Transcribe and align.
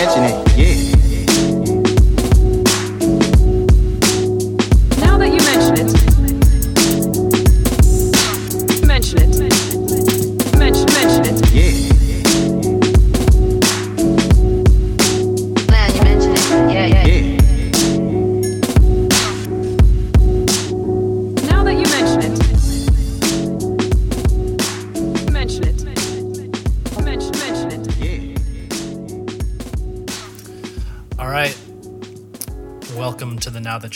mention 0.00 0.24
it, 0.24 0.56
yeah. 0.56 0.99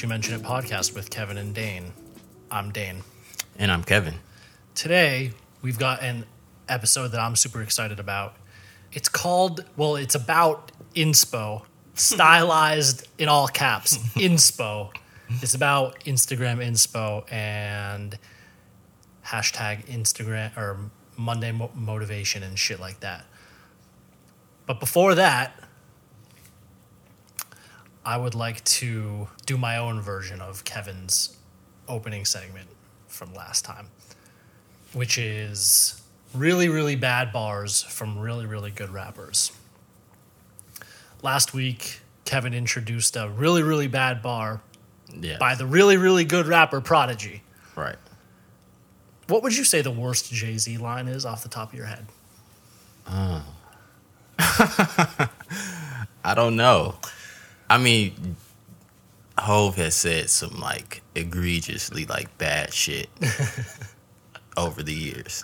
You 0.04 0.08
Mention 0.08 0.34
It 0.34 0.42
podcast 0.42 0.94
with 0.94 1.08
Kevin 1.08 1.38
and 1.38 1.54
Dane. 1.54 1.94
I'm 2.50 2.72
Dane. 2.72 3.04
And 3.58 3.72
I'm 3.72 3.82
Kevin. 3.82 4.16
Today, 4.74 5.32
we've 5.62 5.78
got 5.78 6.02
an 6.02 6.26
episode 6.68 7.08
that 7.12 7.20
I'm 7.20 7.36
super 7.36 7.62
excited 7.62 7.98
about. 7.98 8.36
It's 8.92 9.08
called, 9.08 9.64
well, 9.78 9.96
it's 9.96 10.14
about 10.14 10.72
inspo, 10.94 11.62
stylized 11.94 13.08
in 13.16 13.30
all 13.30 13.48
caps, 13.48 13.96
inspo. 14.08 14.92
It's 15.40 15.54
about 15.54 16.00
Instagram 16.00 16.58
inspo 16.58 17.24
and 17.32 18.18
hashtag 19.24 19.86
Instagram 19.86 20.54
or 20.54 20.90
Monday 21.16 21.50
mo- 21.50 21.70
motivation 21.74 22.42
and 22.42 22.58
shit 22.58 22.78
like 22.78 23.00
that. 23.00 23.24
But 24.66 24.80
before 24.80 25.14
that, 25.14 25.63
I 28.06 28.16
would 28.16 28.34
like 28.34 28.62
to 28.64 29.28
do 29.46 29.56
my 29.56 29.76
own 29.78 30.00
version 30.00 30.40
of 30.40 30.64
Kevin's 30.64 31.36
opening 31.88 32.24
segment 32.24 32.68
from 33.08 33.32
last 33.34 33.64
time, 33.64 33.88
which 34.92 35.16
is 35.18 36.02
really, 36.34 36.68
really 36.68 36.96
bad 36.96 37.32
bars 37.32 37.82
from 37.82 38.18
really, 38.18 38.44
really 38.46 38.70
good 38.70 38.90
rappers. 38.90 39.52
Last 41.22 41.54
week, 41.54 42.00
Kevin 42.24 42.52
introduced 42.52 43.16
a 43.16 43.28
really, 43.28 43.62
really 43.62 43.86
bad 43.86 44.20
bar 44.22 44.60
Yeah. 45.12 45.38
by 45.38 45.54
the 45.54 45.64
really, 45.66 45.96
really 45.96 46.24
good 46.24 46.46
rapper 46.46 46.80
Prodigy. 46.80 47.42
Right. 47.76 47.96
What 49.28 49.42
would 49.42 49.56
you 49.56 49.64
say 49.64 49.80
the 49.80 49.90
worst 49.90 50.30
Jay 50.32 50.58
Z 50.58 50.76
line 50.76 51.08
is 51.08 51.24
off 51.24 51.42
the 51.42 51.48
top 51.48 51.72
of 51.72 51.78
your 51.78 51.86
head? 51.86 52.06
Uh. 53.06 53.40
I 54.38 56.34
don't 56.34 56.56
know. 56.56 56.96
I 57.68 57.78
mean, 57.78 58.36
Hove 59.38 59.76
has 59.76 59.94
said 59.94 60.30
some 60.30 60.60
like 60.60 61.02
egregiously 61.14 62.06
like 62.06 62.36
bad 62.38 62.72
shit 62.72 63.08
over 64.56 64.82
the 64.82 64.94
years. 64.94 65.42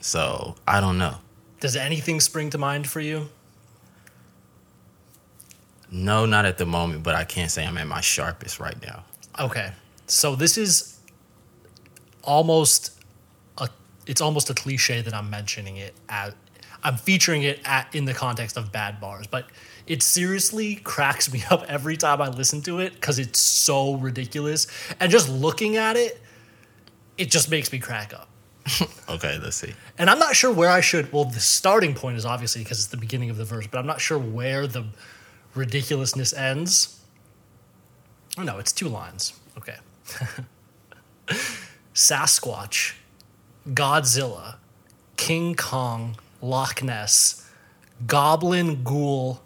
So 0.00 0.56
I 0.66 0.80
don't 0.80 0.98
know. 0.98 1.16
Does 1.60 1.76
anything 1.76 2.20
spring 2.20 2.50
to 2.50 2.58
mind 2.58 2.88
for 2.88 3.00
you? 3.00 3.28
No, 5.90 6.24
not 6.24 6.44
at 6.44 6.58
the 6.58 6.66
moment, 6.66 7.02
but 7.02 7.14
I 7.14 7.24
can't 7.24 7.50
say 7.50 7.66
I'm 7.66 7.76
at 7.76 7.86
my 7.86 8.00
sharpest 8.00 8.60
right 8.60 8.80
now. 8.82 9.04
Okay. 9.38 9.72
So 10.06 10.36
this 10.36 10.56
is 10.56 10.98
almost 12.22 13.00
a 13.58 13.68
it's 14.06 14.20
almost 14.20 14.50
a 14.50 14.54
cliche 14.54 15.02
that 15.02 15.14
I'm 15.14 15.30
mentioning 15.30 15.76
it 15.76 15.94
as 16.08 16.34
I'm 16.82 16.96
featuring 16.96 17.42
it 17.42 17.60
at 17.64 17.94
in 17.94 18.04
the 18.04 18.14
context 18.14 18.56
of 18.56 18.72
bad 18.72 19.00
bars, 19.00 19.26
but 19.26 19.46
it 19.90 20.02
seriously 20.02 20.76
cracks 20.76 21.32
me 21.32 21.42
up 21.50 21.64
every 21.68 21.96
time 21.96 22.22
I 22.22 22.28
listen 22.28 22.62
to 22.62 22.78
it 22.78 23.00
cuz 23.00 23.18
it's 23.18 23.40
so 23.40 23.94
ridiculous 23.94 24.66
and 25.00 25.10
just 25.10 25.28
looking 25.28 25.76
at 25.76 25.96
it 25.96 26.22
it 27.18 27.30
just 27.30 27.50
makes 27.50 27.70
me 27.72 27.78
crack 27.78 28.14
up. 28.14 28.28
Okay, 29.10 29.40
let's 29.42 29.56
see. 29.56 29.74
And 29.98 30.08
I'm 30.08 30.20
not 30.20 30.36
sure 30.36 30.52
where 30.52 30.70
I 30.70 30.80
should. 30.80 31.12
Well, 31.12 31.24
the 31.24 31.40
starting 31.40 31.94
point 31.94 32.16
is 32.16 32.24
obviously 32.24 32.62
because 32.62 32.78
it's 32.78 32.86
the 32.86 32.96
beginning 32.96 33.28
of 33.28 33.36
the 33.36 33.44
verse, 33.44 33.66
but 33.66 33.78
I'm 33.78 33.86
not 33.86 34.00
sure 34.00 34.18
where 34.20 34.68
the 34.68 34.84
ridiculousness 35.56 36.32
ends. 36.32 37.00
Oh 38.38 38.44
no, 38.44 38.58
it's 38.58 38.70
two 38.70 38.88
lines. 38.88 39.32
Okay. 39.58 39.74
Sasquatch, 41.94 42.94
Godzilla, 43.68 44.56
King 45.16 45.56
Kong, 45.56 46.16
Loch 46.40 46.80
Ness, 46.84 47.50
Goblin, 48.06 48.84
Ghoul, 48.84 49.42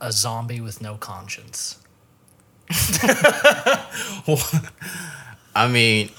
a 0.00 0.12
zombie 0.12 0.60
with 0.60 0.80
no 0.82 0.96
conscience. 0.96 1.78
I 5.54 5.68
mean, 5.68 6.10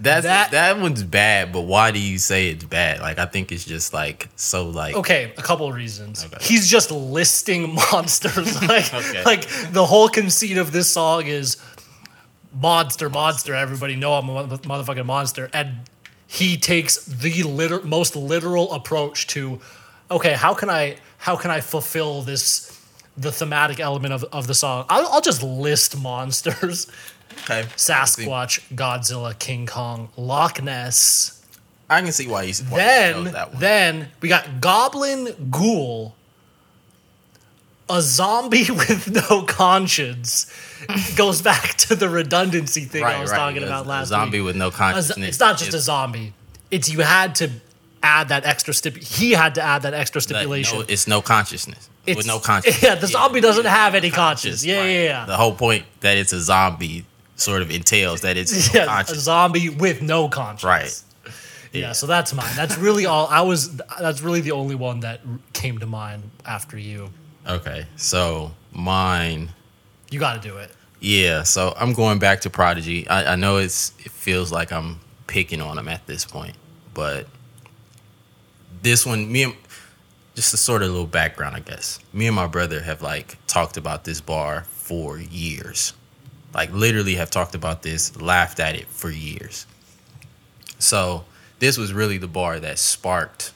that's 0.00 0.24
That- 0.26 0.50
that, 0.50 0.78
one's 0.78 1.02
bad, 1.02 1.52
but 1.52 1.62
why 1.62 1.90
do 1.90 1.98
you 1.98 2.18
say 2.18 2.48
it's 2.50 2.64
bad? 2.64 3.00
Like 3.00 3.18
I 3.18 3.24
think 3.26 3.50
it's 3.52 3.64
just 3.64 3.94
like 3.94 4.28
so 4.36 4.68
like 4.68 4.94
Okay, 4.96 5.32
a 5.38 5.42
couple 5.42 5.66
of 5.68 5.74
reasons. 5.74 6.24
Okay. 6.24 6.36
He's 6.40 6.68
just 6.68 6.90
listing 6.90 7.74
monsters. 7.92 8.60
like, 8.68 8.92
Okay. 8.92 9.24
like 9.24 9.48
the 9.72 9.86
whole 9.86 10.08
conceit 10.08 10.58
of 10.58 10.72
this 10.72 10.90
song 10.90 11.26
is 11.26 11.56
monster, 12.52 13.08
monster. 13.08 13.54
Everybody 13.54 13.96
know 13.96 14.12
I'm 14.14 14.28
a 14.28 14.46
motherfucking 14.46 15.06
monster, 15.06 15.48
and 15.54 15.76
he 16.26 16.56
takes 16.58 17.04
the 17.06 17.42
liter- 17.44 17.82
most 17.82 18.14
literal 18.16 18.72
approach 18.72 19.26
to, 19.28 19.60
okay, 20.10 20.34
how 20.34 20.52
can 20.52 20.68
I 20.68 20.96
how 21.18 21.36
can 21.36 21.50
I 21.50 21.60
fulfill 21.62 22.20
this 22.22 22.75
the 23.16 23.32
thematic 23.32 23.80
element 23.80 24.12
of, 24.14 24.24
of 24.24 24.46
the 24.46 24.54
song? 24.54 24.84
I'll, 24.88 25.06
I'll 25.08 25.20
just 25.20 25.42
list 25.42 25.98
monsters: 26.00 26.86
okay. 27.44 27.62
Sasquatch, 27.76 28.60
Godzilla, 28.74 29.38
King 29.38 29.66
Kong, 29.66 30.08
Loch 30.16 30.62
Ness. 30.62 31.32
I 31.88 32.02
can 32.02 32.10
see 32.12 32.26
why 32.26 32.46
he's 32.46 32.62
why 32.64 32.78
Then, 32.78 33.14
chose 33.14 33.32
that 33.32 33.50
one. 33.52 33.60
then 33.60 34.08
we 34.20 34.28
got 34.28 34.60
Goblin 34.60 35.48
Ghoul, 35.50 36.14
a 37.88 38.02
zombie 38.02 38.64
with 38.70 39.10
no 39.30 39.42
conscience. 39.42 40.52
Goes 41.16 41.40
back 41.42 41.74
to 41.78 41.94
the 41.96 42.08
redundancy 42.08 42.82
thing 42.82 43.04
I 43.04 43.20
was 43.20 43.30
talking 43.30 43.62
A- 43.62 43.66
about 43.66 43.86
last. 43.86 44.06
a 44.06 44.08
zombie 44.08 44.40
week. 44.40 44.46
with 44.46 44.56
no 44.56 44.70
zo- 44.70 45.14
it's 45.18 45.40
not 45.40 45.58
just 45.58 45.74
a 45.74 45.78
zombie. 45.78 46.32
It's 46.70 46.88
you 46.88 47.00
had 47.00 47.36
to 47.36 47.50
add 48.06 48.28
that 48.28 48.44
extra 48.46 48.72
stip. 48.72 48.96
He 48.96 49.32
had 49.32 49.56
to 49.56 49.62
add 49.62 49.82
that 49.82 49.94
extra 49.94 50.20
stipulation. 50.20 50.78
no, 50.78 50.84
it's 50.88 51.06
no 51.06 51.20
consciousness. 51.20 51.90
It's- 52.06 52.16
with 52.16 52.26
no 52.26 52.38
consciousness. 52.38 52.82
Yeah, 52.88 52.94
the 52.94 53.08
zombie 53.08 53.40
doesn't 53.40 53.64
have 53.66 53.94
any 53.94 54.10
conscience. 54.10 54.56
Just, 54.62 54.64
Yeah, 54.64 54.78
right. 54.80 54.86
yeah, 54.90 55.02
yeah. 55.02 55.26
The 55.26 55.36
whole 55.36 55.54
point 55.54 55.84
that 56.00 56.16
it's 56.16 56.32
a 56.32 56.40
zombie 56.40 57.04
sort 57.34 57.62
of 57.62 57.70
entails 57.70 58.20
that 58.22 58.36
it's 58.36 58.72
no 58.72 58.80
yeah, 58.84 59.00
a 59.00 59.04
zombie 59.06 59.68
with 59.70 60.02
no 60.02 60.28
conscience. 60.28 60.64
Right. 60.64 61.02
Yeah, 61.72 61.92
so 61.92 62.06
that's 62.06 62.32
mine. 62.32 62.50
That's 62.56 62.78
really 62.78 63.04
all. 63.06 63.26
I 63.26 63.42
was. 63.42 63.76
That's 64.00 64.22
really 64.22 64.40
the 64.40 64.52
only 64.52 64.74
one 64.76 65.00
that 65.00 65.20
came 65.52 65.78
to 65.78 65.86
mind 65.86 66.22
after 66.46 66.78
you. 66.78 67.10
Okay. 67.46 67.86
So 67.96 68.52
mine. 68.72 69.50
You 70.10 70.18
got 70.20 70.40
to 70.40 70.48
do 70.48 70.56
it. 70.58 70.70
Yeah. 71.00 71.42
So 71.42 71.74
I'm 71.76 71.92
going 71.92 72.18
back 72.18 72.40
to 72.42 72.50
Prodigy. 72.50 73.06
I, 73.08 73.32
I 73.32 73.36
know 73.36 73.58
it's 73.58 73.92
it 73.98 74.12
feels 74.12 74.50
like 74.52 74.72
I'm 74.72 75.00
picking 75.26 75.60
on 75.60 75.76
him 75.76 75.88
at 75.88 76.06
this 76.06 76.24
point, 76.24 76.56
but 76.94 77.26
this 78.86 79.04
one, 79.04 79.30
me 79.30 79.42
and 79.42 79.54
just 80.36 80.54
a 80.54 80.56
sort 80.56 80.82
of 80.82 80.90
little 80.90 81.06
background, 81.06 81.56
I 81.56 81.60
guess. 81.60 81.98
Me 82.12 82.26
and 82.26 82.36
my 82.36 82.46
brother 82.46 82.80
have 82.80 83.02
like 83.02 83.36
talked 83.46 83.76
about 83.76 84.04
this 84.04 84.20
bar 84.20 84.64
for 84.64 85.18
years. 85.18 85.92
Like 86.54 86.72
literally 86.72 87.16
have 87.16 87.30
talked 87.30 87.54
about 87.54 87.82
this, 87.82 88.18
laughed 88.20 88.60
at 88.60 88.76
it 88.76 88.86
for 88.86 89.10
years. 89.10 89.66
So 90.78 91.24
this 91.58 91.76
was 91.76 91.92
really 91.92 92.18
the 92.18 92.28
bar 92.28 92.60
that 92.60 92.78
sparked 92.78 93.52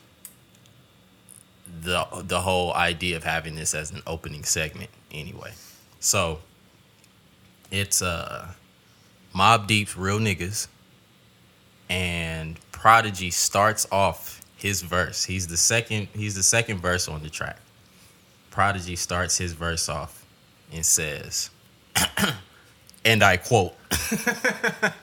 the 1.82 2.04
the 2.24 2.40
whole 2.40 2.74
idea 2.74 3.16
of 3.16 3.24
having 3.24 3.54
this 3.54 3.74
as 3.74 3.90
an 3.90 4.02
opening 4.06 4.42
segment 4.42 4.90
anyway. 5.12 5.52
So 6.00 6.40
it's 7.70 8.02
uh 8.02 8.48
Mobb 9.34 9.66
Deep's 9.66 9.96
real 9.96 10.18
niggas 10.18 10.66
and 11.88 12.58
Prodigy 12.72 13.30
starts 13.30 13.86
off 13.92 14.39
his 14.60 14.82
verse. 14.82 15.24
He's 15.24 15.46
the 15.46 15.56
second 15.56 16.08
he's 16.14 16.34
the 16.34 16.42
second 16.42 16.78
verse 16.78 17.08
on 17.08 17.22
the 17.22 17.30
track. 17.30 17.58
Prodigy 18.50 18.96
starts 18.96 19.38
his 19.38 19.52
verse 19.52 19.88
off 19.88 20.26
and 20.72 20.84
says 20.84 21.50
and 23.04 23.22
I 23.22 23.36
quote 23.36 23.74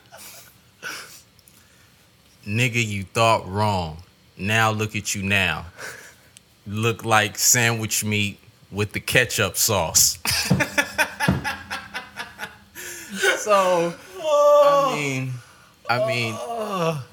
Nigga, 2.47 2.85
you 2.85 3.03
thought 3.03 3.45
wrong. 3.45 3.97
Now 4.37 4.71
look 4.71 4.95
at 4.95 5.13
you 5.13 5.21
now. 5.21 5.65
Look 6.65 7.03
like 7.03 7.37
sandwich 7.37 8.05
meat 8.05 8.39
with 8.71 8.93
the 8.93 9.01
ketchup 9.01 9.57
sauce. 9.57 10.17
so, 13.37 13.93
I 14.23 14.93
mean, 14.95 15.33
I 15.89 16.07
mean, 16.07 16.37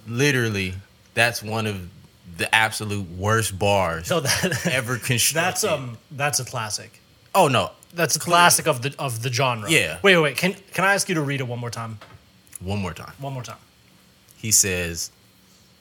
literally, 0.06 0.74
that's 1.14 1.42
one 1.42 1.66
of 1.66 1.88
the 2.36 2.52
absolute 2.54 3.08
worst 3.10 3.58
bars 3.58 4.06
So 4.08 4.20
that 4.20 4.66
ever 4.72 4.96
constructed. 4.98 5.46
that's 5.46 5.64
um 5.64 5.98
that's 6.10 6.40
a 6.40 6.44
classic. 6.44 7.00
Oh 7.34 7.48
no. 7.48 7.70
That's 7.94 8.16
a 8.16 8.18
classic 8.18 8.66
of 8.66 8.82
the 8.82 8.94
of 8.98 9.22
the 9.22 9.32
genre. 9.32 9.70
Yeah. 9.70 9.98
Wait, 10.02 10.16
wait, 10.16 10.22
wait. 10.22 10.36
Can 10.36 10.54
can 10.72 10.84
I 10.84 10.94
ask 10.94 11.08
you 11.08 11.14
to 11.14 11.20
read 11.22 11.40
it 11.40 11.46
one 11.46 11.58
more 11.60 11.70
time? 11.70 11.98
One 12.60 12.80
more 12.80 12.92
time. 12.94 13.12
One 13.20 13.32
more 13.32 13.42
time. 13.44 13.58
He 14.36 14.50
says, 14.50 15.10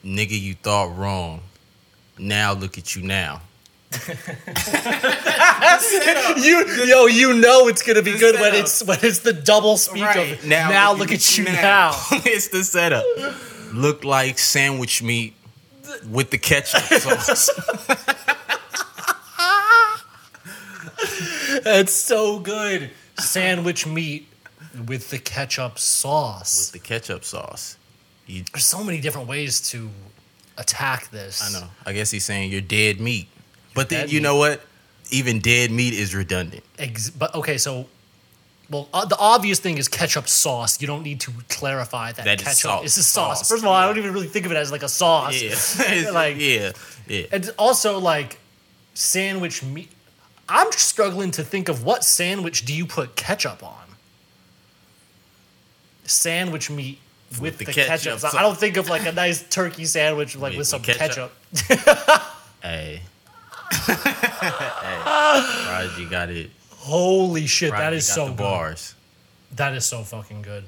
"Nigga, 0.05 0.39
you 0.39 0.53
thought 0.53 0.95
wrong. 0.95 1.41
Now 2.19 2.53
look 2.53 2.77
at 2.77 2.95
you 2.95 3.01
now." 3.01 3.41
You 6.37 6.65
yo, 6.85 7.05
you 7.05 7.33
know 7.33 7.67
it's 7.67 7.81
gonna 7.83 8.01
be 8.01 8.17
good 8.17 8.39
when 8.39 8.53
it's 8.55 8.83
when 8.83 8.97
it's 9.01 9.19
the 9.19 9.33
double 9.33 9.77
speak 9.77 10.03
of 10.15 10.45
now, 10.45 10.69
Now 10.69 10.93
look 10.93 11.11
at 11.11 11.37
you 11.37 11.43
now. 11.45 11.91
it's 12.11 12.47
the 12.49 12.63
setup. 12.63 13.03
Look 13.73 14.03
like 14.03 14.37
sandwich 14.39 15.01
meat 15.03 15.33
with 16.09 16.29
the 16.31 16.37
ketchup 16.37 16.81
sauce. 16.83 17.49
That's 21.63 21.93
so 21.93 22.39
good. 22.39 22.91
Sandwich 23.19 23.85
meat 23.85 24.27
with 24.87 25.09
the 25.09 25.19
ketchup 25.19 25.77
sauce. 25.79 26.71
With 26.73 26.81
the 26.81 26.87
ketchup 26.87 27.23
sauce. 27.23 27.77
You, 28.25 28.43
There's 28.53 28.65
so 28.65 28.83
many 28.83 28.99
different 29.01 29.27
ways 29.27 29.69
to 29.71 29.89
attack 30.57 31.09
this. 31.11 31.41
I 31.55 31.59
know. 31.59 31.67
I 31.85 31.93
guess 31.93 32.11
he's 32.11 32.25
saying 32.25 32.51
you're 32.51 32.61
dead 32.61 32.99
meat. 32.99 33.27
But 33.75 33.89
then 33.89 34.01
Dead 34.01 34.11
you 34.11 34.19
meat. 34.19 34.23
know 34.23 34.35
what? 34.37 34.61
Even 35.11 35.39
dead 35.39 35.71
meat 35.71 35.93
is 35.93 36.15
redundant. 36.15 36.63
Ex- 36.79 37.09
but 37.09 37.33
okay, 37.35 37.57
so 37.57 37.87
well, 38.69 38.87
uh, 38.93 39.05
the 39.05 39.17
obvious 39.17 39.59
thing 39.59 39.77
is 39.77 39.87
ketchup 39.87 40.27
sauce. 40.27 40.79
You 40.81 40.87
don't 40.87 41.03
need 41.03 41.19
to 41.21 41.31
clarify 41.49 42.11
that, 42.13 42.25
That 42.25 42.39
is 42.41 42.47
ketchup 42.47 42.59
sauce. 42.61 42.85
is 42.85 42.97
a 42.97 43.03
sauce. 43.03 43.39
Sauce. 43.39 43.49
First 43.49 43.63
of 43.63 43.67
all, 43.67 43.73
I 43.75 43.85
don't 43.85 43.97
even 43.97 44.13
really 44.13 44.27
think 44.27 44.45
of 44.45 44.51
it 44.51 44.55
as 44.57 44.71
like 44.71 44.83
a 44.83 44.89
sauce. 44.89 45.41
Yeah. 45.41 46.09
Like- 46.11 46.37
yeah. 46.39 46.71
Yeah. 47.07 47.25
And 47.31 47.49
also 47.59 47.99
like 47.99 48.39
sandwich 48.93 49.61
meat. 49.63 49.89
I'm 50.49 50.71
struggling 50.71 51.31
to 51.31 51.43
think 51.43 51.69
of 51.69 51.83
what 51.83 52.03
sandwich 52.03 52.65
do 52.65 52.73
you 52.73 52.85
put 52.85 53.15
ketchup 53.15 53.63
on? 53.63 53.75
Sandwich 56.05 56.69
meat 56.69 56.99
with, 57.41 57.57
the 57.57 57.65
the, 57.65 57.73
ketchup 57.73 58.19
ketchup. 58.19 58.33
I 58.35 58.41
don't 58.41 58.57
think 58.57 58.77
of 58.77 58.89
like 58.89 59.05
a 59.05 59.11
nice 59.11 59.41
turkey 59.49 59.85
sandwich 59.85 60.35
like 60.35 60.51
With- 60.51 60.59
with 60.59 60.67
some 60.67 60.81
with 60.81 60.97
ketchup. 60.97 61.31
ketchup. 61.53 62.21
Hey. 62.61 63.01
hey. 63.71 65.41
Prodigy 65.65 66.05
got 66.05 66.29
it. 66.29 66.49
Holy 66.83 67.47
shit, 67.47 67.71
that 67.71 67.93
is 67.93 68.05
so 68.05 68.27
good. 68.27 68.37
bars. 68.37 68.93
That 69.55 69.73
is 69.73 69.85
so 69.85 70.03
fucking 70.03 70.41
good. 70.41 70.65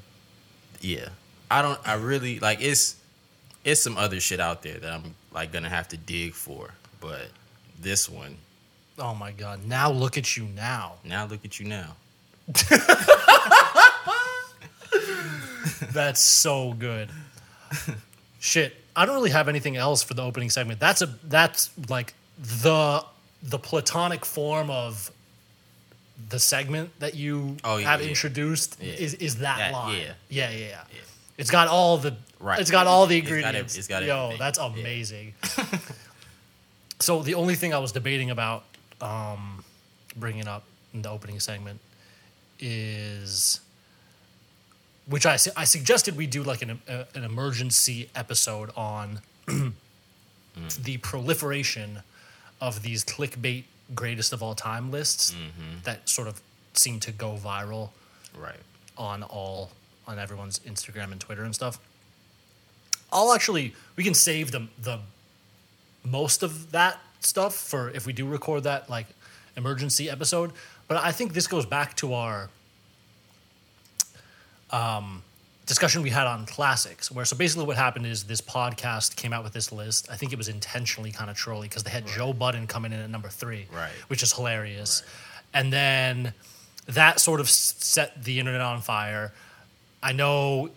Yeah. 0.80 1.10
I 1.52 1.62
don't 1.62 1.80
I 1.86 1.96
really 1.96 2.40
like 2.40 2.62
it's 2.62 2.96
it's 3.64 3.82
some 3.82 3.98
other 3.98 4.20
shit 4.20 4.40
out 4.40 4.62
there 4.62 4.80
that 4.80 4.92
I'm 4.94 5.14
like 5.34 5.52
gonna 5.52 5.70
have 5.70 5.88
to 5.90 5.98
dig 5.98 6.34
for. 6.34 6.72
But 7.02 7.28
this 7.82 8.10
one, 8.10 8.38
Oh 8.98 9.14
my 9.14 9.32
god. 9.32 9.66
Now 9.66 9.92
look 9.92 10.18
at 10.18 10.38
you 10.38 10.46
now. 10.46 10.94
now 11.04 11.26
look 11.26 11.44
at 11.44 11.60
you 11.60 11.68
now. 11.68 11.96
That's 15.92 16.22
so 16.22 16.74
good. 16.74 17.10
Shit. 18.40 18.76
I 18.96 19.06
don't 19.06 19.16
really 19.16 19.32
have 19.32 19.50
anything 19.50 19.76
else 19.76 20.04
for 20.04 20.14
the 20.14 20.22
opening 20.24 20.50
segment. 20.50 20.80
That's 20.80 21.02
a 21.02 21.08
that's 21.24 21.70
like 21.90 22.14
the 22.38 23.04
the 23.44 23.60
platonic 23.60 24.24
form 24.24 24.70
of 24.70 25.12
the 26.30 26.40
segment 26.40 26.92
that 27.00 27.14
you 27.16 27.58
Oh, 27.64 27.78
yeah, 27.78 27.92
have 27.92 28.02
yeah. 28.02 28.08
introduced 28.10 28.78
Yeah. 28.82 28.94
is 28.94 29.14
is 29.16 29.36
that 29.38 29.58
That- 29.58 29.72
line. 29.74 29.98
yeah. 30.02 30.14
Yeah, 30.30 30.50
yeah. 30.52 30.84
It's 31.38 31.52
got 31.52 31.68
all 31.68 31.98
the 31.98 32.16
Right. 32.40 32.60
It's 32.60 32.70
got 32.72 32.86
all 32.88 33.08
the 33.08 33.18
It's 33.18 33.28
got 33.30 33.36
ingredients. 33.38 33.78
it's 33.78 33.88
got 33.88 34.04
Yo, 34.04 34.36
that's 34.38 34.58
amazing. 34.60 35.34
so 37.00 37.22
the 37.24 37.34
only 37.36 37.56
thing 37.56 37.74
I 37.74 37.80
was 37.80 37.92
debating 37.92 38.30
about 38.30 38.64
um, 39.02 39.64
bringing 40.16 40.48
up 40.48 40.64
in 40.94 41.02
the 41.02 41.10
opening 41.10 41.40
segment 41.40 41.80
is 42.60 43.60
which 45.08 45.26
I, 45.26 45.36
su- 45.36 45.52
I 45.56 45.66
suggested 45.66 46.18
we 46.18 46.26
do 46.28 46.42
like 46.44 46.62
an, 46.64 46.80
uh, 46.90 47.04
an 47.14 47.24
emergency 47.24 48.10
episode 48.16 48.72
on 48.76 49.22
the 50.84 50.98
proliferation 50.98 52.00
of 52.62 52.82
these 52.82 53.04
clickbait 53.06 53.66
greatest 53.94 54.34
of 54.34 54.42
all 54.42 54.56
time 54.56 54.90
lists 54.92 55.36
that 55.84 56.08
sort 56.10 56.28
of 56.28 56.42
seem 56.74 57.00
to 57.02 57.12
go 57.12 57.36
viral 57.38 57.90
Right. 58.38 58.60
on 58.98 59.24
all 59.24 59.72
on 60.08 60.20
everyone's 60.20 60.60
Instagram 60.60 61.12
and 61.12 61.20
Twitter 61.22 61.44
and 61.44 61.54
stuff. 61.54 61.80
I'll 63.12 63.34
actually 63.34 63.74
we 63.96 64.04
can 64.04 64.14
save 64.14 64.52
the 64.52 64.68
the 64.82 65.00
most 66.04 66.44
of 66.44 66.72
that 66.72 67.00
stuff 67.20 67.56
for 67.56 67.90
if 67.92 68.06
we 68.06 68.14
do 68.14 68.28
record 68.28 68.64
that 68.64 68.90
like 68.90 69.08
emergency 69.58 70.10
episode. 70.10 70.52
But 70.88 70.98
I 70.98 71.12
think 71.12 71.34
this 71.34 71.48
goes 71.48 71.66
back 71.66 71.96
to 71.98 72.14
our 72.14 72.50
um, 74.72 75.24
discussion 75.66 76.02
we 76.04 76.10
had 76.12 76.28
on 76.28 76.46
classics, 76.46 77.10
where 77.12 77.26
so 77.26 77.36
basically 77.36 77.66
what 77.66 77.76
happened 77.78 78.06
is 78.06 78.24
this 78.26 78.42
podcast 78.42 79.16
came 79.16 79.34
out 79.34 79.44
with 79.44 79.54
this 79.54 79.72
list. 79.72 80.08
I 80.12 80.16
think 80.16 80.32
it 80.32 80.38
was 80.38 80.48
intentionally 80.48 81.12
kind 81.12 81.30
of 81.30 81.36
trolly 81.38 81.68
because 81.68 81.84
they 81.84 81.90
had 81.92 82.06
Joe 82.08 82.34
Budden 82.34 82.68
coming 82.68 82.94
in 82.94 83.00
at 83.00 83.10
number 83.10 83.30
three, 83.30 83.66
Right. 83.72 83.92
which 84.08 84.22
is 84.24 84.32
hilarious. 84.34 85.02
And 85.54 85.74
then 85.74 86.34
that 86.88 87.20
sort 87.20 87.40
of 87.40 87.50
set 87.50 88.24
the 88.24 88.40
internet 88.40 88.62
on 88.62 88.82
fire. 88.82 89.34
I 90.04 90.12
know 90.12 90.70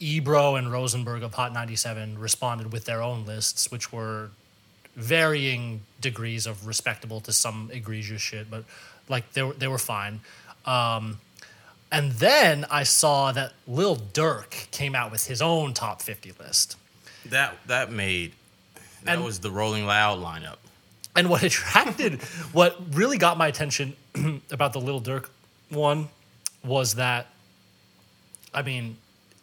Ebro 0.00 0.56
and 0.56 0.72
Rosenberg 0.72 1.22
of 1.22 1.34
Hot 1.34 1.52
97 1.52 2.18
responded 2.18 2.72
with 2.72 2.84
their 2.84 3.00
own 3.02 3.24
lists, 3.24 3.70
which 3.70 3.92
were 3.92 4.30
varying 4.96 5.82
degrees 6.00 6.46
of 6.46 6.66
respectable 6.66 7.20
to 7.20 7.32
some 7.32 7.70
egregious 7.72 8.20
shit, 8.20 8.50
but 8.50 8.64
like 9.08 9.32
they 9.32 9.42
were, 9.42 9.52
they 9.54 9.68
were 9.68 9.78
fine. 9.78 10.20
Um, 10.66 11.18
and 11.92 12.12
then 12.12 12.64
I 12.70 12.82
saw 12.82 13.30
that 13.32 13.52
Lil 13.68 13.96
Durk 13.96 14.70
came 14.72 14.94
out 14.96 15.12
with 15.12 15.26
his 15.28 15.40
own 15.40 15.74
top 15.74 16.02
50 16.02 16.32
list. 16.40 16.76
That 17.26 17.54
that 17.68 17.92
made 17.92 18.32
that 19.04 19.14
And- 19.16 19.24
was 19.24 19.38
the 19.40 19.50
Rolling 19.50 19.86
Loud 19.86 20.18
lineup. 20.18 20.56
And 21.14 21.28
what 21.28 21.42
attracted, 21.50 22.22
what 22.52 22.76
really 22.94 23.18
got 23.18 23.36
my 23.38 23.46
attention 23.46 23.94
about 24.50 24.72
the 24.72 24.80
Lil 24.80 25.00
Durk 25.00 25.28
one 25.68 26.08
was 26.64 26.94
that, 26.94 27.26
I 28.54 28.62
mean, 28.62 28.96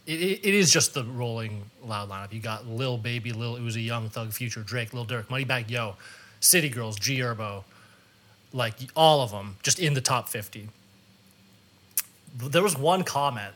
it, 0.07 0.19
it 0.43 0.53
is 0.53 0.71
just 0.71 0.93
the 0.93 1.03
rolling 1.03 1.63
loud 1.83 2.09
lineup. 2.09 2.33
You 2.33 2.39
got 2.39 2.65
Lil 2.67 2.97
Baby, 2.97 3.31
Lil 3.33 3.57
Uzi, 3.57 3.85
Young 3.85 4.09
Thug, 4.09 4.31
Future, 4.33 4.61
Drake, 4.63 4.93
Lil 4.93 5.05
Durk, 5.05 5.25
Moneybagg 5.27 5.69
Yo, 5.69 5.95
City 6.39 6.69
Girls, 6.69 6.97
G 6.97 7.17
Herbo, 7.19 7.63
like 8.53 8.75
all 8.95 9.21
of 9.21 9.29
them, 9.31 9.57
just 9.61 9.79
in 9.79 9.93
the 9.93 10.01
top 10.01 10.27
fifty. 10.29 10.69
There 12.37 12.63
was 12.63 12.77
one 12.77 13.03
comment 13.03 13.53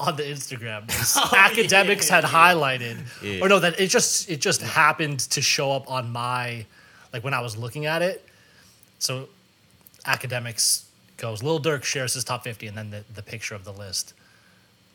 on 0.00 0.16
the 0.16 0.22
Instagram 0.22 0.86
that 0.86 1.52
Akademiks 1.52 2.08
had 2.08 2.24
highlighted, 2.24 2.98
Yeah. 3.22 3.44
or 3.44 3.48
no, 3.48 3.58
that 3.58 3.78
it 3.80 3.88
just 3.88 4.28
it 4.30 4.40
just 4.40 4.62
happened 4.62 5.20
to 5.20 5.42
show 5.42 5.72
up 5.72 5.90
on 5.90 6.10
my 6.10 6.64
like 7.12 7.24
when 7.24 7.34
I 7.34 7.40
was 7.40 7.56
looking 7.56 7.86
at 7.86 8.02
it. 8.02 8.24
So 8.98 9.28
Akademiks 10.04 10.84
goes, 11.16 11.42
Lil 11.42 11.60
Durk 11.60 11.82
shares 11.84 12.14
his 12.14 12.24
top 12.24 12.44
50 12.44 12.66
and 12.68 12.76
then 12.76 12.90
the, 12.90 13.04
the 13.14 13.22
picture 13.22 13.54
of 13.54 13.64
the 13.64 13.72
list. 13.72 14.14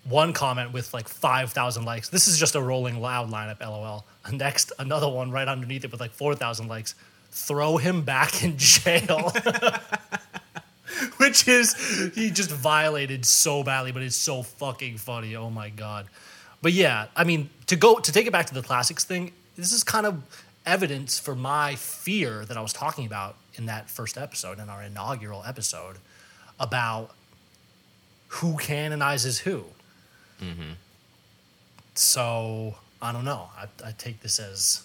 One 0.05 0.33
comment 0.33 0.73
with 0.73 0.93
like 0.93 1.07
5,000 1.07 1.85
likes. 1.85 2.09
This 2.09 2.27
is 2.27 2.37
just 2.37 2.55
a 2.55 2.61
rolling 2.61 2.99
loud 3.01 3.29
lineup, 3.31 3.61
lol. 3.61 4.05
Next, 4.31 4.71
another 4.79 5.07
one 5.09 5.31
right 5.31 5.47
underneath 5.47 5.85
it 5.85 5.91
with 5.91 6.01
like 6.01 6.11
4,000 6.11 6.67
likes. 6.67 6.95
Throw 7.31 7.77
him 7.77 8.01
back 8.03 8.43
in 8.43 8.57
jail. 8.57 9.31
Which 11.17 11.47
is, 11.47 11.73
he 12.15 12.29
just 12.29 12.51
violated 12.51 13.25
so 13.25 13.63
badly, 13.63 13.91
but 13.91 14.01
it's 14.01 14.15
so 14.15 14.43
fucking 14.43 14.97
funny. 14.97 15.35
Oh 15.35 15.49
my 15.49 15.69
God. 15.69 16.07
But 16.61 16.73
yeah, 16.73 17.07
I 17.15 17.23
mean, 17.23 17.49
to 17.67 17.75
go, 17.75 17.99
to 17.99 18.11
take 18.11 18.25
it 18.25 18.31
back 18.31 18.45
to 18.47 18.53
the 18.53 18.61
classics 18.61 19.03
thing, 19.03 19.31
this 19.57 19.71
is 19.71 19.83
kind 19.83 20.05
of 20.05 20.23
evidence 20.65 21.19
for 21.19 21.35
my 21.35 21.75
fear 21.75 22.45
that 22.45 22.57
I 22.57 22.61
was 22.61 22.73
talking 22.73 23.05
about 23.05 23.35
in 23.55 23.65
that 23.65 23.89
first 23.89 24.17
episode, 24.17 24.59
in 24.59 24.69
our 24.69 24.81
inaugural 24.81 25.43
episode, 25.45 25.97
about 26.59 27.11
who 28.27 28.57
canonizes 28.57 29.39
who. 29.39 29.65
Mm-hmm. 30.41 30.71
So 31.95 32.75
I 33.01 33.11
don't 33.11 33.25
know. 33.25 33.49
I, 33.57 33.65
I 33.85 33.91
take 33.91 34.21
this 34.21 34.39
as 34.39 34.83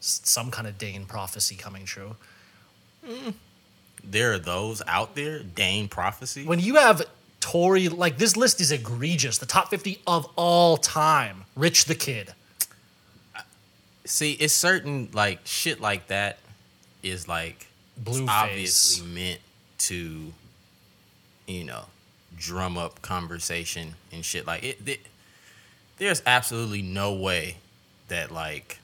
some 0.00 0.50
kind 0.50 0.66
of 0.66 0.78
Dane 0.78 1.06
prophecy 1.06 1.54
coming 1.54 1.84
true. 1.84 2.16
Mm. 3.06 3.34
There 4.04 4.32
are 4.32 4.38
those 4.38 4.82
out 4.86 5.14
there, 5.14 5.40
Dane 5.40 5.88
prophecy. 5.88 6.44
When 6.44 6.58
you 6.58 6.76
have 6.76 7.02
Tory, 7.40 7.88
like 7.88 8.18
this 8.18 8.36
list 8.36 8.60
is 8.60 8.72
egregious. 8.72 9.38
The 9.38 9.46
top 9.46 9.68
50 9.68 10.00
of 10.06 10.28
all 10.36 10.76
time. 10.76 11.44
Rich 11.56 11.86
the 11.86 11.94
Kid. 11.94 12.32
See, 14.04 14.32
it's 14.32 14.54
certain 14.54 15.08
like 15.12 15.40
shit 15.44 15.80
like 15.80 16.08
that 16.08 16.38
is 17.02 17.28
like 17.28 17.66
Blueface. 18.02 18.28
obviously 18.28 19.06
meant 19.06 19.40
to, 19.78 20.32
you 21.46 21.64
know, 21.64 21.84
drum 22.36 22.76
up 22.76 23.02
conversation 23.02 23.94
and 24.12 24.24
shit 24.24 24.46
like 24.46 24.64
it. 24.64 24.78
it 24.86 25.00
there's 25.98 26.22
absolutely 26.26 26.82
no 26.82 27.12
way 27.12 27.56
that 28.08 28.30
like 28.32 28.78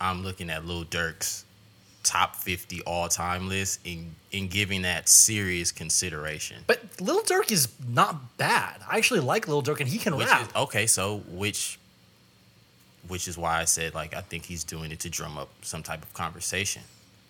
I'm 0.00 0.22
looking 0.22 0.50
at 0.50 0.64
Lil 0.64 0.84
Durk's 0.84 1.43
top 2.04 2.36
50 2.36 2.82
all 2.82 3.08
time 3.08 3.48
list 3.48 3.80
in, 3.84 4.14
and 4.32 4.48
giving 4.50 4.82
that 4.82 5.08
serious 5.08 5.72
consideration. 5.72 6.58
But 6.66 7.00
Lil 7.00 7.22
Durk 7.22 7.50
is 7.50 7.68
not 7.88 8.36
bad. 8.36 8.80
I 8.88 8.98
actually 8.98 9.20
like 9.20 9.48
Lil 9.48 9.62
Durk, 9.62 9.80
and 9.80 9.88
he 9.88 9.98
can 9.98 10.16
Which 10.16 10.28
rap. 10.28 10.42
is 10.42 10.54
okay, 10.54 10.86
so 10.86 11.18
which 11.28 11.78
which 13.08 13.28
is 13.28 13.36
why 13.36 13.60
I 13.60 13.64
said 13.64 13.94
like 13.94 14.14
I 14.14 14.20
think 14.20 14.44
he's 14.44 14.64
doing 14.64 14.90
it 14.92 15.00
to 15.00 15.10
drum 15.10 15.36
up 15.38 15.48
some 15.62 15.82
type 15.82 16.02
of 16.02 16.12
conversation. 16.14 16.82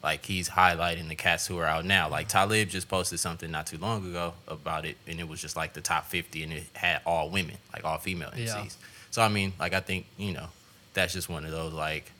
Like 0.02 0.25
he's 0.26 0.50
highlighting 0.50 1.09
the 1.09 1.14
cats 1.14 1.47
who 1.47 1.57
are 1.59 1.64
out 1.64 1.85
now. 1.87 2.09
Like 2.11 2.28
Talib 2.28 2.69
just 2.69 2.88
posted 2.88 3.21
something 3.21 3.50
not 3.50 3.66
too 3.66 3.78
long 3.78 4.07
ago 4.07 4.35
about 4.47 4.85
it, 4.85 4.97
and 5.07 5.19
it 5.19 5.26
was 5.28 5.40
just 5.40 5.57
like 5.57 5.73
the 5.73 5.81
top 5.81 6.07
fifty, 6.07 6.43
and 6.43 6.52
it 6.52 6.64
had 6.75 7.00
all 7.07 7.31
women, 7.31 7.57
like 7.73 7.85
all 7.85 7.97
female 7.99 8.31
MCs. 8.31 8.47
Yeah. 8.47 8.64
So 9.11 9.23
I 9.23 9.28
mean, 9.28 9.52
like 9.59 9.73
I 9.73 9.81
think 9.81 10.07
you 10.19 10.33
know 10.33 10.49
that's 10.93 11.12
just 11.12 11.28
one 11.28 11.45
of 11.45 11.50
those 11.50 11.73
like 11.73 12.12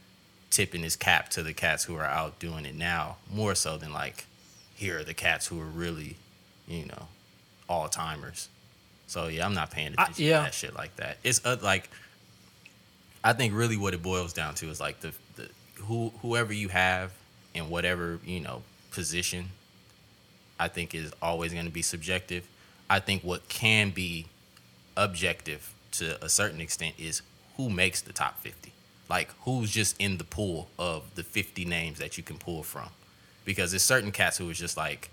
tipping 0.54 0.82
his 0.82 0.94
cap 0.94 1.28
to 1.30 1.42
the 1.42 1.52
cats 1.52 1.82
who 1.84 1.96
are 1.96 2.04
out 2.04 2.38
doing 2.38 2.64
it 2.64 2.76
now, 2.76 3.16
more 3.28 3.56
so 3.56 3.76
than 3.76 3.92
like 3.92 4.26
here 4.76 5.00
are 5.00 5.04
the 5.04 5.14
cats 5.14 5.49
who 5.49 5.61
are 5.61 5.66
really, 5.66 6.16
you 6.68 6.87
know, 6.87 7.08
all 7.68 7.88
timers. 7.88 8.49
So 9.08 9.26
yeah, 9.26 9.44
I'm 9.44 9.54
not 9.54 9.73
paying 9.73 9.94
attention 9.94 10.25
yeah. 10.25 10.38
to 10.38 10.44
that 10.44 10.54
shit 10.54 10.75
like 10.75 10.94
that. 10.96 11.18
It's 11.25 11.44
uh, 11.44 11.56
like 11.61 11.90
I 13.25 13.32
think 13.32 13.54
really 13.54 13.76
what 13.76 13.94
it 13.94 14.02
boils 14.02 14.32
down 14.32 14.54
to 14.56 14.68
is 14.68 14.80
like 14.80 15.00
the, 15.00 15.12
the 15.37 15.49
who 15.82 16.12
whoever 16.23 16.52
you 16.52 16.68
have 16.68 17.11
in 17.54 17.68
whatever 17.68 18.20
you 18.25 18.40
know 18.40 18.62
position, 18.90 19.46
I 20.61 20.68
think 20.68 20.94
is 20.94 21.12
always 21.20 21.52
going 21.52 21.66
to 21.66 21.73
be 21.73 21.82
subjective. 21.82 22.46
I 22.88 23.00
think 23.00 23.23
what 23.23 23.49
can 23.49 23.90
be 23.90 24.26
objective 24.96 25.75
to 25.92 26.23
a 26.25 26.28
certain 26.28 26.61
extent 26.61 26.94
is 26.96 27.23
who 27.56 27.70
makes 27.70 28.02
the 28.02 28.12
top 28.12 28.38
fifty, 28.40 28.73
like 29.14 29.28
who's 29.44 29.71
just 29.71 29.94
in 30.00 30.16
the 30.18 30.25
pool 30.25 30.68
of 30.78 31.02
the 31.14 31.23
fifty 31.23 31.64
names 31.64 31.99
that 31.99 32.16
you 32.18 32.23
can 32.25 32.37
pull 32.37 32.62
from, 32.62 32.88
because 33.44 33.71
there's 33.71 33.83
certain 33.94 34.11
cats 34.11 34.38
who 34.38 34.47
was 34.47 34.59
just 34.59 34.76
like 34.76 35.09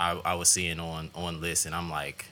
I, 0.00 0.20
I 0.24 0.34
was 0.34 0.48
seeing 0.48 0.80
on 0.80 1.10
on 1.14 1.40
lists 1.40 1.64
and 1.66 1.74
I'm 1.74 1.88
like, 1.90 2.26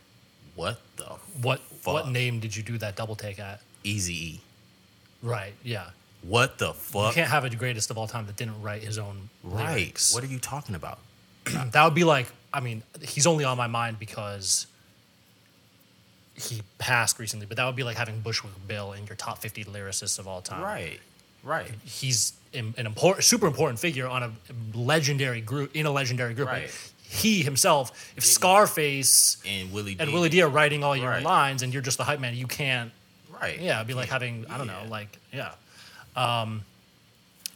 what 0.56 0.80
the 0.96 1.04
what 1.40 1.60
what 1.84 2.08
name 2.08 2.40
did 2.40 2.56
you 2.56 2.62
do 2.62 2.76
that 2.78 2.96
double 2.96 3.14
take 3.16 3.38
at? 3.38 3.60
Easy 3.84 4.14
E? 4.30 4.40
Right. 5.22 5.54
Yeah. 5.62 5.90
What 6.22 6.58
the 6.58 6.74
fuck 6.74 7.08
You 7.08 7.22
can't 7.22 7.30
have 7.30 7.44
a 7.44 7.50
greatest 7.50 7.90
of 7.90 7.96
all 7.96 8.06
time 8.06 8.26
that 8.26 8.36
didn't 8.36 8.60
write 8.60 8.82
his 8.82 8.98
own 8.98 9.30
Right. 9.42 9.68
lyrics. 9.74 10.12
What 10.14 10.22
are 10.24 10.26
you 10.26 10.38
talking 10.38 10.74
about? 10.74 10.98
that 11.72 11.84
would 11.84 11.94
be 11.94 12.04
like 12.04 12.26
I 12.52 12.60
mean, 12.60 12.82
he's 13.00 13.26
only 13.28 13.44
on 13.44 13.56
my 13.56 13.68
mind 13.68 13.98
because 14.00 14.66
he 16.40 16.62
passed 16.78 17.18
recently, 17.18 17.46
but 17.46 17.56
that 17.56 17.66
would 17.66 17.76
be 17.76 17.82
like 17.84 17.96
having 17.96 18.20
Bushwick 18.20 18.52
Bill 18.66 18.92
in 18.92 19.06
your 19.06 19.16
top 19.16 19.38
50 19.38 19.64
lyricists 19.64 20.18
of 20.18 20.26
all 20.28 20.40
time. 20.40 20.62
Right. 20.62 21.00
Right. 21.42 21.70
He's 21.84 22.32
an 22.52 22.74
important, 22.76 23.24
super 23.24 23.46
important 23.46 23.78
figure 23.78 24.06
on 24.08 24.22
a 24.22 24.32
legendary 24.76 25.40
group 25.40 25.74
in 25.74 25.86
a 25.86 25.90
legendary 25.90 26.34
group. 26.34 26.48
Like, 26.48 26.62
Right. 26.62 26.90
he 27.08 27.42
himself, 27.42 28.12
if 28.16 28.24
Scarface 28.24 29.36
And 29.46 29.72
Willie 29.72 29.94
D. 29.94 30.04
Willie 30.12 30.28
D 30.28 30.42
are 30.42 30.48
writing 30.48 30.82
all 30.84 30.96
your 30.96 31.10
Right. 31.10 31.22
lines, 31.22 31.62
and 31.62 31.72
you're 31.72 31.82
just 31.82 31.96
the 31.98 32.04
hype 32.04 32.20
man, 32.20 32.34
you 32.34 32.46
can't 32.46 32.92
Right. 33.40 33.58
yeah, 33.60 33.76
it'd 33.76 33.86
be 33.86 33.94
like 33.94 34.08
having 34.10 34.46
I 34.50 34.58
don't 34.58 34.66
Yeah. 34.66 34.82
know, 34.84 34.88
like 34.90 35.16
yeah. 35.32 35.52
Um, 36.16 36.64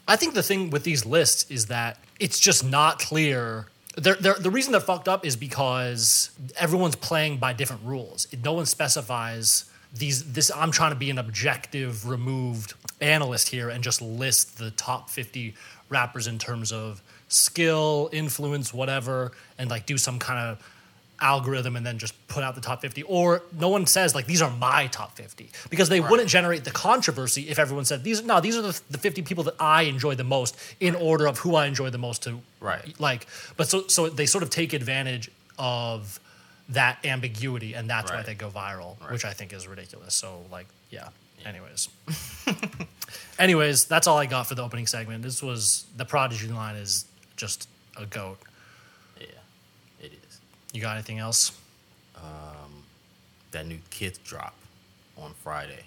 I 0.07 0.17
think 0.17 0.35
the 0.35 0.43
thing 0.43 0.71
with 0.71 0.85
these 0.85 1.05
lists 1.05 1.51
is 1.51 1.67
that 1.67 1.99
it's 2.21 2.39
just 2.39 2.63
not 2.65 2.99
clear. 3.01 3.67
They're, 3.97 4.17
they're, 4.17 4.35
the 4.35 4.51
reason 4.51 4.73
they're 4.73 4.81
fucked 4.81 5.09
up 5.09 5.25
is 5.25 5.37
because 5.37 6.31
everyone's 6.57 6.97
playing 6.97 7.39
by 7.39 7.53
different 7.53 7.83
rules. 7.85 8.27
No 8.43 8.53
one 8.53 8.67
specifies 8.67 9.67
these. 9.95 10.33
This 10.33 10.51
I'm 10.55 10.73
trying 10.73 10.91
to 10.91 10.97
be 10.97 11.11
an 11.11 11.19
objective, 11.19 12.09
removed 12.09 12.75
analyst 13.01 13.49
here 13.49 13.69
and 13.69 13.85
just 13.85 14.03
list 14.03 14.59
the 14.59 14.73
top 14.73 15.11
50 15.11 15.55
rappers 15.89 16.27
in 16.27 16.39
terms 16.39 16.73
of 16.73 17.03
skill, 17.29 18.09
influence, 18.13 18.75
whatever, 18.75 19.33
and 19.59 19.71
like 19.71 19.87
do 19.87 19.97
some 19.97 20.19
kind 20.19 20.39
of 20.39 20.74
algorithm 21.25 21.75
and 21.77 21.85
then 21.87 21.97
just 21.99 22.15
put 22.29 22.43
out 22.45 22.55
the 22.55 22.61
top 22.61 22.81
50 22.83 23.03
or 23.05 23.43
no 23.59 23.69
one 23.71 23.87
says 23.87 24.15
like 24.15 24.27
these 24.27 24.43
are 24.43 24.51
my 24.51 24.87
top 24.89 25.17
50 25.17 25.51
because 25.71 25.89
they 25.89 26.01
wouldn't 26.01 26.29
generate 26.29 26.65
the 26.65 26.71
controversy 26.71 27.49
if 27.49 27.59
everyone 27.59 27.85
said 27.87 28.05
these 28.05 28.21
are 28.21 28.25
no 28.27 28.41
these 28.41 28.57
are 28.59 28.63
the, 28.63 28.79
the 28.91 28.99
50 28.99 29.23
people 29.23 29.43
that 29.45 29.55
i 29.59 29.83
enjoy 29.83 30.15
the 30.15 30.25
most 30.37 30.55
in 30.81 30.95
order 30.95 31.27
of 31.27 31.39
who 31.39 31.55
i 31.55 31.67
enjoy 31.67 31.89
the 31.91 31.99
most 31.99 32.23
to 32.25 32.41
Right. 32.61 32.95
like 33.01 33.27
but 33.57 33.69
so 33.69 33.87
so 33.89 34.09
they 34.11 34.27
sort 34.27 34.43
of 34.45 34.51
take 34.51 34.73
advantage 34.75 35.31
of 35.59 36.21
that 36.69 36.99
ambiguity 37.05 37.73
and 37.75 37.89
that's 37.89 38.11
why 38.13 38.23
they 38.23 38.35
go 38.35 38.51
viral 38.51 39.01
Right. 39.01 39.13
which 39.13 39.25
i 39.25 39.33
think 39.33 39.53
is 39.55 39.67
ridiculous 39.67 40.15
so 40.15 40.43
like 40.53 40.67
yeah, 40.91 41.09
anyways. 41.47 41.89
Anyways 43.39 43.87
that's 43.87 44.07
all 44.07 44.19
i 44.19 44.27
got 44.27 44.47
for 44.47 44.55
the 44.55 44.63
opening 44.63 44.87
segment. 44.87 45.23
This 45.23 45.43
was 45.43 45.87
the 45.97 46.05
prodigy 46.05 46.49
line 46.49 46.77
is 46.77 47.05
just 47.37 47.69
a 47.97 48.07
goat. 48.07 48.39
Yeah. 48.43 48.49
You 50.75 50.81
got 50.83 50.95
anything 50.97 51.19
else 51.21 51.53
Um, 52.17 52.83
That 53.53 53.67
new 53.67 53.79
Kith 53.91 54.23
drop 54.25 54.55
on 55.17 55.33
Friday. 55.43 55.85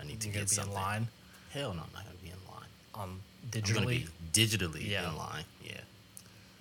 I 0.00 0.04
need 0.04 0.20
to 0.20 0.26
you 0.28 0.34
get 0.34 0.42
be 0.42 0.48
something. 0.48 0.72
in 0.72 0.78
line 0.80 1.08
Hell 1.52 1.72
no, 1.72 1.82
I'm 1.82 1.88
not 1.94 2.04
gonna 2.04 2.16
be 2.22 2.28
in 2.28 2.36
line. 2.52 2.68
um 2.94 3.20
I'm 3.44 3.60
gonna 3.62 3.86
digitally 3.86 4.06
be 4.32 4.46
digitally 4.46 4.86
Yeah. 4.88 5.08
in 5.08 5.16
line. 5.16 5.44
Yeah. 5.64 5.72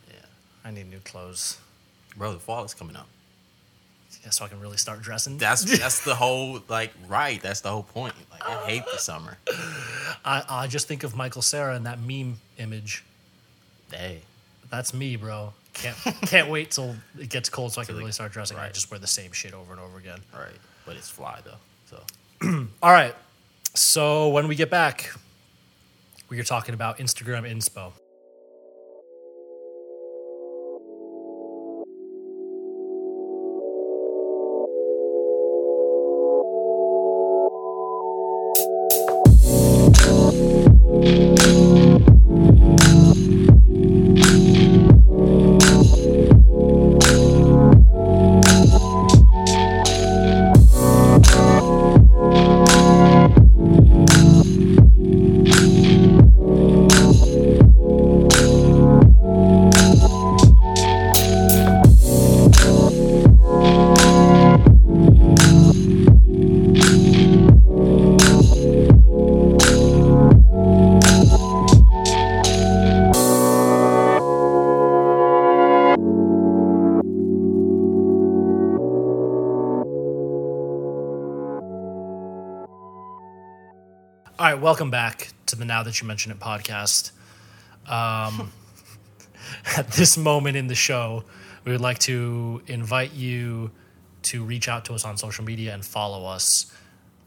Yeah. 0.10 0.16
i 0.64 0.72
need 0.72 0.90
new 0.90 1.00
clothes 1.00 1.58
Bro, 2.16 2.34
the 2.34 2.40
fall 2.40 2.64
is 2.64 2.76
coming 2.76 2.96
up. 2.96 3.08
yeah, 4.24 4.30
so 4.30 4.46
i 4.46 4.48
can 4.48 4.60
really 4.60 4.78
start 4.78 5.02
dressing 5.02 5.40
That's 5.40 5.64
that's 5.80 6.02
the 6.06 6.14
whole 6.16 6.62
like 6.68 6.92
right. 7.08 7.42
That's 7.42 7.62
the 7.62 7.70
whole 7.72 7.84
point. 7.84 8.14
Like 8.32 8.46
I 8.48 8.66
hate 8.70 8.84
the 8.92 9.00
summer. 9.00 9.38
I, 10.24 10.44
I 10.48 10.68
just 10.68 10.88
think 10.88 11.04
of 11.04 11.16
michael 11.16 11.42
cera 11.42 11.76
and 11.76 11.86
that 11.88 12.00
meme 12.00 12.40
image 12.60 13.04
Hey. 13.92 14.22
that's 14.70 14.94
me 14.94 15.16
bro 15.16 15.54
can't 15.74 15.98
can't 16.22 16.50
wait 16.50 16.72
till 16.72 16.96
it 17.20 17.30
gets 17.30 17.50
cold 17.50 17.72
so 17.74 17.82
i 17.82 17.86
can 17.86 17.98
really 17.98 18.12
start 18.12 18.32
dressing 18.32 18.58
i 18.58 18.62
right. 18.66 18.74
just 18.74 18.90
wear 18.92 19.00
the 19.00 19.08
same 19.08 19.32
shit 19.32 19.54
over 19.54 19.72
and 19.72 19.82
over 19.82 19.98
again 19.98 20.20
Right. 20.34 20.52
But 20.86 20.98
it's 20.98 21.10
fly 21.10 21.40
though. 21.46 21.58
So 21.90 22.04
all 22.84 22.92
right 22.92 23.16
so 23.74 24.30
when 24.30 24.48
we 24.48 24.56
get 24.56 24.70
back 24.70 25.12
we 26.30 26.40
are 26.40 26.44
talking 26.44 26.74
about 26.74 26.98
instagram 27.00 27.50
inspo 27.50 27.92
That 85.94 86.02
You 86.02 86.08
Mention 86.08 86.32
It 86.32 86.40
podcast. 86.40 87.12
Um, 87.86 88.52
at 89.78 89.92
this 89.92 90.18
moment 90.18 90.58
in 90.58 90.66
the 90.66 90.74
show, 90.74 91.24
we 91.66 91.72
would 91.72 91.82
like 91.82 92.00
to 92.00 92.64
invite 92.66 93.14
you 93.14 93.70
to 94.24 94.44
reach 94.44 94.68
out 94.68 94.86
to 94.86 94.96
us 94.96 95.06
on 95.06 95.18
social 95.18 95.46
media 95.46 95.72
and 95.72 95.86
follow 95.86 96.26
us 96.26 96.76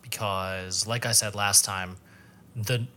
because, 0.03 0.85
like 0.85 1.07
I 1.07 1.13
said 1.13 1.37
last 1.37 1.65
time, 1.65 1.97
the 2.57 2.89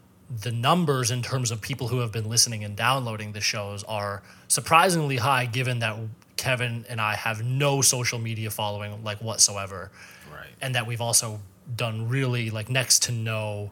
the 0.42 0.52
numbers 0.52 1.12
in 1.12 1.22
terms 1.22 1.52
of 1.52 1.62
people 1.62 1.90
who 1.90 2.00
have 2.00 2.12
been 2.12 2.28
listening 2.28 2.64
and 2.64 2.76
downloading 2.76 3.34
the 3.34 3.42
shows 3.42 3.84
are 3.84 4.24
surprisingly 4.48 5.18
high 5.18 5.46
given 5.46 5.80
that 5.80 5.98
Kevin 6.36 6.84
and 6.90 7.00
I 7.00 7.14
have 7.14 7.44
no 7.44 7.84
social 7.84 8.18
media 8.18 8.50
following 8.50 9.04
like 9.04 9.22
whatsoever 9.22 9.92
right. 10.32 10.50
and 10.62 10.74
that 10.74 10.88
we've 10.88 11.02
also 11.02 11.42
done 11.76 12.10
really 12.10 12.50
like 12.50 12.70
next 12.70 13.04
to 13.04 13.12
no 13.12 13.72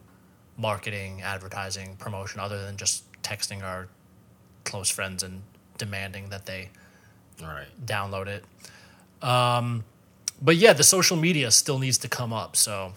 marketing, 0.58 1.22
advertising, 1.22 1.96
promotion 1.98 2.40
other 2.40 2.64
than 2.64 2.78
just 2.78 3.04
texting 3.22 3.64
our 3.64 3.88
close 4.66 4.90
friends 4.90 5.24
and 5.24 5.42
demanding 5.78 6.30
that 6.30 6.46
they 6.46 6.70
Right. 7.42 7.68
download 7.86 8.28
it. 8.28 8.44
Um, 9.24 9.84
but 10.42 10.56
yeah, 10.56 10.74
the 10.74 10.84
social 10.84 11.18
media 11.18 11.52
still 11.52 11.80
needs 11.80 11.98
to 12.00 12.08
come 12.08 12.34
up. 12.34 12.56
So 12.56 12.94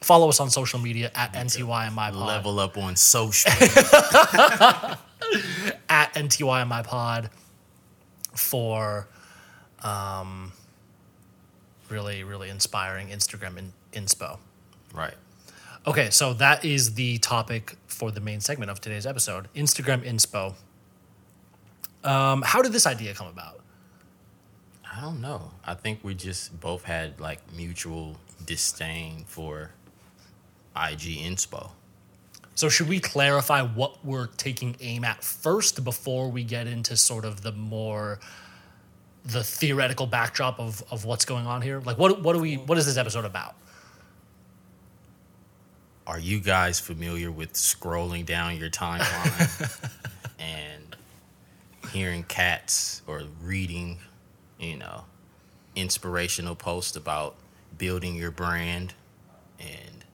Follow 0.00 0.28
us 0.28 0.38
on 0.38 0.50
social 0.50 0.78
media 0.78 1.10
at 1.14 1.32
NTY 1.32 1.86
and 1.86 1.94
my 1.94 2.10
pod. 2.10 2.26
Level 2.26 2.60
up 2.60 2.76
on 2.76 2.94
social. 2.94 3.50
At 5.88 6.12
NTY 6.12 6.60
and 6.60 6.68
my 6.68 6.82
pod 6.82 7.30
for 8.34 9.08
um, 9.82 10.52
really, 11.88 12.22
really 12.22 12.50
inspiring 12.50 13.08
Instagram 13.08 13.56
in, 13.56 13.72
inspo. 13.94 14.36
right. 14.92 15.14
Okay, 15.86 16.08
so 16.08 16.32
that 16.34 16.64
is 16.64 16.94
the 16.94 17.18
topic 17.18 17.76
for 17.86 18.10
the 18.10 18.20
main 18.20 18.40
segment 18.40 18.70
of 18.70 18.80
today's 18.80 19.04
episode 19.06 19.48
Instagram 19.54 20.02
inspo. 20.02 20.54
Um, 22.02 22.40
how 22.40 22.62
did 22.62 22.72
this 22.72 22.86
idea 22.86 23.12
come 23.12 23.26
about? 23.26 23.60
I 24.90 25.02
don't 25.02 25.20
know. 25.20 25.50
I 25.62 25.74
think 25.74 26.00
we 26.02 26.14
just 26.14 26.58
both 26.58 26.84
had 26.84 27.20
like 27.20 27.40
mutual 27.52 28.16
disdain 28.46 29.24
for 29.26 29.72
IG 30.74 31.18
inspo. 31.18 31.72
So, 32.54 32.70
should 32.70 32.88
we 32.88 32.98
clarify 32.98 33.60
what 33.60 34.02
we're 34.02 34.28
taking 34.28 34.76
aim 34.80 35.04
at 35.04 35.22
first 35.22 35.84
before 35.84 36.30
we 36.30 36.44
get 36.44 36.66
into 36.66 36.96
sort 36.96 37.26
of 37.26 37.42
the 37.42 37.52
more 37.52 38.20
the 39.26 39.44
theoretical 39.44 40.06
backdrop 40.06 40.58
of, 40.58 40.82
of 40.90 41.04
what's 41.04 41.26
going 41.26 41.46
on 41.46 41.60
here? 41.60 41.80
Like, 41.80 41.98
what 41.98 42.22
what 42.22 42.32
do 42.32 42.38
we 42.38 42.56
what 42.56 42.78
is 42.78 42.86
this 42.86 42.96
episode 42.96 43.26
about? 43.26 43.54
Are 46.06 46.18
you 46.18 46.40
guys 46.40 46.78
familiar 46.80 47.30
with 47.30 47.54
scrolling 47.54 48.26
down 48.26 48.56
your 48.58 48.68
timeline 48.68 49.90
and 50.38 50.96
hearing 51.92 52.24
cats 52.24 53.00
or 53.06 53.22
reading, 53.42 53.98
you 54.58 54.76
know, 54.76 55.04
inspirational 55.74 56.54
posts 56.56 56.94
about 56.96 57.36
building 57.78 58.16
your 58.16 58.30
brand 58.30 58.92
and 59.58 60.04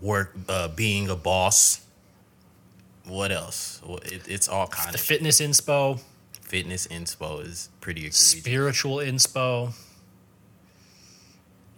work 0.00 0.34
uh, 0.48 0.68
being 0.68 1.08
a 1.08 1.16
boss? 1.16 1.86
What 3.06 3.32
else? 3.32 3.80
Well, 3.84 3.98
It, 4.04 4.28
it's 4.28 4.46
all 4.48 4.66
kind 4.66 4.90
The 4.92 4.96
of 4.98 5.00
fitness 5.00 5.40
inspo, 5.40 6.00
fitness 6.42 6.86
inspo 6.88 7.42
is 7.46 7.70
pretty 7.80 8.00
egregious. 8.02 8.18
spiritual 8.18 8.96
inspo, 8.96 9.72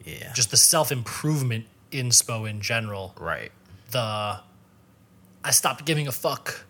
Yeah, 0.04 0.32
just 0.32 0.50
the 0.50 0.56
self 0.56 0.90
improvement 0.90 1.66
inspo 1.90 2.48
in 2.48 2.60
general. 2.60 3.14
right. 3.18 3.52
The 3.90 4.40
I 5.42 5.50
stopped 5.50 5.84
giving 5.86 6.06
a 6.06 6.12
fuck 6.12 6.64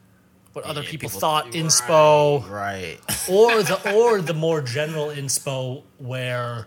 what 0.52 0.64
other 0.64 0.82
Yeah, 0.82 0.90
people, 0.90 1.08
thought 1.10 1.46
inspo. 1.52 2.48
Right. 2.48 2.98
or 3.28 3.62
the 3.62 3.94
or 3.94 4.20
the 4.20 4.34
more 4.34 4.60
general 4.62 5.08
inspo 5.08 5.82
where 5.98 6.66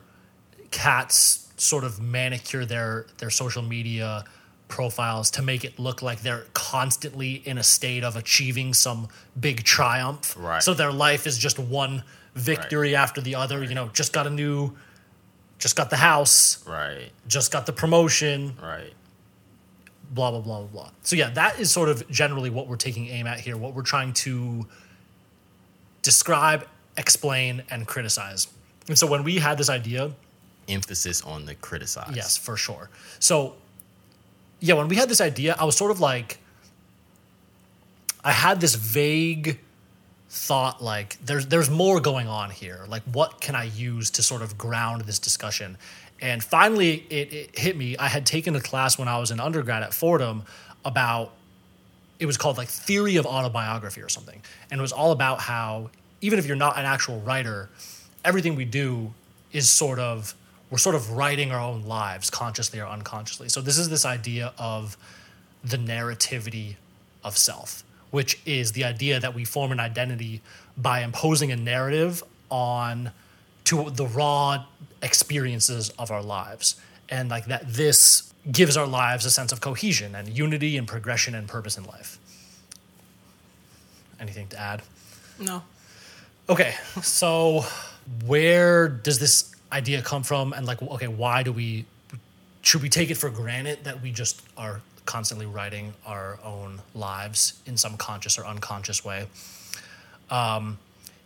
cats 0.71 1.51
sort 1.57 1.83
of 1.83 2.01
manicure 2.01 2.65
their 2.65 3.07
their 3.17 3.29
social 3.29 3.61
media 3.61 4.23
profiles 4.67 5.29
to 5.31 5.41
make 5.41 5.63
it 5.63 5.77
look 5.77 6.01
like 6.01 6.21
they're 6.21 6.45
constantly 6.53 7.33
in 7.45 7.57
a 7.57 7.63
state 7.63 8.03
of 8.03 8.15
achieving 8.15 8.73
some 8.73 9.07
big 9.39 9.63
triumph. 9.63 10.35
Right. 10.37 10.63
So 10.63 10.73
their 10.73 10.91
life 10.91 11.27
is 11.27 11.37
just 11.37 11.59
one 11.59 12.03
victory 12.33 12.95
after 12.95 13.21
the 13.21 13.35
other. 13.35 13.63
You 13.63 13.75
know, 13.75 13.89
just 13.93 14.13
got 14.13 14.25
a 14.25 14.31
new, 14.31 14.73
just 15.59 15.75
got 15.75 15.89
the 15.89 15.97
house, 15.97 16.65
Right. 16.67 17.11
just 17.27 17.51
got 17.51 17.65
the 17.65 17.73
promotion, 17.73 18.57
Right. 18.61 18.93
blah 20.11 20.31
blah 20.31 20.41
blah 20.41 20.59
blah 20.61 20.67
blah. 20.67 20.89
So 21.03 21.15
yeah, 21.15 21.29
that 21.31 21.59
is 21.59 21.71
sort 21.71 21.89
of 21.89 22.09
generally 22.09 22.49
what 22.49 22.67
we're 22.67 22.75
taking 22.77 23.07
aim 23.07 23.27
at 23.27 23.39
here. 23.39 23.55
What 23.57 23.73
we're 23.73 23.81
trying 23.83 24.13
to 24.25 24.67
describe, 26.01 26.67
explain, 26.97 27.63
and 27.69 27.87
criticize. 27.87 28.47
And 28.87 28.97
so 28.97 29.07
when 29.07 29.23
we 29.23 29.37
had 29.39 29.57
this 29.57 29.69
idea, 29.69 30.11
Emphasis 30.67 31.21
on 31.21 31.45
the 31.45 31.55
criticize. 31.55 32.13
yes, 32.15 32.37
for 32.37 32.55
sure. 32.57 32.89
So 33.19 33.55
yeah, 34.59 34.75
when 34.75 34.87
we 34.87 34.95
had 34.95 35.09
this 35.09 35.21
idea, 35.21 35.55
I 35.59 35.63
was 35.65 35.75
sort 35.77 35.91
of 35.91 35.99
like, 35.99 36.39
I 38.23 38.31
had 38.31 38.61
this 38.61 38.75
vague 38.75 39.59
thought 40.35 40.83
like 40.83 41.23
there's 41.23 41.45
there's 41.45 41.69
more 41.69 41.99
going 41.99 42.27
on 42.27 42.49
here. 42.49 42.85
Like 42.87 43.03
what 43.03 43.39
can 43.39 43.55
I 43.55 43.65
use 43.65 44.09
to 44.11 44.23
sort 44.23 44.41
of 44.41 44.57
ground 44.57 45.01
this 45.01 45.19
discussion? 45.19 45.77
And 46.19 46.43
finally, 46.43 47.05
it, 47.09 47.33
it 47.33 47.59
hit 47.59 47.77
me. 47.77 47.97
I 47.97 48.07
had 48.07 48.25
taken 48.25 48.55
a 48.55 48.61
class 48.61 48.97
when 48.97 49.07
I 49.07 49.19
was 49.19 49.29
an 49.29 49.39
undergrad 49.39 49.83
at 49.83 49.93
Fordham 49.93 50.43
about 50.83 51.33
it 52.19 52.25
was 52.25 52.37
called 52.37 52.57
like 52.57 52.67
theory 52.67 53.17
of 53.17 53.25
autobiography 53.25 54.01
or 54.01 54.09
something 54.09 54.41
and 54.71 54.79
it 54.79 54.81
was 54.81 54.91
all 54.91 55.11
about 55.11 55.39
how 55.39 55.89
even 56.21 56.39
if 56.39 56.45
you're 56.45 56.55
not 56.55 56.77
an 56.77 56.85
actual 56.85 57.19
writer 57.21 57.69
everything 58.23 58.55
we 58.55 58.65
do 58.65 59.13
is 59.51 59.67
sort 59.69 59.99
of 59.99 60.33
we're 60.69 60.77
sort 60.77 60.95
of 60.95 61.11
writing 61.11 61.51
our 61.51 61.59
own 61.59 61.83
lives 61.83 62.29
consciously 62.29 62.79
or 62.79 62.87
unconsciously 62.87 63.49
so 63.49 63.61
this 63.61 63.77
is 63.77 63.89
this 63.89 64.05
idea 64.05 64.53
of 64.57 64.95
the 65.63 65.77
narrativity 65.77 66.75
of 67.23 67.37
self 67.37 67.83
which 68.13 68.39
is 68.45 68.73
the 68.73 68.83
idea 68.83 69.19
that 69.19 69.33
we 69.33 69.43
form 69.43 69.71
an 69.71 69.79
identity 69.79 70.39
by 70.77 71.01
imposing 71.01 71.51
a 71.51 71.55
narrative 71.55 72.23
on 72.51 73.09
to 73.63 73.89
the 73.89 74.05
raw 74.05 74.63
experiences 75.01 75.89
of 75.97 76.11
our 76.11 76.21
lives. 76.21 76.75
And 77.09 77.27
like 77.29 77.45
that 77.47 77.73
this 77.73 78.31
gives 78.51 78.77
our 78.77 78.85
lives 78.85 79.25
a 79.25 79.31
sense 79.31 79.51
of 79.51 79.61
cohesion 79.61 80.13
and 80.13 80.29
unity 80.29 80.77
and 80.77 80.87
progression 80.87 81.33
and 81.33 81.47
purpose 81.47 81.75
in 81.75 81.85
life. 81.85 82.19
Anything 84.19 84.45
to 84.49 84.59
add? 84.59 84.83
No. 85.39 85.63
okay 86.47 86.75
so 87.01 87.65
where 88.27 88.89
does 88.89 89.17
this 89.17 89.55
idea 89.71 90.03
come 90.03 90.21
from? 90.21 90.53
And 90.53 90.67
like 90.67 90.83
okay 90.83 91.07
why 91.07 91.41
do 91.41 91.51
we 91.51 91.85
should 92.61 92.83
we 92.83 92.89
take 92.89 93.09
it 93.09 93.15
for 93.15 93.31
granted 93.31 93.85
that 93.85 94.03
we 94.03 94.11
just 94.11 94.39
are 94.55 94.81
constantly 95.05 95.45
writing 95.45 95.93
our 96.05 96.39
own 96.43 96.81
lives 96.93 97.59
in 97.65 97.77
some 97.77 97.97
conscious 97.97 98.37
or 98.37 98.45
unconscious 98.45 99.03
way 99.03 99.25
um, 100.29 100.77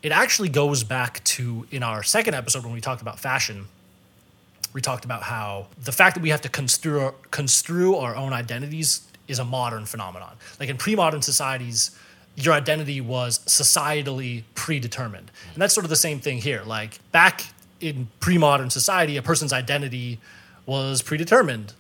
it 0.04 0.12
actually 0.12 0.50
goes 0.50 0.84
back 0.84 1.24
to 1.24 1.66
in 1.72 1.84
our 1.84 2.04
second 2.04 2.34
episode 2.34 2.63
when 2.63 2.74
we 2.74 2.82
talked 2.82 3.02
about 3.02 3.20
fashion 3.20 3.68
we 4.74 4.82
talked 4.82 5.06
about 5.06 5.24
how 5.24 5.68
the 5.84 5.92
fact 5.92 6.16
that 6.16 6.22
we 6.22 6.30
have 6.30 6.42
to 6.42 6.50
construe 6.50 7.13
construe 7.32 7.96
our 7.96 8.16
own 8.16 8.34
identities 8.34 9.08
is 9.28 9.40
a 9.40 9.46
modern 9.46 9.86
phenomenon. 9.86 10.36
Like 10.60 10.70
in 10.70 10.78
pre-modern 10.78 11.22
societies, 11.22 11.92
your 12.36 12.54
identity 12.54 13.02
was 13.02 13.40
societally 13.40 14.44
predetermined. 14.56 15.32
And 15.54 15.62
that's 15.62 15.74
sort 15.74 15.86
of 15.86 15.90
the 15.90 15.96
same 15.96 16.20
thing 16.20 16.38
here. 16.38 16.62
Like 16.66 17.00
back 17.12 17.46
in 17.82 18.08
pre-modern 18.20 18.70
society, 18.70 19.18
a 19.18 19.22
person's 19.22 19.54
identity 19.54 20.20
was 20.66 21.02
predetermined. 21.02 21.74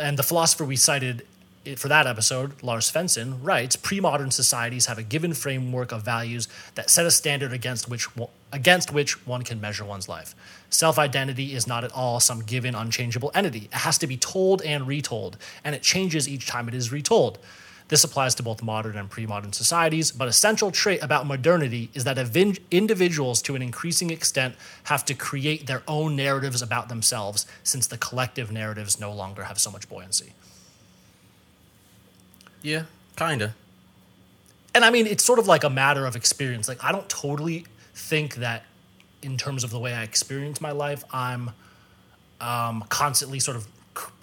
And 0.00 0.18
the 0.18 0.22
philosopher 0.22 0.64
we 0.64 0.76
cited 0.76 1.20
it- 1.20 1.26
for 1.74 1.88
that 1.88 2.06
episode, 2.06 2.62
Lars 2.62 2.90
Svendsen, 2.90 3.38
writes 3.42 3.74
pre-modern 3.76 4.30
societies 4.30 4.86
have 4.86 4.98
a 4.98 5.02
given 5.02 5.34
framework 5.34 5.90
of 5.90 6.02
values 6.02 6.48
that 6.76 6.88
set 6.90 7.04
a 7.04 7.10
standard 7.10 7.52
against 7.52 7.88
which 7.88 8.06
against 8.52 8.92
which 8.92 9.26
one 9.26 9.42
can 9.42 9.60
measure 9.60 9.84
one's 9.84 10.08
life. 10.08 10.34
Self-identity 10.70 11.54
is 11.54 11.66
not 11.66 11.82
at 11.84 11.92
all 11.92 12.20
some 12.20 12.40
given 12.40 12.74
unchangeable 12.74 13.32
entity. 13.34 13.68
It 13.72 13.74
has 13.74 13.98
to 13.98 14.06
be 14.06 14.16
told 14.16 14.62
and 14.62 14.86
retold, 14.86 15.36
and 15.64 15.74
it 15.74 15.82
changes 15.82 16.28
each 16.28 16.46
time 16.46 16.68
it 16.68 16.74
is 16.74 16.92
retold. 16.92 17.38
This 17.88 18.02
applies 18.02 18.34
to 18.36 18.42
both 18.42 18.62
modern 18.62 18.96
and 18.96 19.08
pre-modern 19.08 19.52
societies, 19.52 20.10
but 20.10 20.26
a 20.26 20.32
central 20.32 20.72
trait 20.72 21.02
about 21.02 21.26
modernity 21.26 21.88
is 21.94 22.02
that 22.04 22.18
individuals 22.70 23.40
to 23.42 23.54
an 23.54 23.62
increasing 23.62 24.10
extent 24.10 24.56
have 24.84 25.04
to 25.04 25.14
create 25.14 25.66
their 25.66 25.82
own 25.86 26.16
narratives 26.16 26.62
about 26.62 26.88
themselves 26.88 27.46
since 27.62 27.86
the 27.86 27.98
collective 27.98 28.50
narratives 28.50 28.98
no 28.98 29.12
longer 29.12 29.44
have 29.44 29.60
so 29.60 29.70
much 29.70 29.88
buoyancy. 29.88 30.32
Yeah, 32.66 32.82
kinda. 33.14 33.54
and 34.74 34.84
I 34.84 34.90
mean, 34.90 35.06
it's 35.06 35.24
sort 35.24 35.38
of 35.38 35.46
like 35.46 35.62
a 35.62 35.70
matter 35.70 36.04
of 36.04 36.16
experience. 36.16 36.66
Like, 36.66 36.82
I 36.82 36.90
don't 36.90 37.08
totally 37.08 37.64
think 37.94 38.34
that, 38.36 38.64
in 39.22 39.36
terms 39.36 39.62
of 39.62 39.70
the 39.70 39.78
way 39.78 39.94
I 39.94 40.02
experience 40.02 40.60
my 40.60 40.72
life, 40.72 41.04
I'm 41.12 41.52
um, 42.40 42.84
constantly 42.88 43.38
sort 43.38 43.56
of 43.56 43.68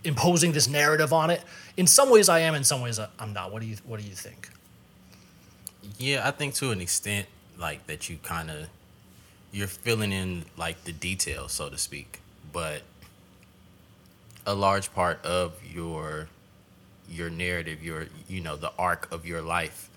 imposing 0.04 0.52
this 0.52 0.68
narrative 0.68 1.14
on 1.14 1.30
it. 1.30 1.42
In 1.78 1.88
some 1.88 2.10
ways, 2.10 2.28
I 2.28 2.40
am. 2.40 2.54
In 2.54 2.66
some 2.66 2.82
ways, 2.82 3.00
I'm 3.18 3.32
not. 3.32 3.54
What 3.54 3.62
do 3.62 3.66
you 3.66 3.78
What 3.86 4.02
do 4.02 4.06
you 4.06 4.14
think? 4.14 4.50
Yeah, 5.98 6.28
I 6.28 6.32
think 6.32 6.54
to 6.56 6.72
an 6.72 6.82
extent, 6.82 7.28
like 7.58 7.88
that 7.88 8.10
you 8.10 8.18
kind 8.24 8.52
of 8.52 8.68
you're 9.54 9.68
filling 9.68 10.12
in 10.12 10.44
like 10.58 10.84
the 10.84 10.92
details, 10.92 11.54
so 11.54 11.70
to 11.70 11.78
speak. 11.78 12.20
But 12.52 12.82
a 14.46 14.54
large 14.54 14.94
part 14.94 15.24
of 15.26 15.54
your 15.66 16.28
your 17.14 17.30
narrative, 17.30 17.84
your 17.84 18.08
you 18.28 18.42
know 18.42 18.56
the 18.56 18.72
arc 18.78 19.12
of 19.12 19.26
your 19.26 19.42
life 19.42 19.90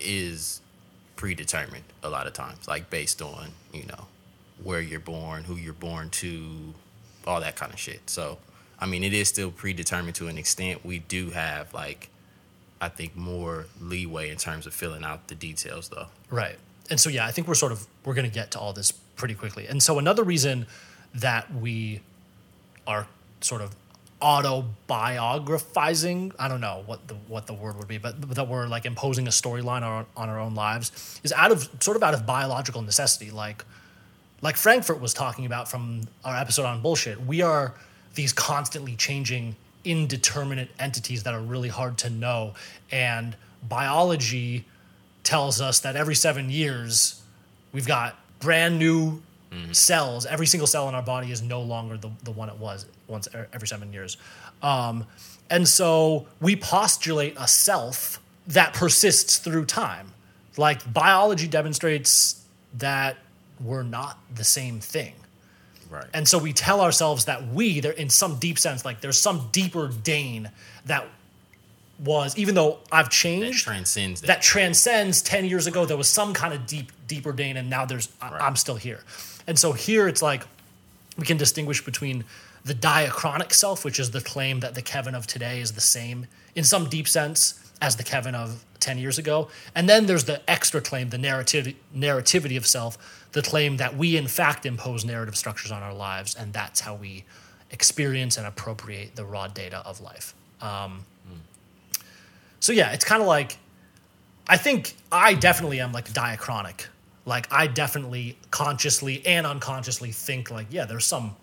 is 0.00 0.60
predetermined 1.16 1.84
a 2.02 2.10
lot 2.10 2.26
of 2.26 2.32
times, 2.32 2.66
like 2.68 2.90
based 2.90 3.22
on 3.22 3.50
you 3.72 3.84
know 3.86 4.06
where 4.62 4.80
you're 4.80 5.00
born, 5.00 5.44
who 5.44 5.54
you're 5.56 5.72
born 5.72 6.08
to, 6.08 6.74
all 7.26 7.40
that 7.40 7.56
kind 7.56 7.72
of 7.72 7.78
shit. 7.78 8.08
So, 8.08 8.38
I 8.80 8.86
mean, 8.86 9.04
it 9.04 9.12
is 9.12 9.28
still 9.28 9.50
predetermined 9.50 10.14
to 10.16 10.28
an 10.28 10.38
extent. 10.38 10.84
We 10.84 11.00
do 11.00 11.30
have 11.30 11.72
like 11.74 12.08
I 12.80 12.88
think 12.88 13.16
more 13.16 13.66
leeway 13.80 14.30
in 14.30 14.36
terms 14.36 14.66
of 14.66 14.74
filling 14.74 15.04
out 15.04 15.28
the 15.28 15.34
details 15.34 15.88
though. 15.88 16.06
Right. 16.30 16.56
And 16.90 17.00
so 17.00 17.10
yeah, 17.10 17.26
I 17.26 17.32
think 17.32 17.48
we're 17.48 17.54
sort 17.54 17.72
of 17.72 17.86
we're 18.04 18.14
going 18.14 18.28
to 18.28 18.34
get 18.34 18.50
to 18.52 18.60
all 18.60 18.72
this 18.72 18.92
pretty 18.92 19.34
quickly. 19.34 19.66
And 19.66 19.82
so 19.82 19.98
another 19.98 20.22
reason 20.22 20.66
that 21.14 21.52
we 21.52 22.00
are 22.86 23.06
sort 23.40 23.62
of 23.62 23.74
autobiographizing. 24.20 26.32
I 26.38 26.48
don't 26.48 26.60
know 26.60 26.82
what 26.86 27.08
the 27.08 27.14
what 27.28 27.46
the 27.46 27.52
word 27.52 27.76
would 27.76 27.88
be, 27.88 27.98
but 27.98 28.34
that 28.34 28.48
we're 28.48 28.66
like 28.66 28.86
imposing 28.86 29.26
a 29.26 29.30
storyline 29.30 29.82
on, 29.82 30.06
on 30.16 30.28
our 30.28 30.40
own 30.40 30.54
lives 30.54 31.20
is 31.22 31.32
out 31.32 31.52
of 31.52 31.68
sort 31.80 31.96
of 31.96 32.02
out 32.02 32.14
of 32.14 32.24
biological 32.24 32.82
necessity. 32.82 33.30
Like 33.30 33.64
like 34.40 34.56
Frankfurt 34.56 35.00
was 35.00 35.12
talking 35.12 35.46
about 35.46 35.68
from 35.68 36.02
our 36.24 36.36
episode 36.36 36.64
on 36.64 36.82
bullshit. 36.82 37.26
We 37.26 37.42
are 37.42 37.74
these 38.14 38.32
constantly 38.32 38.96
changing 38.96 39.56
indeterminate 39.84 40.70
entities 40.78 41.24
that 41.24 41.34
are 41.34 41.40
really 41.40 41.68
hard 41.68 41.98
to 41.98 42.10
know 42.10 42.54
and 42.90 43.36
biology 43.68 44.64
tells 45.22 45.60
us 45.60 45.80
that 45.80 45.96
every 45.96 46.14
7 46.14 46.50
years 46.50 47.22
we've 47.72 47.86
got 47.86 48.18
brand 48.40 48.78
new 48.78 49.22
mm-hmm. 49.52 49.72
cells. 49.72 50.26
Every 50.26 50.46
single 50.46 50.66
cell 50.66 50.88
in 50.88 50.94
our 50.94 51.02
body 51.02 51.30
is 51.30 51.42
no 51.42 51.60
longer 51.60 51.96
the, 51.96 52.10
the 52.24 52.30
one 52.30 52.48
it 52.48 52.56
was 52.56 52.86
once 53.08 53.28
every 53.52 53.68
seven 53.68 53.92
years. 53.92 54.16
Um, 54.62 55.06
and 55.50 55.68
so 55.68 56.26
we 56.40 56.56
postulate 56.56 57.34
a 57.38 57.46
self 57.46 58.20
that 58.48 58.74
persists 58.74 59.38
through 59.38 59.66
time. 59.66 60.12
Like 60.56 60.92
biology 60.92 61.46
demonstrates 61.48 62.44
that 62.74 63.16
we're 63.60 63.82
not 63.82 64.18
the 64.34 64.44
same 64.44 64.80
thing. 64.80 65.14
Right. 65.90 66.06
And 66.12 66.26
so 66.26 66.38
we 66.38 66.52
tell 66.52 66.80
ourselves 66.80 67.26
that 67.26 67.46
we, 67.48 67.80
there 67.80 67.92
in 67.92 68.10
some 68.10 68.38
deep 68.38 68.58
sense, 68.58 68.84
like 68.84 69.00
there's 69.00 69.18
some 69.18 69.48
deeper 69.52 69.88
Dane 69.88 70.50
that 70.86 71.06
was, 72.04 72.36
even 72.36 72.54
though 72.54 72.78
I've 72.92 73.06
that 73.06 73.12
changed, 73.12 73.64
transcends 73.64 74.20
that. 74.20 74.26
that 74.26 74.42
transcends 74.42 75.22
10 75.22 75.44
years 75.46 75.66
ago 75.66 75.86
there 75.86 75.96
was 75.96 76.08
some 76.08 76.34
kind 76.34 76.52
of 76.52 76.66
deep 76.66 76.92
deeper 77.06 77.32
dane 77.32 77.56
and 77.56 77.70
now 77.70 77.86
there's 77.86 78.10
I- 78.20 78.32
Right. 78.32 78.42
i'm 78.42 78.56
still 78.56 78.74
here 78.76 79.00
and 79.46 79.58
so 79.58 79.72
here 79.72 80.06
it's 80.08 80.20
like 80.20 80.42
we 81.16 81.24
can 81.24 81.38
distinguish 81.38 81.82
between 81.82 82.24
the 82.66 82.74
diachronic 82.74 83.52
self 83.52 83.84
which 83.84 83.98
is 83.98 84.10
the 84.10 84.20
claim 84.20 84.60
that 84.60 84.74
the 84.74 84.82
kevin 84.82 85.14
of 85.14 85.26
today 85.26 85.60
is 85.60 85.72
the 85.72 85.80
same 85.80 86.26
in 86.54 86.64
some 86.64 86.88
deep 86.88 87.08
sense 87.08 87.60
as 87.80 87.96
the 87.96 88.02
kevin 88.02 88.34
of 88.34 88.64
10 88.80 88.98
years 88.98 89.18
ago 89.18 89.48
and 89.74 89.88
then 89.88 90.06
there's 90.06 90.24
the 90.24 90.48
extra 90.50 90.80
claim 90.80 91.08
the 91.10 91.18
narrative 91.18 91.74
narrativity 91.94 92.56
of 92.56 92.66
self 92.66 93.28
the 93.32 93.42
claim 93.42 93.76
that 93.78 93.96
we 93.96 94.16
in 94.16 94.26
fact 94.26 94.66
impose 94.66 95.04
narrative 95.04 95.36
structures 95.36 95.72
on 95.72 95.82
our 95.82 95.94
lives 95.94 96.34
and 96.34 96.52
that's 96.52 96.80
how 96.80 96.94
we 96.94 97.24
experience 97.70 98.36
and 98.36 98.46
appropriate 98.46 99.16
the 99.16 99.24
raw 99.24 99.48
data 99.48 99.82
of 99.86 100.00
life 100.00 100.34
um, 100.60 101.04
so 102.60 102.72
yeah 102.72 102.92
it's 102.92 103.04
kind 103.04 103.20
of 103.20 103.28
like 103.28 103.58
I 104.48 104.56
think 104.56 104.94
I 105.10 105.34
definitely 105.34 105.80
am 105.80 105.92
like 105.92 106.08
diachronic. 106.12 106.86
Like 107.24 107.52
I 107.52 107.66
definitely 107.66 108.38
consciously 108.50 109.24
and 109.26 109.46
unconsciously 109.46 110.12
think 110.12 110.50
like, 110.50 110.68
yeah, 110.70 110.84
there's 110.84 111.04
some. 111.04 111.36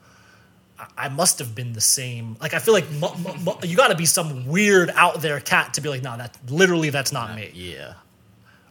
I- 0.98 1.10
must 1.10 1.40
have 1.40 1.54
been 1.56 1.74
the 1.74 1.82
same. 1.82 2.38
Like 2.42 2.54
I 2.54 2.60
feel 2.60 2.74
like 2.74 2.90
mu- 2.92 3.16
mu- 3.18 3.38
mu- 3.44 3.68
you 3.68 3.78
got 3.78 3.90
to 3.90 3.96
be 3.96 4.06
some 4.06 4.46
weird 4.48 4.90
out 4.96 5.22
there 5.22 5.40
cat 5.40 5.76
to 5.76 5.82
be 5.82 5.90
like, 5.90 6.02
no, 6.04 6.16
that 6.18 6.38
literally 6.50 6.90
that's 6.90 7.12
not 7.12 7.36
me, 7.36 7.52
yeah. 7.54 7.94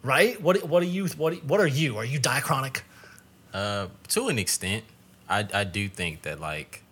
right? 0.02 0.40
What 0.40 0.64
what 0.68 0.82
are 0.82 0.86
you? 0.86 1.06
What 1.08 1.44
what 1.44 1.60
are 1.60 1.66
you? 1.66 1.96
Are 1.98 2.04
you 2.04 2.18
diachronic? 2.20 2.82
Uh, 3.52 3.88
to 4.08 4.28
an 4.28 4.38
extent, 4.38 4.84
I 5.28 5.46
I 5.52 5.64
do 5.64 5.88
think 5.88 6.22
that 6.22 6.40
like, 6.40 6.82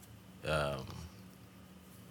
um, 0.46 0.84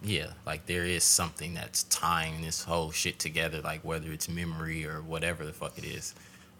yeah, 0.02 0.28
like 0.46 0.66
there 0.66 0.84
is 0.84 1.04
something 1.04 1.54
that's 1.54 1.84
tying 1.84 2.42
this 2.42 2.64
whole 2.64 2.90
shit 2.90 3.18
together, 3.18 3.60
like 3.60 3.82
whether 3.84 4.10
it's 4.10 4.28
memory 4.28 4.86
or 4.86 5.00
whatever 5.00 5.44
the 5.44 5.52
fuck 5.52 5.76
it 5.78 5.84
is. 5.84 6.14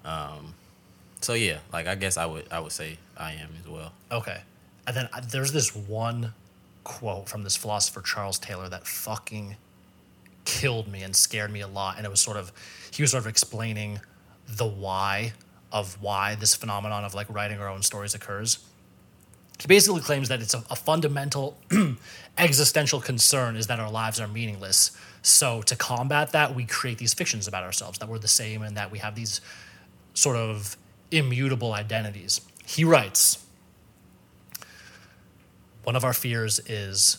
Um, 0.05 0.55
so 1.21 1.35
yeah, 1.35 1.59
like 1.73 1.87
I 1.87 1.95
guess 1.95 2.17
I 2.17 2.27
would 2.27 2.47
I 2.51 2.61
would 2.61 2.73
say 2.73 2.99
I 3.17 3.33
am 3.33 3.51
as 3.63 3.69
well. 3.69 3.93
Okay. 4.11 4.41
And 4.87 4.97
then 4.97 5.09
uh, 5.13 5.21
there's 5.31 5.53
this 5.53 5.75
one 5.75 6.33
quote 6.91 7.29
from 7.29 7.45
this 7.45 7.57
philosopher, 7.57 8.03
Charles 8.03 8.39
Taylor, 8.39 8.69
that 8.69 8.85
fucking 8.85 9.57
killed 10.45 10.89
me 10.89 11.03
and 11.03 11.15
scared 11.15 11.53
me 11.53 11.61
a 11.61 11.69
lot. 11.69 11.97
And 11.97 12.05
it 12.05 12.11
was 12.11 12.21
sort 12.21 12.37
of, 12.37 12.53
he 12.91 13.03
was 13.03 13.13
sort 13.13 13.23
of 13.23 13.29
explaining 13.29 14.01
the 14.49 14.67
why 14.67 15.33
of 15.71 16.03
why 16.03 16.35
this 16.35 16.57
phenomenon 16.57 17.05
of 17.05 17.15
like 17.15 17.29
writing 17.31 17.61
our 17.61 17.69
own 17.69 17.83
stories 17.83 18.13
occurs. 18.15 18.59
He 19.61 19.69
basically 19.69 20.01
claims 20.01 20.29
that 20.31 20.41
it's 20.41 20.53
a, 20.53 20.65
a 20.69 20.75
fundamental 20.75 21.57
existential 22.39 23.01
concern 23.01 23.55
is 23.55 23.69
that 23.69 23.79
our 23.79 23.91
lives 23.91 24.19
are 24.19 24.27
meaningless. 24.27 24.91
So 25.23 25.63
to 25.63 25.77
combat 25.77 26.33
that, 26.33 26.57
we 26.57 26.65
create 26.65 26.99
these 26.99 27.15
fictions 27.15 27.47
about 27.47 27.63
ourselves 27.63 28.01
that 28.01 28.09
we're 28.09 28.19
the 28.19 28.27
same 28.27 28.63
and 28.63 28.77
that 28.77 28.91
we 28.91 28.99
have 28.99 29.15
these 29.15 29.41
sort 30.15 30.37
of 30.37 30.77
immutable 31.13 31.73
identities. 31.73 32.41
He 32.67 32.85
writes, 32.85 33.47
one 35.85 35.97
of 35.97 36.05
our 36.05 36.13
fears 36.13 36.61
is 36.67 37.19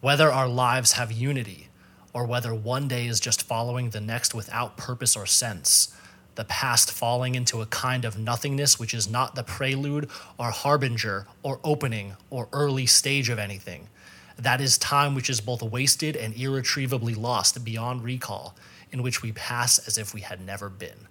whether 0.00 0.30
our 0.30 0.48
lives 0.48 0.92
have 0.92 1.12
unity 1.12 1.68
or 2.12 2.24
whether 2.24 2.54
one 2.54 2.88
day 2.88 3.06
is 3.06 3.20
just 3.20 3.42
following 3.42 3.90
the 3.90 4.00
next 4.00 4.34
without 4.34 4.76
purpose 4.76 5.16
or 5.16 5.26
sense, 5.26 5.94
the 6.34 6.44
past 6.44 6.90
falling 6.90 7.34
into 7.34 7.60
a 7.60 7.66
kind 7.66 8.04
of 8.04 8.18
nothingness 8.18 8.78
which 8.78 8.94
is 8.94 9.10
not 9.10 9.34
the 9.34 9.42
prelude 9.42 10.08
or 10.38 10.50
harbinger 10.50 11.26
or 11.42 11.60
opening 11.64 12.14
or 12.30 12.48
early 12.52 12.86
stage 12.86 13.28
of 13.28 13.38
anything. 13.38 13.88
That 14.36 14.60
is 14.60 14.78
time 14.78 15.14
which 15.14 15.28
is 15.28 15.40
both 15.40 15.62
wasted 15.62 16.16
and 16.16 16.34
irretrievably 16.34 17.14
lost 17.14 17.64
beyond 17.64 18.04
recall, 18.04 18.56
in 18.92 19.02
which 19.02 19.20
we 19.20 19.32
pass 19.32 19.78
as 19.80 19.98
if 19.98 20.14
we 20.14 20.20
had 20.20 20.40
never 20.40 20.68
been 20.68 21.08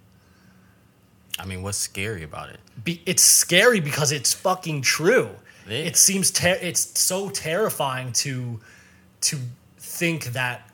I 1.38 1.46
mean, 1.46 1.62
what's 1.62 1.78
scary 1.78 2.22
about 2.22 2.50
it? 2.50 2.58
be, 2.82 3.00
it's 3.06 3.22
scary 3.22 3.80
because 3.80 4.12
it's 4.12 4.34
fucking 4.34 4.82
true. 4.82 5.30
Yeah. 5.70 5.78
It 5.78 5.96
seems 5.96 6.30
ter- 6.30 6.58
it's 6.60 6.98
so 6.98 7.28
terrifying 7.30 8.12
to 8.14 8.60
to 9.22 9.38
think 9.78 10.26
that 10.26 10.70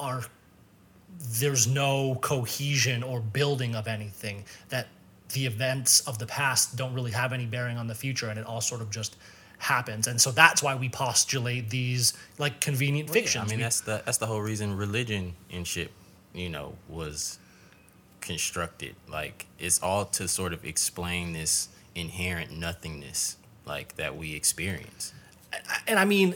our 0.00 0.22
there's 1.38 1.66
no 1.68 2.16
cohesion 2.20 3.02
or 3.02 3.20
building 3.20 3.74
of 3.76 3.86
anything 3.86 4.44
that 4.70 4.88
the 5.34 5.46
events 5.46 6.00
of 6.08 6.18
the 6.18 6.26
past 6.26 6.76
don't 6.76 6.92
really 6.92 7.12
have 7.12 7.32
any 7.32 7.46
bearing 7.46 7.78
on 7.78 7.86
the 7.86 7.94
future 7.94 8.28
and 8.28 8.38
it 8.38 8.44
all 8.44 8.60
sort 8.60 8.80
of 8.80 8.90
just 8.90 9.16
happens 9.58 10.08
and 10.08 10.20
so 10.20 10.32
that's 10.32 10.62
why 10.62 10.74
we 10.74 10.88
postulate 10.88 11.70
these 11.70 12.12
like 12.38 12.60
convenient 12.60 13.08
Well, 13.08 13.16
yeah, 13.16 13.22
fictions 13.22 13.44
I 13.44 13.48
mean, 13.48 13.58
We- 13.58 13.62
that's 13.62 13.80
the 13.82 14.02
that's 14.04 14.18
the 14.18 14.26
whole 14.26 14.40
reason 14.42 14.76
religion 14.76 15.34
and 15.52 15.64
shit, 15.66 15.90
you 16.34 16.48
know, 16.48 16.74
was 16.88 17.38
constructed. 18.20 18.94
Like 19.08 19.46
it's 19.58 19.80
all 19.82 20.04
to 20.06 20.26
sort 20.28 20.52
of 20.52 20.64
explain 20.64 21.32
this 21.32 21.68
inherent 21.94 22.50
nothingness, 22.52 23.36
like 23.66 23.96
that 23.96 24.16
we 24.16 24.34
experience. 24.34 25.12
and 25.86 25.98
I 25.98 26.04
mean, 26.04 26.34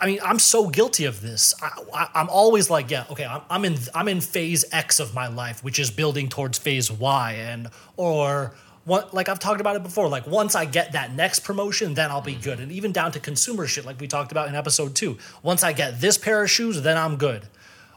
I 0.00 0.06
mean, 0.06 0.18
I'm 0.24 0.38
so 0.38 0.68
guilty 0.68 1.04
of 1.04 1.20
this. 1.20 1.54
I, 1.62 1.70
I, 1.94 2.08
I'm 2.14 2.28
always 2.28 2.68
like, 2.68 2.90
yeah, 2.90 3.04
okay, 3.10 3.24
I'm, 3.24 3.42
I'm 3.48 3.64
in 3.64 3.76
I'm 3.94 4.08
in 4.08 4.20
phase 4.20 4.64
X 4.72 4.98
of 4.98 5.14
my 5.14 5.28
life, 5.28 5.62
which 5.62 5.78
is 5.78 5.90
building 5.90 6.28
towards 6.28 6.58
phase 6.58 6.90
Y, 6.90 7.32
and 7.32 7.68
or 7.96 8.54
what, 8.84 9.12
like 9.14 9.28
I've 9.28 9.38
talked 9.38 9.60
about 9.60 9.76
it 9.76 9.82
before. 9.82 10.08
Like 10.08 10.26
once 10.26 10.54
I 10.54 10.64
get 10.64 10.92
that 10.92 11.12
next 11.14 11.40
promotion, 11.40 11.94
then 11.94 12.10
I'll 12.10 12.20
be 12.20 12.32
mm-hmm. 12.32 12.42
good, 12.42 12.60
and 12.60 12.72
even 12.72 12.90
down 12.90 13.12
to 13.12 13.20
consumer 13.20 13.66
shit, 13.66 13.84
like 13.84 14.00
we 14.00 14.08
talked 14.08 14.32
about 14.32 14.48
in 14.48 14.54
episode 14.54 14.96
two. 14.96 15.18
Once 15.42 15.62
I 15.62 15.72
get 15.72 16.00
this 16.00 16.18
pair 16.18 16.42
of 16.42 16.50
shoes, 16.50 16.82
then 16.82 16.96
I'm 16.96 17.16
good. 17.16 17.46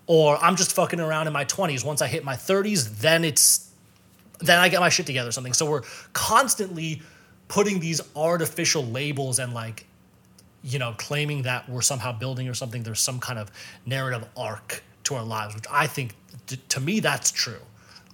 Or 0.08 0.38
I'm 0.44 0.56
just 0.56 0.74
fucking 0.74 1.00
around 1.00 1.28
in 1.28 1.34
my 1.34 1.46
20s. 1.46 1.86
Once 1.86 2.02
I 2.02 2.08
hit 2.08 2.26
my 2.26 2.36
30s, 2.36 3.00
then 3.00 3.24
it's 3.24 3.72
then 4.40 4.60
I 4.60 4.70
get 4.70 4.82
my 4.82 4.90
shit 4.90 5.06
together 5.06 5.30
or 5.30 5.32
something. 5.32 5.54
So 5.54 5.70
we're 5.70 5.84
constantly 6.14 7.02
putting 7.52 7.82
these 7.82 8.00
artificial 8.16 8.82
labels 8.82 9.38
and 9.38 9.54
like, 9.54 9.86
you 10.64 10.80
know, 10.80 10.96
claiming 10.98 11.42
that 11.42 11.68
we're 11.68 11.82
somehow 11.82 12.14
building 12.18 12.48
or 12.48 12.54
something. 12.54 12.82
There's 12.82 13.02
some 13.02 13.20
kind 13.20 13.38
of 13.38 13.52
narrative 13.86 14.26
arc 14.38 14.82
to 15.04 15.16
our 15.16 15.24
lives, 15.24 15.54
which 15.54 15.66
I 15.70 15.86
think, 15.86 16.16
t- 16.48 16.56
to 16.70 16.80
me, 16.80 17.02
that's 17.02 17.30
true. 17.30 17.60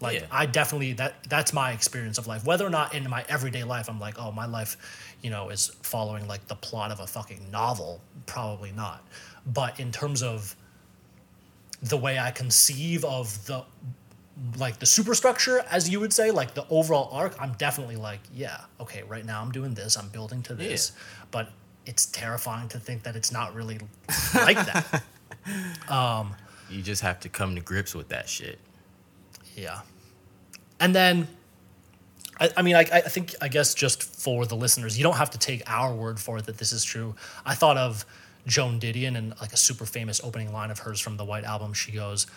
Like 0.01 0.21
Yeah. 0.21 0.25
I 0.31 0.47
definitely 0.47 0.93
that 0.93 1.23
that's 1.29 1.53
my 1.53 1.71
experience 1.71 2.17
of 2.17 2.25
life. 2.25 2.45
Whether 2.45 2.65
or 2.65 2.71
not 2.71 2.95
in 2.95 3.07
my 3.07 3.23
everyday 3.29 3.63
life 3.63 3.89
I'm 3.89 3.99
like, 3.99 4.17
oh, 4.19 4.31
my 4.31 4.47
life, 4.47 4.75
you 5.21 5.29
know, 5.29 5.49
is 5.49 5.67
following 5.83 6.27
like 6.27 6.47
the 6.47 6.55
plot 6.55 6.89
of 6.91 6.99
a 6.99 7.05
fucking 7.05 7.51
novel. 7.51 8.01
Probably 8.25 8.71
not. 8.71 9.07
But 9.45 9.79
in 9.79 9.91
terms 9.91 10.23
of 10.23 10.55
the 11.83 11.97
way 11.97 12.17
I 12.17 12.31
conceive 12.31 13.05
of 13.05 13.45
the 13.45 13.63
like 14.57 14.79
the 14.79 14.85
superstructure, 14.85 15.59
as 15.69 15.89
you 15.89 15.99
would 15.99 16.13
say, 16.13 16.31
like 16.31 16.53
the 16.53 16.65
overall 16.69 17.09
arc, 17.11 17.35
I'm 17.41 17.53
definitely 17.53 17.95
like, 17.95 18.19
yeah, 18.33 18.61
okay, 18.79 19.03
right 19.03 19.25
now 19.25 19.41
I'm 19.41 19.51
doing 19.51 19.73
this, 19.73 19.97
I'm 19.97 20.09
building 20.09 20.43
to 20.43 20.53
this, 20.53 20.91
but 21.31 21.49
it's 21.85 22.05
terrifying 22.05 22.67
to 22.69 22.79
think 22.79 23.03
that 23.03 23.15
it's 23.15 23.31
not 23.31 23.55
really 23.55 23.79
like 24.35 24.57
that. 24.57 25.03
um, 25.89 26.35
You 26.69 26.81
just 26.81 27.01
have 27.01 27.19
to 27.21 27.29
come 27.29 27.55
to 27.55 27.61
grips 27.61 27.95
with 27.95 28.09
that 28.09 28.29
shit. 28.29 28.59
Yeah. 29.55 29.79
And 30.79 30.93
then, 30.93 31.27
I, 32.39 32.49
I 32.57 32.61
mean, 32.61 32.75
I, 32.75 32.81
I 32.81 33.01
think, 33.01 33.33
I 33.41 33.47
guess 33.47 33.73
just 33.73 34.03
for 34.03 34.45
the 34.45 34.55
listeners, 34.55 34.97
you 34.97 35.03
don't 35.03 35.17
have 35.17 35.31
to 35.31 35.39
take 35.39 35.63
our 35.67 35.93
word 35.93 36.19
for 36.19 36.37
it 36.37 36.45
that 36.45 36.57
this 36.57 36.71
is 36.71 36.83
true. 36.83 37.15
I 37.45 37.55
thought 37.55 37.77
of 37.77 38.05
Joan 38.45 38.79
Didion 38.79 39.17
and 39.17 39.33
like 39.41 39.53
a 39.53 39.57
super 39.57 39.85
famous 39.85 40.21
opening 40.23 40.53
line 40.53 40.69
of 40.69 40.79
hers 40.79 40.99
from 40.99 41.17
the 41.17 41.25
White 41.25 41.43
Album. 41.43 41.73
She 41.73 41.91
goes, 41.91 42.27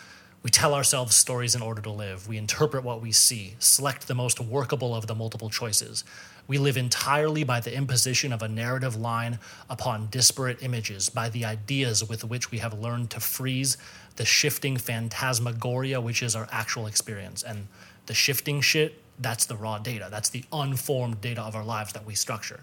We 0.43 0.49
tell 0.49 0.73
ourselves 0.73 1.15
stories 1.15 1.53
in 1.53 1.61
order 1.61 1.81
to 1.83 1.91
live. 1.91 2.27
We 2.27 2.37
interpret 2.37 2.83
what 2.83 3.01
we 3.01 3.11
see, 3.11 3.55
select 3.59 4.07
the 4.07 4.15
most 4.15 4.39
workable 4.39 4.95
of 4.95 5.05
the 5.05 5.13
multiple 5.13 5.51
choices. 5.51 6.03
We 6.47 6.57
live 6.57 6.77
entirely 6.77 7.43
by 7.43 7.59
the 7.59 7.73
imposition 7.73 8.33
of 8.33 8.41
a 8.41 8.47
narrative 8.47 8.95
line 8.95 9.37
upon 9.69 10.07
disparate 10.07 10.63
images, 10.63 11.09
by 11.09 11.29
the 11.29 11.45
ideas 11.45 12.07
with 12.07 12.23
which 12.23 12.49
we 12.49 12.57
have 12.57 12.73
learned 12.73 13.11
to 13.11 13.19
freeze 13.19 13.77
the 14.15 14.25
shifting 14.25 14.77
phantasmagoria, 14.77 16.01
which 16.01 16.23
is 16.23 16.35
our 16.35 16.47
actual 16.51 16.87
experience. 16.87 17.43
And 17.43 17.67
the 18.07 18.15
shifting 18.15 18.61
shit, 18.61 18.99
that's 19.19 19.45
the 19.45 19.55
raw 19.55 19.77
data. 19.77 20.07
That's 20.09 20.29
the 20.29 20.43
unformed 20.51 21.21
data 21.21 21.41
of 21.41 21.55
our 21.55 21.63
lives 21.63 21.93
that 21.93 22.05
we 22.05 22.15
structure. 22.15 22.61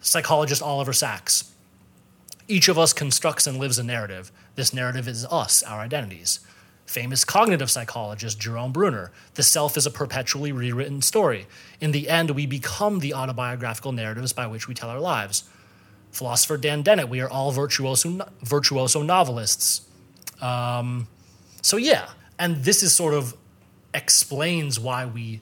Psychologist 0.00 0.60
Oliver 0.60 0.92
Sacks. 0.92 1.52
Each 2.48 2.66
of 2.66 2.76
us 2.76 2.92
constructs 2.92 3.46
and 3.46 3.58
lives 3.58 3.78
a 3.78 3.84
narrative. 3.84 4.32
This 4.56 4.74
narrative 4.74 5.06
is 5.06 5.24
us, 5.26 5.62
our 5.62 5.78
identities. 5.78 6.40
Famous 6.86 7.24
cognitive 7.24 7.70
psychologist 7.70 8.38
Jerome 8.38 8.72
Bruner. 8.72 9.12
The 9.34 9.42
self 9.42 9.76
is 9.76 9.86
a 9.86 9.90
perpetually 9.90 10.52
rewritten 10.52 11.00
story. 11.00 11.46
In 11.80 11.92
the 11.92 12.08
end, 12.08 12.30
we 12.30 12.46
become 12.46 12.98
the 12.98 13.14
autobiographical 13.14 13.92
narratives 13.92 14.32
by 14.32 14.46
which 14.46 14.68
we 14.68 14.74
tell 14.74 14.90
our 14.90 15.00
lives. 15.00 15.44
Philosopher 16.10 16.56
Dan 16.58 16.82
Dennett. 16.82 17.08
We 17.08 17.20
are 17.20 17.30
all 17.30 17.50
virtuoso, 17.52 18.28
virtuoso 18.42 19.02
novelists. 19.02 19.82
Um, 20.40 21.08
so 21.62 21.76
yeah, 21.76 22.10
and 22.38 22.64
this 22.64 22.82
is 22.82 22.94
sort 22.94 23.14
of 23.14 23.34
explains 23.94 24.78
why 24.78 25.06
we 25.06 25.40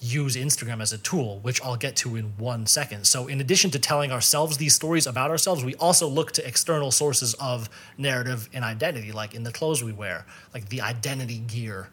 use 0.00 0.36
Instagram 0.36 0.80
as 0.80 0.92
a 0.92 0.98
tool, 0.98 1.40
which 1.40 1.60
I'll 1.62 1.76
get 1.76 1.96
to 1.96 2.16
in 2.16 2.32
one 2.38 2.66
second. 2.66 3.06
So, 3.06 3.26
in 3.26 3.40
addition 3.40 3.70
to 3.72 3.78
telling 3.78 4.12
ourselves 4.12 4.56
these 4.56 4.74
stories 4.74 5.06
about 5.06 5.30
ourselves, 5.30 5.64
we 5.64 5.74
also 5.76 6.06
look 6.06 6.32
to 6.32 6.46
external 6.46 6.90
sources 6.90 7.34
of 7.34 7.68
narrative 7.96 8.48
and 8.52 8.64
identity, 8.64 9.12
like 9.12 9.34
in 9.34 9.42
the 9.42 9.52
clothes 9.52 9.82
we 9.82 9.92
wear, 9.92 10.24
like 10.54 10.68
the 10.68 10.80
identity 10.82 11.38
gear, 11.38 11.88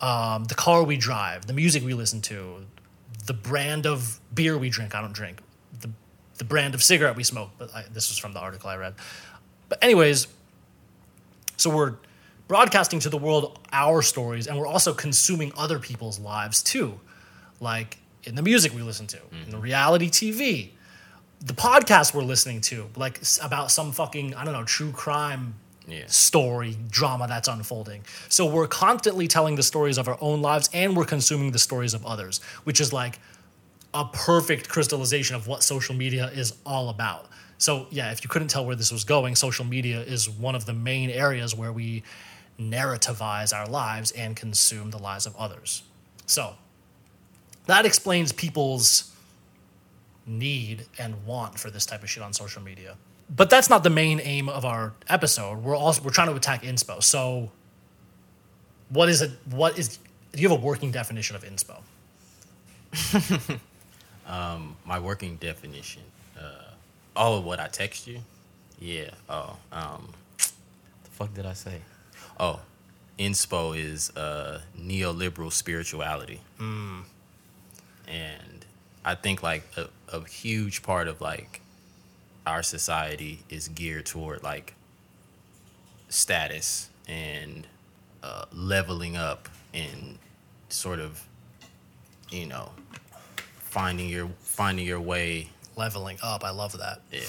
um, 0.00 0.44
the 0.44 0.54
car 0.54 0.82
we 0.82 0.96
drive, 0.96 1.46
the 1.46 1.52
music 1.52 1.84
we 1.84 1.94
listen 1.94 2.20
to, 2.22 2.66
the 3.26 3.34
brand 3.34 3.86
of 3.86 4.20
beer 4.34 4.56
we 4.56 4.70
drink. 4.70 4.94
I 4.94 5.00
don't 5.00 5.12
drink. 5.12 5.40
The, 5.80 5.90
the 6.38 6.44
brand 6.44 6.74
of 6.74 6.82
cigarette 6.82 7.16
we 7.16 7.24
smoke. 7.24 7.50
But 7.58 7.74
I, 7.74 7.84
this 7.92 8.08
was 8.08 8.18
from 8.18 8.32
the 8.32 8.40
article 8.40 8.70
I 8.70 8.76
read. 8.76 8.94
But, 9.68 9.82
anyways, 9.82 10.28
so 11.56 11.74
we're 11.74 11.96
broadcasting 12.48 13.00
to 13.00 13.08
the 13.08 13.18
world 13.18 13.58
our 13.72 14.02
stories, 14.02 14.46
and 14.46 14.58
we're 14.58 14.66
also 14.66 14.94
consuming 14.94 15.52
other 15.56 15.78
people's 15.78 16.18
lives 16.18 16.62
too, 16.62 17.00
like 17.60 17.98
in 18.24 18.34
the 18.34 18.42
music 18.42 18.74
we 18.74 18.82
listen 18.82 19.06
to, 19.08 19.18
in 19.44 19.50
the 19.50 19.58
reality 19.58 20.08
TV, 20.10 20.70
the 21.40 21.52
podcast 21.54 22.14
we're 22.14 22.22
listening 22.22 22.60
to, 22.62 22.88
like 22.96 23.20
about 23.42 23.70
some 23.70 23.92
fucking 23.92 24.34
I 24.34 24.44
don't 24.44 24.52
know 24.54 24.64
true 24.64 24.92
crime 24.92 25.54
Yeah. 25.88 26.04
story 26.08 26.76
drama 26.90 27.28
that's 27.28 27.46
unfolding. 27.48 28.04
So 28.28 28.46
we're 28.46 28.66
constantly 28.66 29.28
telling 29.28 29.54
the 29.56 29.62
stories 29.62 29.98
of 29.98 30.08
our 30.08 30.18
own 30.20 30.42
lives, 30.42 30.68
and 30.72 30.96
we're 30.96 31.04
consuming 31.04 31.52
the 31.52 31.58
stories 31.60 31.94
of 31.94 32.04
others, 32.04 32.40
which 32.64 32.80
is 32.80 32.92
like 32.92 33.20
a 33.94 34.04
perfect 34.06 34.68
crystallization 34.68 35.36
of 35.36 35.46
what 35.46 35.62
social 35.62 35.94
media 35.94 36.26
is 36.34 36.54
all 36.66 36.88
about. 36.88 37.26
So, 37.58 37.86
yeah, 37.90 38.10
if 38.12 38.22
you 38.22 38.28
couldn't 38.28 38.48
tell 38.48 38.66
where 38.66 38.76
this 38.76 38.92
was 38.92 39.04
going, 39.04 39.34
social 39.36 39.64
media 39.64 40.00
is 40.02 40.28
one 40.28 40.54
of 40.54 40.66
the 40.66 40.74
main 40.74 41.08
areas 41.08 41.54
where 41.54 41.72
we 41.72 42.02
narrativize 42.60 43.56
our 43.56 43.66
lives 43.66 44.10
and 44.12 44.36
consume 44.36 44.90
the 44.90 44.98
lives 44.98 45.26
of 45.26 45.34
others. 45.36 45.82
So, 46.26 46.54
that 47.66 47.84
explains 47.84 48.32
people's 48.32 49.12
need 50.26 50.86
and 50.98 51.24
want 51.24 51.58
for 51.58 51.70
this 51.70 51.86
type 51.86 52.02
of 52.02 52.10
shit 52.10 52.22
on 52.22 52.32
social 52.32 52.62
media. 52.62 52.96
But 53.28 53.50
that's 53.50 53.68
not 53.68 53.82
the 53.82 53.90
main 53.90 54.20
aim 54.20 54.48
of 54.48 54.64
our 54.64 54.92
episode. 55.08 55.58
We're 55.58 55.76
also 55.76 56.02
we're 56.02 56.10
trying 56.10 56.28
to 56.28 56.34
attack 56.34 56.62
inspo. 56.62 57.02
So, 57.02 57.50
what 58.88 59.08
is 59.08 59.20
it? 59.20 59.32
What 59.50 59.78
is? 59.78 59.98
Do 60.32 60.42
you 60.42 60.48
have 60.48 60.58
a 60.58 60.62
working 60.62 60.92
definition 60.92 61.34
of 61.34 61.44
inspo? 61.44 61.80
My 64.86 65.00
working 65.00 65.36
definition. 65.36 66.02
Uh, 66.38 66.70
oh, 67.16 67.40
what 67.40 67.58
I 67.58 67.66
text 67.66 68.06
you? 68.06 68.20
Yeah. 68.78 69.10
Oh, 69.28 69.56
um, 69.72 70.12
the 70.38 71.10
fuck 71.10 71.34
did 71.34 71.44
I 71.44 71.54
say? 71.54 71.80
Oh, 72.38 72.60
inspo 73.18 73.76
is 73.76 74.10
uh, 74.16 74.60
neoliberal 74.78 75.52
spirituality. 75.52 76.40
And 78.06 78.64
I 79.04 79.14
think 79.14 79.42
like 79.42 79.64
a, 79.76 79.88
a 80.14 80.24
huge 80.26 80.82
part 80.82 81.08
of 81.08 81.20
like 81.20 81.60
our 82.46 82.62
society 82.62 83.40
is 83.48 83.68
geared 83.68 84.06
toward 84.06 84.42
like 84.42 84.74
status 86.08 86.88
and 87.08 87.66
uh, 88.22 88.44
leveling 88.52 89.16
up 89.16 89.48
and 89.74 90.18
sort 90.68 91.00
of, 91.00 91.24
you 92.30 92.46
know, 92.46 92.70
finding 93.58 94.08
your 94.08 94.28
finding 94.40 94.86
your 94.86 95.00
way 95.00 95.50
Leveling 95.76 96.16
up. 96.22 96.42
I 96.42 96.50
love 96.50 96.72
that. 96.78 97.02
yeah, 97.12 97.20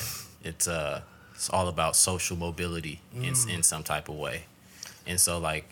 it's 0.41 0.69
uh, 0.69 1.01
it's 1.35 1.49
all 1.49 1.67
about 1.67 1.97
social 1.97 2.37
mobility 2.37 3.01
in 3.13 3.33
in 3.49 3.61
some 3.61 3.83
type 3.83 4.07
of 4.07 4.15
way, 4.15 4.45
and 5.05 5.19
so 5.19 5.37
like, 5.37 5.65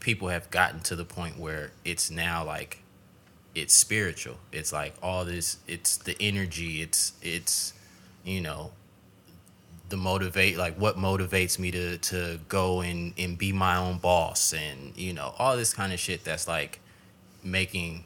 people 0.00 0.28
have 0.28 0.50
gotten 0.50 0.80
to 0.80 0.96
the 0.96 1.04
point 1.04 1.38
where 1.38 1.70
it's 1.84 2.10
now 2.10 2.44
like, 2.44 2.82
it's 3.54 3.74
spiritual. 3.74 4.36
It's 4.52 4.72
like 4.72 4.94
all 5.02 5.24
this. 5.24 5.58
It's 5.66 5.96
the 5.96 6.16
energy. 6.20 6.82
It's 6.82 7.12
it's, 7.22 7.74
you 8.24 8.40
know, 8.40 8.70
the 9.90 9.96
motivate 9.96 10.56
like 10.56 10.76
what 10.76 10.96
motivates 10.96 11.58
me 11.58 11.70
to 11.72 11.98
to 11.98 12.38
go 12.48 12.80
and 12.80 13.12
and 13.18 13.36
be 13.36 13.52
my 13.52 13.76
own 13.76 13.98
boss 13.98 14.54
and 14.54 14.96
you 14.96 15.12
know 15.12 15.34
all 15.38 15.56
this 15.56 15.74
kind 15.74 15.92
of 15.92 15.98
shit 15.98 16.24
that's 16.24 16.46
like 16.46 16.78
making 17.42 18.04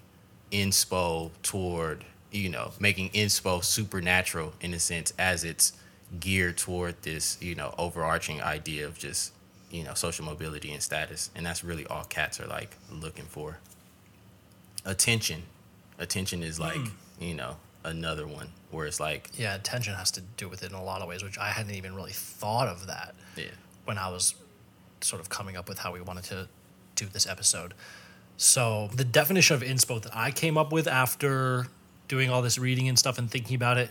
inspo 0.50 1.30
toward 1.42 2.04
you 2.32 2.48
know 2.48 2.72
making 2.80 3.10
inspo 3.10 3.62
supernatural 3.62 4.54
in 4.62 4.72
a 4.72 4.78
sense 4.78 5.12
as 5.18 5.44
it's 5.44 5.74
geared 6.18 6.56
toward 6.56 7.00
this 7.02 7.36
you 7.42 7.54
know 7.54 7.74
overarching 7.76 8.40
idea 8.42 8.86
of 8.86 8.98
just 8.98 9.32
you 9.70 9.84
know 9.84 9.92
social 9.92 10.24
mobility 10.24 10.72
and 10.72 10.82
status 10.82 11.30
and 11.34 11.44
that's 11.44 11.62
really 11.62 11.86
all 11.86 12.04
cats 12.04 12.40
are 12.40 12.46
like 12.46 12.76
looking 12.90 13.26
for 13.26 13.58
attention. 14.84 15.42
Attention 15.98 16.42
is 16.42 16.58
like 16.58 16.76
hmm. 16.76 16.88
you 17.20 17.34
know 17.34 17.56
another 17.84 18.26
one 18.26 18.48
where 18.70 18.86
it's 18.86 19.00
like 19.00 19.30
Yeah, 19.36 19.54
attention 19.54 19.94
has 19.94 20.10
to 20.12 20.20
do 20.36 20.48
with 20.48 20.62
it 20.62 20.70
in 20.70 20.76
a 20.76 20.84
lot 20.84 21.02
of 21.02 21.08
ways, 21.08 21.22
which 21.22 21.38
I 21.38 21.48
hadn't 21.48 21.74
even 21.74 21.94
really 21.94 22.12
thought 22.12 22.68
of 22.68 22.86
that 22.86 23.14
yeah. 23.36 23.46
when 23.84 23.98
I 23.98 24.08
was 24.08 24.34
sort 25.00 25.20
of 25.20 25.28
coming 25.28 25.56
up 25.56 25.68
with 25.68 25.78
how 25.78 25.92
we 25.92 26.00
wanted 26.00 26.24
to 26.24 26.48
do 26.96 27.06
this 27.06 27.26
episode. 27.26 27.74
So, 28.36 28.88
the 28.92 29.04
definition 29.04 29.54
of 29.54 29.62
inspo 29.62 30.02
that 30.02 30.14
I 30.14 30.32
came 30.32 30.58
up 30.58 30.72
with 30.72 30.88
after 30.88 31.68
doing 32.08 32.30
all 32.30 32.42
this 32.42 32.58
reading 32.58 32.88
and 32.88 32.98
stuff 32.98 33.18
and 33.18 33.30
thinking 33.30 33.54
about 33.54 33.78
it 33.78 33.90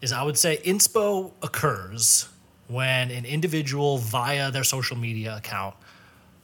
is 0.00 0.12
I 0.12 0.22
would 0.22 0.38
say 0.38 0.58
inspo 0.58 1.32
occurs 1.42 2.28
when 2.68 3.10
an 3.10 3.24
individual 3.24 3.98
via 3.98 4.50
their 4.50 4.64
social 4.64 4.96
media 4.96 5.36
account 5.36 5.74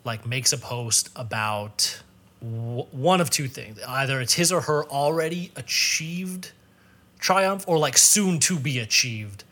like 0.04 0.26
makes 0.26 0.52
a 0.52 0.58
post 0.58 1.08
about 1.14 2.02
one 2.40 3.20
of 3.20 3.30
two 3.30 3.48
things. 3.48 3.80
Either 3.86 4.20
it's 4.20 4.34
his 4.34 4.52
or 4.52 4.62
her 4.62 4.84
already 4.86 5.52
achieved 5.56 6.52
triumph 7.18 7.64
or 7.66 7.78
like 7.78 7.96
soon 7.96 8.38
to 8.40 8.58
be 8.58 8.78
achieved 8.78 9.44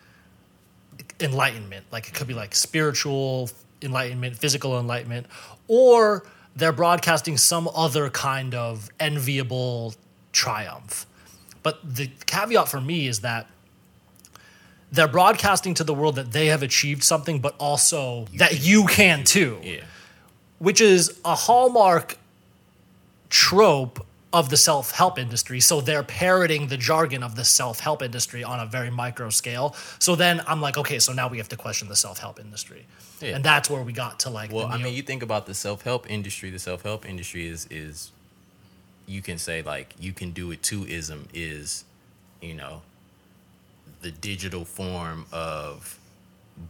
enlightenment. 1.20 1.86
Like 1.90 2.08
it 2.08 2.14
could 2.14 2.26
be 2.26 2.34
like 2.34 2.54
spiritual 2.54 3.50
enlightenment, 3.82 4.36
physical 4.36 4.78
enlightenment, 4.78 5.26
or 5.68 6.24
they're 6.56 6.72
broadcasting 6.72 7.36
some 7.36 7.68
other 7.74 8.10
kind 8.10 8.54
of 8.54 8.90
enviable 9.00 9.94
triumph. 10.32 11.06
But 11.62 11.96
the 11.96 12.10
caveat 12.26 12.68
for 12.68 12.80
me 12.80 13.08
is 13.08 13.20
that 13.20 13.48
they're 14.92 15.08
broadcasting 15.08 15.74
to 15.74 15.84
the 15.84 15.94
world 15.94 16.14
that 16.16 16.32
they 16.32 16.46
have 16.46 16.62
achieved 16.62 17.02
something, 17.02 17.40
but 17.40 17.56
also 17.58 18.26
that 18.36 18.64
you 18.64 18.86
can 18.86 19.24
too 19.24 19.58
yeah 19.62 19.80
which 20.58 20.80
is 20.80 21.20
a 21.24 21.34
hallmark 21.34 22.16
trope 23.34 24.06
of 24.32 24.48
the 24.48 24.56
self-help 24.56 25.18
industry 25.18 25.58
so 25.58 25.80
they're 25.80 26.04
parroting 26.04 26.68
the 26.68 26.76
jargon 26.76 27.20
of 27.24 27.34
the 27.34 27.44
self-help 27.44 28.00
industry 28.00 28.44
on 28.44 28.60
a 28.60 28.66
very 28.66 28.90
micro 28.90 29.28
scale 29.28 29.74
so 29.98 30.14
then 30.14 30.40
i'm 30.46 30.60
like 30.60 30.78
okay 30.78 31.00
so 31.00 31.12
now 31.12 31.26
we 31.26 31.38
have 31.38 31.48
to 31.48 31.56
question 31.56 31.88
the 31.88 31.96
self-help 31.96 32.38
industry 32.38 32.86
Yeah. 33.20 33.34
and 33.34 33.44
that's 33.44 33.68
where 33.68 33.82
we 33.82 33.92
got 33.92 34.20
to 34.20 34.30
like 34.30 34.52
Well, 34.52 34.68
the 34.68 34.74
I 34.74 34.78
mean, 34.82 34.94
you 34.94 35.02
think 35.02 35.22
about 35.24 35.46
the 35.46 35.54
self 35.54 35.82
help 35.82 36.08
industry. 36.08 36.50
The 36.50 36.60
self 36.60 36.82
help 36.84 37.04
industry 37.08 37.48
is 37.54 37.66
is 37.70 38.12
you 39.14 39.20
can 39.20 39.38
say 39.38 39.62
like 39.62 39.88
you 39.98 40.12
can 40.12 40.30
do 40.40 40.52
it 40.52 40.60
too. 40.62 40.84
Ism 40.86 41.26
is, 41.34 41.84
you 42.40 42.54
know, 42.54 42.82
the 44.02 44.12
digital 44.30 44.64
form 44.64 45.26
of 45.32 45.98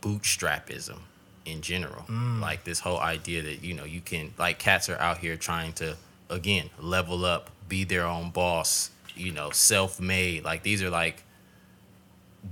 bootstrapism 0.03 0.99
in 1.45 1.61
general. 1.61 2.05
Mm. 2.09 2.41
Like 2.41 2.65
this 2.65 2.81
whole 2.81 3.01
idea 3.01 3.43
that 3.43 3.63
you 3.63 3.75
know 3.75 3.85
you 3.85 4.01
can 4.01 4.33
like 4.39 4.59
cats 4.59 4.89
are 4.89 5.01
out 5.09 5.19
here 5.19 5.37
trying 5.37 5.73
to 5.75 5.97
again 6.31 6.71
level 6.79 7.25
up, 7.25 7.51
be 7.69 7.85
their 7.85 8.05
own 8.07 8.31
boss. 8.31 8.91
You 9.17 9.33
know, 9.33 9.51
self 9.51 10.01
made. 10.01 10.45
Like 10.45 10.63
these 10.63 10.83
are 10.83 10.91
like 10.91 11.23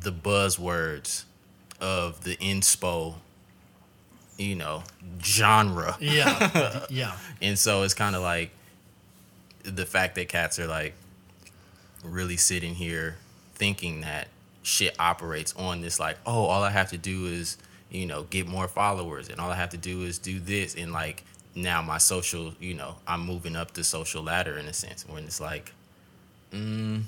the 0.01 0.13
buzzwords 0.13 1.25
of 1.81 2.23
the 2.25 2.37
inspo 2.37 3.17
you 4.39 4.55
know, 4.55 4.83
genre. 5.23 5.97
Yeah, 6.01 6.85
yeah, 6.91 7.17
And 7.41 7.59
so 7.59 7.83
it's 7.83 7.95
kind 7.95 8.17
of 8.17 8.23
like 8.23 8.51
the 9.63 9.87
fact 9.87 10.15
that 10.17 10.29
cats 10.29 10.59
are 10.59 10.67
like 10.67 10.95
really 12.03 12.37
sitting 12.37 12.75
here 12.75 13.17
thinking 13.55 14.01
that 14.01 14.29
shit 14.63 14.95
operates 14.99 15.55
on 15.57 15.81
this 15.81 16.01
like, 16.01 16.19
oh, 16.27 16.45
all 16.47 16.63
I 16.63 16.71
have 16.71 16.91
to 16.91 16.99
do 16.99 17.27
is, 17.27 17.57
you 17.91 18.07
know, 18.07 18.25
get 18.25 18.47
more 18.47 18.69
followers 18.69 19.29
and 19.29 19.41
all 19.41 19.51
I 19.51 19.57
have 19.57 19.71
to 19.71 19.77
do 19.77 20.03
is 20.03 20.19
do 20.19 20.41
this 20.41 20.75
and 20.75 20.93
like 20.93 21.25
now 21.55 21.83
my 21.83 21.99
social, 21.99 22.55
you 22.61 22.75
know, 22.75 22.97
I'm 23.07 23.25
moving 23.27 23.57
up 23.57 23.73
the 23.73 23.85
social 23.85 24.23
ladder 24.23 24.57
in 24.59 24.67
a 24.67 24.73
sense 24.73 25.07
when 25.09 25.25
it's 25.25 25.41
like 25.41 25.73
mm, 26.53 27.03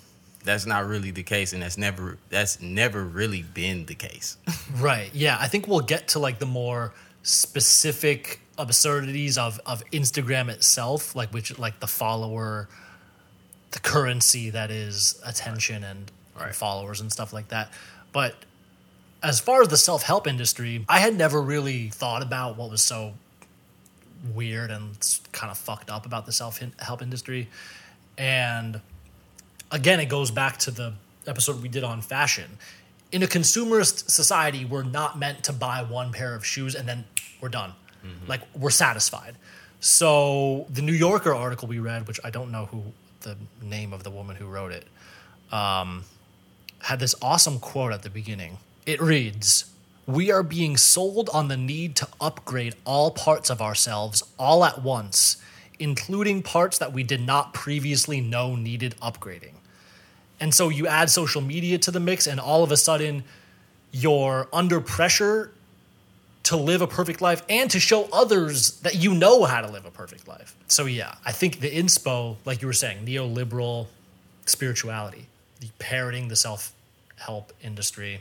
that's 0.44 0.66
not 0.66 0.86
really 0.86 1.10
the 1.10 1.22
case 1.22 1.52
and 1.52 1.62
that's 1.62 1.78
never 1.78 2.18
that's 2.30 2.60
never 2.60 3.02
really 3.04 3.42
been 3.42 3.86
the 3.86 3.94
case. 3.94 4.36
right. 4.78 5.10
Yeah, 5.14 5.36
I 5.40 5.48
think 5.48 5.66
we'll 5.68 5.80
get 5.80 6.08
to 6.08 6.18
like 6.18 6.38
the 6.38 6.46
more 6.46 6.92
specific 7.22 8.40
absurdities 8.58 9.36
of 9.38 9.60
of 9.66 9.82
Instagram 9.90 10.48
itself, 10.48 11.14
like 11.16 11.32
which 11.32 11.58
like 11.58 11.80
the 11.80 11.86
follower, 11.86 12.68
the 13.72 13.80
currency 13.80 14.50
that 14.50 14.70
is 14.70 15.20
attention 15.24 15.76
and, 15.84 15.84
and 15.84 16.10
Right. 16.36 16.54
followers 16.54 17.00
and 17.00 17.12
stuff 17.12 17.32
like 17.32 17.48
that. 17.48 17.70
But 18.12 18.34
as 19.22 19.40
far 19.40 19.62
as 19.62 19.68
the 19.68 19.76
self 19.76 20.02
help 20.02 20.26
industry, 20.26 20.84
I 20.88 20.98
had 20.98 21.14
never 21.16 21.40
really 21.40 21.88
thought 21.88 22.22
about 22.22 22.56
what 22.56 22.70
was 22.70 22.82
so 22.82 23.14
weird 24.34 24.70
and 24.70 24.96
kind 25.32 25.50
of 25.50 25.58
fucked 25.58 25.90
up 25.90 26.06
about 26.06 26.26
the 26.26 26.32
self 26.32 26.60
help 26.78 27.02
industry. 27.02 27.48
And 28.16 28.80
again, 29.70 30.00
it 30.00 30.06
goes 30.06 30.30
back 30.30 30.58
to 30.58 30.70
the 30.70 30.94
episode 31.26 31.62
we 31.62 31.68
did 31.68 31.84
on 31.84 32.00
fashion. 32.00 32.58
In 33.12 33.22
a 33.22 33.26
consumerist 33.26 34.10
society, 34.10 34.64
we're 34.64 34.82
not 34.82 35.18
meant 35.18 35.44
to 35.44 35.52
buy 35.52 35.82
one 35.82 36.12
pair 36.12 36.34
of 36.34 36.44
shoes 36.44 36.74
and 36.74 36.88
then 36.88 37.04
we're 37.40 37.48
done. 37.48 37.72
Like 38.26 38.42
we're 38.54 38.68
satisfied. 38.68 39.34
So 39.80 40.66
the 40.68 40.82
New 40.82 40.92
Yorker 40.92 41.34
article 41.34 41.68
we 41.68 41.78
read, 41.78 42.06
which 42.06 42.20
I 42.22 42.30
don't 42.30 42.50
know 42.50 42.66
who 42.66 42.82
the 43.20 43.36
name 43.62 43.94
of 43.94 44.02
the 44.02 44.10
woman 44.10 44.36
who 44.36 44.46
wrote 44.46 44.72
it, 44.72 44.86
um, 45.50 46.04
had 46.80 47.00
this 47.00 47.14
awesome 47.22 47.58
quote 47.58 47.92
at 47.92 48.02
the 48.02 48.10
beginning. 48.10 48.58
It 48.84 49.00
reads, 49.00 49.73
We 50.06 50.30
are 50.30 50.42
being 50.42 50.76
sold 50.76 51.30
on 51.30 51.48
the 51.48 51.56
need 51.56 51.96
to 51.96 52.08
upgrade 52.20 52.74
all 52.84 53.10
parts 53.10 53.48
of 53.48 53.62
ourselves 53.62 54.22
all 54.38 54.64
at 54.64 54.82
once, 54.82 55.38
including 55.78 56.42
parts 56.42 56.78
that 56.78 56.92
we 56.92 57.02
did 57.02 57.22
not 57.22 57.54
previously 57.54 58.20
know 58.20 58.54
needed 58.54 58.94
upgrading. 59.00 59.54
And 60.40 60.52
so 60.52 60.68
you 60.68 60.86
add 60.86 61.10
social 61.10 61.40
media 61.40 61.78
to 61.78 61.90
the 61.90 62.00
mix, 62.00 62.26
and 62.26 62.38
all 62.38 62.62
of 62.62 62.70
a 62.70 62.76
sudden, 62.76 63.24
you're 63.92 64.48
under 64.52 64.80
pressure 64.80 65.52
to 66.44 66.56
live 66.56 66.82
a 66.82 66.86
perfect 66.86 67.22
life 67.22 67.42
and 67.48 67.70
to 67.70 67.80
show 67.80 68.08
others 68.12 68.72
that 68.80 68.96
you 68.96 69.14
know 69.14 69.44
how 69.44 69.62
to 69.62 69.70
live 69.70 69.86
a 69.86 69.90
perfect 69.90 70.28
life. 70.28 70.54
So, 70.68 70.84
yeah, 70.84 71.14
I 71.24 71.32
think 71.32 71.60
the 71.60 71.70
inspo, 71.70 72.36
like 72.44 72.60
you 72.60 72.66
were 72.66 72.74
saying, 72.74 73.06
neoliberal 73.06 73.86
spirituality, 74.44 75.26
the 75.60 75.68
parroting 75.78 76.28
the 76.28 76.36
self 76.36 76.72
help 77.16 77.52
industry. 77.62 78.20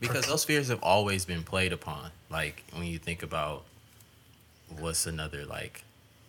Because 0.00 0.26
those 0.26 0.44
fears 0.44 0.68
have 0.68 0.82
always 0.82 1.24
been 1.24 1.42
played 1.42 1.72
upon. 1.72 2.10
Like 2.30 2.62
when 2.72 2.86
you 2.86 2.98
think 2.98 3.22
about 3.22 3.64
what's 4.78 5.06
another 5.06 5.44
like, 5.44 5.82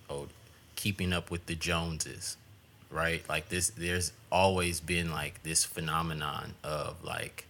oh, 0.09 0.27
keeping 0.75 1.13
up 1.13 1.29
with 1.29 1.45
the 1.45 1.55
Joneses, 1.55 2.37
right? 2.89 3.23
Like 3.29 3.49
this, 3.49 3.69
there's 3.69 4.11
always 4.31 4.79
been 4.79 5.11
like 5.11 5.43
this 5.43 5.65
phenomenon 5.65 6.55
of 6.63 7.03
like 7.03 7.45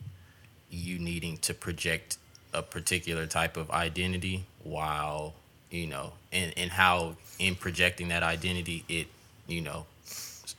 you 0.70 1.00
needing 1.00 1.38
to 1.38 1.54
project 1.54 2.18
a 2.54 2.62
particular 2.62 3.26
type 3.26 3.58
of 3.58 3.70
identity 3.72 4.44
while 4.64 5.34
you 5.70 5.86
know 5.86 6.14
and 6.32 6.52
and 6.58 6.72
how 6.72 7.16
in 7.38 7.56
projecting 7.56 8.08
that 8.10 8.24
identity 8.24 8.84
it 8.90 9.08
you 9.48 9.62
know 9.62 9.86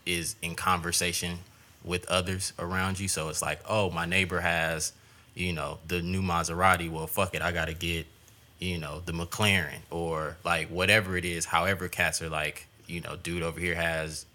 is 0.06 0.36
in 0.42 0.54
conversation 0.54 1.38
with 1.84 2.08
others 2.08 2.52
around 2.58 3.00
you 3.00 3.08
so 3.08 3.28
it's 3.28 3.42
like 3.42 3.60
oh 3.68 3.90
my 3.90 4.06
neighbor 4.06 4.40
has 4.40 4.92
you 5.40 5.52
know 5.52 5.78
the 5.88 6.02
new 6.02 6.22
Maserati 6.22 6.90
well 6.90 7.06
fuck 7.06 7.34
it 7.34 7.42
I 7.42 7.52
got 7.52 7.66
to 7.66 7.74
get 7.74 8.06
you 8.58 8.78
know 8.78 9.00
the 9.04 9.12
McLaren 9.12 9.80
or 9.90 10.36
like 10.44 10.68
whatever 10.68 11.16
it 11.16 11.24
is 11.24 11.46
however 11.46 11.88
cats 11.88 12.20
are 12.22 12.28
like 12.28 12.66
you 12.86 13.00
know 13.00 13.16
dude 13.16 13.42
over 13.42 13.58
here 13.58 13.74
has 13.74 14.26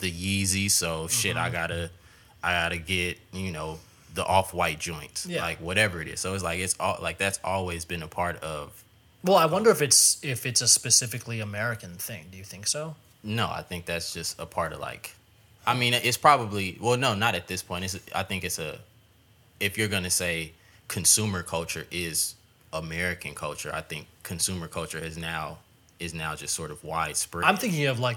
the 0.00 0.10
Yeezy 0.10 0.70
so 0.70 1.06
shit 1.08 1.36
I 1.36 1.44
mm-hmm. 1.44 1.52
got 1.52 1.66
to 1.68 1.90
I 2.42 2.52
got 2.52 2.68
to 2.70 2.78
get 2.78 3.18
you 3.32 3.52
know 3.52 3.78
the 4.14 4.24
off-white 4.24 4.78
joints 4.80 5.26
Yeah. 5.26 5.42
like 5.42 5.58
whatever 5.58 6.00
it 6.02 6.08
is 6.08 6.20
so 6.20 6.34
it's 6.34 6.42
like 6.42 6.58
it's 6.58 6.74
all 6.80 6.98
like 7.00 7.18
that's 7.18 7.38
always 7.44 7.84
been 7.84 8.02
a 8.02 8.08
part 8.08 8.36
of 8.42 8.82
Well, 9.22 9.36
I 9.36 9.46
wonder 9.46 9.70
if 9.70 9.82
it's 9.82 10.18
if 10.24 10.46
it's 10.46 10.62
a 10.62 10.68
specifically 10.68 11.40
American 11.40 11.94
thing. 11.94 12.24
Do 12.32 12.38
you 12.38 12.44
think 12.44 12.66
so? 12.66 12.96
No, 13.22 13.46
I 13.46 13.62
think 13.62 13.84
that's 13.84 14.14
just 14.14 14.40
a 14.40 14.46
part 14.46 14.72
of 14.72 14.80
like. 14.80 15.14
I 15.66 15.74
mean, 15.74 15.92
it's 15.92 16.16
probably 16.16 16.78
well, 16.80 16.96
no, 16.96 17.14
not 17.14 17.34
at 17.34 17.46
this 17.46 17.62
point. 17.62 17.84
It's 17.84 17.98
I 18.14 18.22
think 18.22 18.44
it's 18.44 18.58
a. 18.58 18.78
If 19.60 19.76
you're 19.78 19.88
gonna 19.88 20.10
say 20.10 20.52
consumer 20.88 21.42
culture 21.42 21.86
is 21.90 22.34
American 22.72 23.34
culture, 23.34 23.70
I 23.72 23.82
think 23.82 24.06
consumer 24.22 24.66
culture 24.68 24.98
is 24.98 25.16
now 25.16 25.58
is 25.98 26.14
now 26.14 26.34
just 26.34 26.54
sort 26.54 26.70
of 26.70 26.82
widespread. 26.82 27.44
I'm 27.44 27.58
thinking 27.58 27.86
of 27.86 27.98
like 28.00 28.16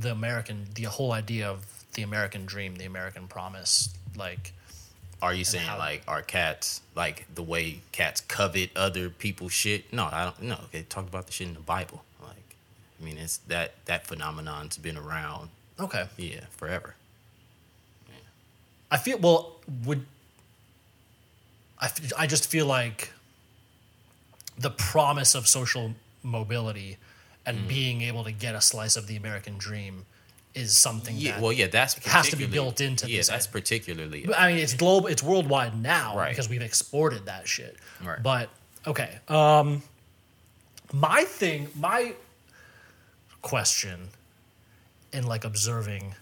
the 0.00 0.12
American, 0.12 0.68
the 0.74 0.84
whole 0.84 1.10
idea 1.12 1.50
of 1.50 1.66
the 1.94 2.02
American 2.02 2.46
dream, 2.46 2.76
the 2.76 2.84
American 2.84 3.26
promise. 3.26 3.88
Like, 4.16 4.52
Are 5.20 5.34
you 5.34 5.44
saying 5.44 5.66
how- 5.66 5.78
like 5.78 6.02
are 6.06 6.22
cats 6.22 6.80
like 6.94 7.26
the 7.34 7.42
way 7.42 7.80
cats 7.92 8.20
covet 8.20 8.70
other 8.76 9.10
people's 9.10 9.52
shit? 9.52 9.92
No, 9.92 10.04
I 10.12 10.24
don't. 10.24 10.42
No, 10.42 10.58
they 10.70 10.82
talked 10.82 11.08
about 11.08 11.26
the 11.26 11.32
shit 11.32 11.48
in 11.48 11.54
the 11.54 11.60
Bible. 11.60 12.04
Like, 12.22 12.56
I 13.00 13.04
mean, 13.04 13.18
it's 13.18 13.38
that 13.48 13.84
that 13.86 14.06
phenomenon's 14.06 14.76
been 14.78 14.96
around, 14.96 15.50
okay, 15.80 16.06
yeah, 16.16 16.44
forever. 16.56 16.94
I 18.90 18.96
feel 18.98 19.18
well. 19.18 19.56
Would 19.84 20.06
I? 21.84 21.86
f- 21.86 22.12
I 22.22 22.26
just 22.26 22.44
feel 22.50 22.66
like 22.66 23.10
the 24.58 24.70
promise 24.70 25.34
of 25.34 25.46
social 25.48 25.94
mobility 26.22 26.96
and 27.46 27.58
Mm. 27.58 27.68
being 27.68 28.02
able 28.02 28.24
to 28.24 28.32
get 28.32 28.54
a 28.54 28.60
slice 28.60 28.96
of 28.96 29.06
the 29.06 29.16
American 29.16 29.58
dream 29.58 30.06
is 30.54 30.76
something 30.76 31.16
Yeah, 31.16 31.32
that 31.32 31.42
well, 31.42 31.52
yeah, 31.52 31.66
that's 31.66 31.94
has 32.06 32.28
to 32.30 32.36
be 32.36 32.46
built 32.46 32.80
into 32.80 33.10
Yeah, 33.10 33.18
this. 33.18 33.28
that's 33.28 33.46
particularly. 33.48 34.20
I 34.34 34.52
mean, 34.52 34.58
it's 34.62 34.74
global. 34.74 35.08
It's 35.08 35.22
worldwide 35.22 35.74
now 35.82 36.16
Right. 36.16 36.30
because 36.30 36.48
we've 36.48 36.62
exported 36.62 37.26
that 37.26 37.48
shit. 37.48 37.76
Right. 38.00 38.22
But 38.22 38.48
okay, 38.86 39.18
um, 39.28 39.82
my 40.92 41.24
thing, 41.24 41.68
my 41.74 42.14
question 43.42 44.08
in 45.12 45.26
like 45.26 45.44
observing 45.44 46.14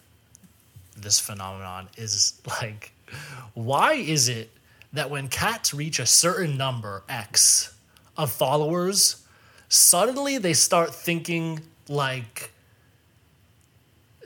this 0.97 1.21
phenomenon 1.21 1.89
is 1.97 2.41
like, 2.63 2.93
why 3.55 3.93
is 3.95 4.29
it 4.29 4.51
that 4.93 5.11
when 5.11 5.29
cats 5.29 5.73
reach 5.73 5.99
a 5.99 6.07
certain 6.07 6.57
number 6.57 7.03
X 7.09 7.75
of 8.17 8.31
followers, 8.31 9.25
suddenly 9.69 10.39
they 10.39 10.53
start 10.53 10.95
thinking 10.95 11.61
like 11.89 12.53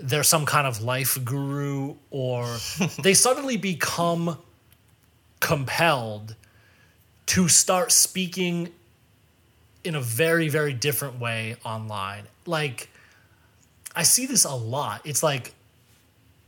they're 0.01 0.23
some 0.23 0.45
kind 0.45 0.67
of 0.67 0.83
life 0.83 1.19
guru 1.25 1.95
or 2.11 2.45
they 3.03 3.15
suddenly 3.15 3.57
become 3.57 4.39
compelled 5.41 6.35
to 7.27 7.49
start 7.49 7.93
speaking 7.93 8.73
in 9.85 9.95
a 9.95 10.01
very 10.01 10.49
very 10.49 10.73
different 10.73 11.21
way 11.21 11.57
online. 11.65 12.25
Like 12.45 12.91
i 13.95 14.03
see 14.03 14.27
this 14.27 14.45
a 14.45 14.55
lot. 14.55 15.01
It's 15.05 15.23
like 15.23 15.55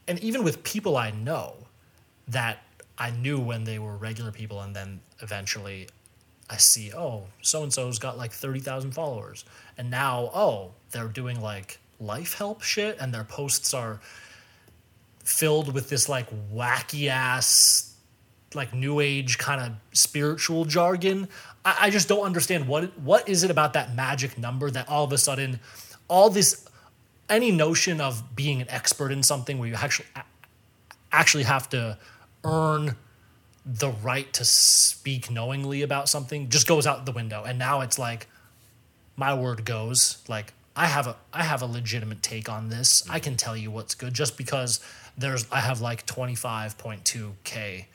and 0.07 0.19
even 0.21 0.43
with 0.43 0.63
people 0.65 0.97
i 0.97 1.11
know 1.11 1.55
that 2.29 2.59
i 2.99 3.11
knew 3.11 3.39
when 3.39 3.65
they 3.65 3.79
were 3.79 3.97
regular 3.97 4.33
people 4.33 4.61
and 4.61 4.75
then 4.75 5.01
eventually 5.23 5.89
i 6.51 6.57
see 6.57 6.93
oh 6.93 7.25
so 7.41 7.63
and 7.63 7.73
so's 7.73 7.99
got 7.99 8.19
like 8.19 8.33
30,000 8.33 8.93
followers 8.93 9.45
and 9.77 9.91
now 9.91 10.31
oh 10.35 10.73
they're 10.91 11.09
doing 11.09 11.41
like 11.41 11.79
life 12.01 12.35
help 12.35 12.63
shit 12.63 12.97
and 13.01 13.13
their 13.13 13.25
posts 13.25 13.75
are 13.75 14.01
filled 15.25 15.75
with 15.75 15.89
this 15.91 16.09
like 16.09 16.29
wacky 16.53 17.09
ass 17.09 17.89
like 18.55 18.75
new 18.75 19.01
age 19.01 19.39
kind 19.39 19.61
of 19.61 19.73
spiritual 19.97 20.65
jargon. 20.65 21.29
I, 21.65 21.77
I 21.83 21.91
just 21.91 22.09
don't 22.09 22.25
understand 22.25 22.67
what 22.67 22.99
what 22.99 23.29
is 23.29 23.43
it 23.43 23.51
about 23.51 23.75
that 23.75 23.95
magic 23.95 24.39
number 24.39 24.71
that 24.71 24.89
all 24.89 25.05
of 25.05 25.13
a 25.13 25.19
sudden 25.19 25.61
all 26.09 26.31
this 26.31 26.67
any 27.29 27.51
notion 27.51 28.01
of 28.01 28.35
being 28.35 28.63
an 28.63 28.71
expert 28.71 29.13
in 29.13 29.23
something 29.23 29.59
where 29.59 29.69
you 29.69 29.75
actually 29.75 30.07
actually 31.13 31.45
have 31.45 31.69
to 31.71 31.99
earn 32.45 32.97
the 33.65 33.91
right 33.91 34.33
to 34.33 34.45
speak 34.45 35.31
knowingly 35.31 35.83
about 35.83 36.09
something 36.09 36.49
just 36.49 36.67
goes 36.67 36.87
out 36.87 37.05
the 37.05 37.13
window. 37.13 37.45
And 37.45 37.59
now 37.59 37.81
it's 37.83 37.99
like 37.99 38.29
my 39.17 39.35
word 39.35 39.65
goes. 39.65 40.19
Like 40.29 40.53
i 40.77 40.87
have 40.87 41.07
a 41.07 41.17
i 41.33 41.43
have 41.43 41.61
a 41.63 41.67
legitimate 41.67 42.23
take 42.23 42.49
on 42.49 42.69
this. 42.69 43.05
I 43.11 43.19
can 43.19 43.37
tell 43.37 43.57
you 43.57 43.71
what's 43.71 43.95
good 43.95 44.15
just 44.15 44.37
because 44.37 44.81
there's 45.17 45.47
i 45.51 45.61
have 45.61 45.81
like 45.81 46.07
25.2k 46.07 47.87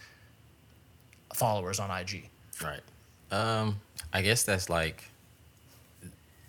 followers 1.33 1.79
on 1.79 1.89
ig 1.99 2.29
Right. 2.61 2.81
Um, 3.31 3.79
I 4.11 4.21
guess 4.21 4.43
that's 4.43 4.69
like 4.69 5.09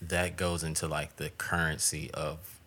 that 0.03 0.36
goes 0.36 0.62
into 0.62 0.86
like 0.86 1.16
the 1.16 1.30
currency 1.30 2.11
of 2.12 2.59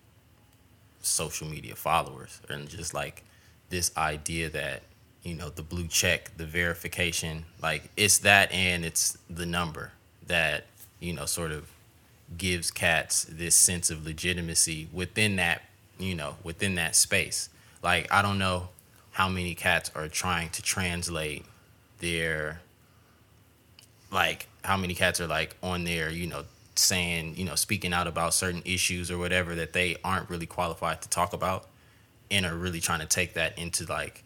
social 1.01 1.47
media 1.47 1.75
followers 1.75 2.41
and 2.49 2.67
just 2.67 2.93
like 2.93 3.23
this 3.69 3.95
idea 3.95 4.49
that 4.49 4.81
you 5.27 5.35
know 5.35 5.49
the 5.49 5.61
blue 5.61 5.87
check 5.87 6.31
the 6.37 6.45
verification 6.45 7.43
like 7.61 7.89
it's 7.97 8.19
that 8.19 8.49
and 8.53 8.85
it's 8.85 9.17
the 9.29 9.45
number 9.45 9.91
that 10.25 10.65
you 11.01 11.11
know 11.11 11.25
sort 11.25 11.51
of 11.51 11.69
gives 12.37 12.71
cats 12.71 13.25
this 13.29 13.53
sense 13.53 13.89
of 13.89 14.05
legitimacy 14.05 14.87
within 14.93 15.35
that 15.35 15.61
you 15.99 16.15
know 16.15 16.35
within 16.43 16.75
that 16.75 16.95
space. 16.95 17.49
Like 17.83 18.11
i 18.11 18.21
don't 18.21 18.39
know 18.39 18.69
how 19.11 19.27
many 19.27 19.53
cats 19.53 19.91
are 19.95 20.07
trying 20.07 20.49
to 20.51 20.61
translate 20.61 21.45
their 21.99 22.61
like 24.11 24.47
how 24.63 24.77
many 24.77 24.93
cats 24.93 25.19
are 25.19 25.27
like 25.27 25.55
on 25.61 25.83
there 25.83 26.09
you 26.09 26.27
know 26.27 26.43
saying 26.75 27.35
you 27.35 27.43
know 27.43 27.55
speaking 27.55 27.91
out 27.91 28.07
about 28.07 28.33
certain 28.33 28.61
issues 28.63 29.11
or 29.11 29.17
whatever 29.17 29.55
that 29.55 29.73
they 29.73 29.97
aren't 30.03 30.29
really 30.29 30.45
qualified 30.45 31.01
to 31.01 31.09
talk 31.09 31.33
about 31.33 31.67
and 32.31 32.45
are 32.45 32.55
really 32.55 32.79
trying 32.79 32.99
to 32.99 33.05
take 33.05 33.33
that 33.33 33.57
into 33.57 33.85
like 33.85 34.23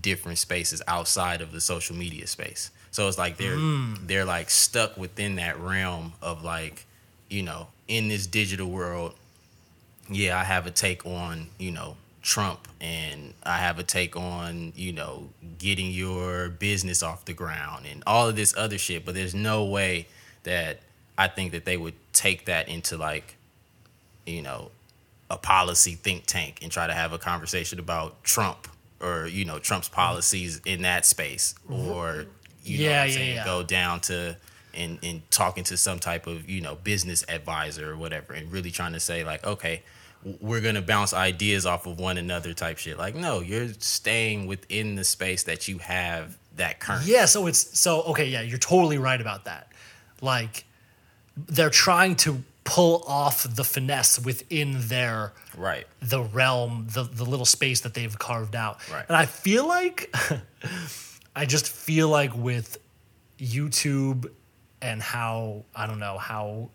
different 0.00 0.38
spaces 0.38 0.82
outside 0.88 1.40
of 1.40 1.52
the 1.52 1.60
social 1.60 1.96
media 1.96 2.26
space. 2.26 2.70
So 2.90 3.08
it's 3.08 3.18
like 3.18 3.36
they're 3.36 3.56
mm. 3.56 3.96
they're 4.06 4.24
like 4.24 4.50
stuck 4.50 4.96
within 4.96 5.36
that 5.36 5.58
realm 5.58 6.12
of 6.20 6.44
like 6.44 6.86
you 7.28 7.42
know 7.42 7.68
in 7.88 8.08
this 8.08 8.26
digital 8.26 8.68
world 8.68 9.14
yeah, 10.10 10.38
I 10.38 10.44
have 10.44 10.66
a 10.66 10.70
take 10.70 11.06
on, 11.06 11.48
you 11.58 11.70
know, 11.70 11.96
Trump 12.22 12.68
and 12.80 13.34
I 13.42 13.58
have 13.58 13.78
a 13.78 13.82
take 13.82 14.16
on, 14.16 14.72
you 14.76 14.92
know, 14.92 15.28
getting 15.58 15.90
your 15.90 16.48
business 16.48 17.02
off 17.02 17.24
the 17.24 17.32
ground 17.32 17.86
and 17.90 18.02
all 18.06 18.28
of 18.28 18.36
this 18.36 18.54
other 18.56 18.78
shit, 18.78 19.04
but 19.04 19.14
there's 19.14 19.34
no 19.34 19.64
way 19.64 20.06
that 20.44 20.80
I 21.18 21.28
think 21.28 21.52
that 21.52 21.64
they 21.64 21.76
would 21.76 21.94
take 22.12 22.46
that 22.46 22.68
into 22.68 22.96
like, 22.96 23.36
you 24.26 24.42
know, 24.42 24.70
a 25.30 25.36
policy 25.36 25.94
think 25.94 26.26
tank 26.26 26.58
and 26.62 26.70
try 26.70 26.86
to 26.86 26.92
have 26.92 27.12
a 27.12 27.18
conversation 27.18 27.78
about 27.78 28.22
Trump 28.22 28.68
or, 29.02 29.26
you 29.26 29.44
know, 29.44 29.58
Trump's 29.58 29.88
mm-hmm. 29.88 29.96
policies 29.96 30.60
in 30.64 30.82
that 30.82 31.04
space 31.04 31.54
mm-hmm. 31.68 31.88
or 31.90 32.26
you 32.64 32.78
know 32.78 32.84
Yeah, 32.84 32.90
what 32.90 33.02
I'm 33.02 33.08
yeah, 33.08 33.14
saying, 33.14 33.34
yeah. 33.36 33.44
go 33.44 33.62
down 33.62 34.00
to 34.02 34.36
and, 34.74 34.98
and 35.02 35.30
talking 35.30 35.64
to 35.64 35.76
some 35.76 35.98
type 35.98 36.26
of 36.26 36.48
you 36.48 36.60
know 36.60 36.76
business 36.76 37.24
advisor 37.28 37.90
or 37.90 37.96
whatever 37.96 38.32
and 38.32 38.50
really 38.50 38.70
trying 38.70 38.92
to 38.94 39.00
say 39.00 39.22
like 39.24 39.44
okay 39.46 39.82
we're 40.40 40.60
gonna 40.62 40.80
bounce 40.80 41.12
ideas 41.12 41.66
off 41.66 41.84
of 41.86 41.98
one 41.98 42.16
another 42.16 42.54
type 42.54 42.78
shit 42.78 42.96
like 42.96 43.14
no 43.14 43.40
you're 43.40 43.68
staying 43.80 44.46
within 44.46 44.94
the 44.94 45.04
space 45.04 45.42
that 45.42 45.68
you 45.68 45.76
have 45.78 46.38
that 46.56 46.80
current 46.80 47.06
Yeah, 47.06 47.24
so 47.26 47.46
it's 47.46 47.78
so 47.78 48.02
okay, 48.02 48.28
yeah, 48.28 48.42
you're 48.42 48.58
totally 48.58 48.98
right 48.98 49.20
about 49.20 49.44
that. 49.44 49.68
Like 50.20 50.64
they're 51.36 51.70
trying 51.70 52.16
to 52.16 52.42
pull 52.64 53.02
off 53.06 53.42
the 53.42 53.64
finesse 53.64 54.18
within 54.18 54.76
their 54.88 55.32
right 55.56 55.86
the 56.00 56.22
realm, 56.22 56.86
the 56.90 57.02
the 57.02 57.24
little 57.24 57.46
space 57.46 57.80
that 57.80 57.94
they've 57.94 58.18
carved 58.18 58.54
out. 58.54 58.78
Right. 58.90 59.04
And 59.08 59.16
I 59.16 59.26
feel 59.26 59.66
like 59.66 60.14
I 61.36 61.44
just 61.44 61.68
feel 61.68 62.08
like 62.08 62.34
with 62.36 62.78
YouTube 63.38 64.30
and 64.80 65.02
how 65.02 65.64
I 65.74 65.86
don't 65.86 65.98
know 65.98 66.18
how 66.18 66.70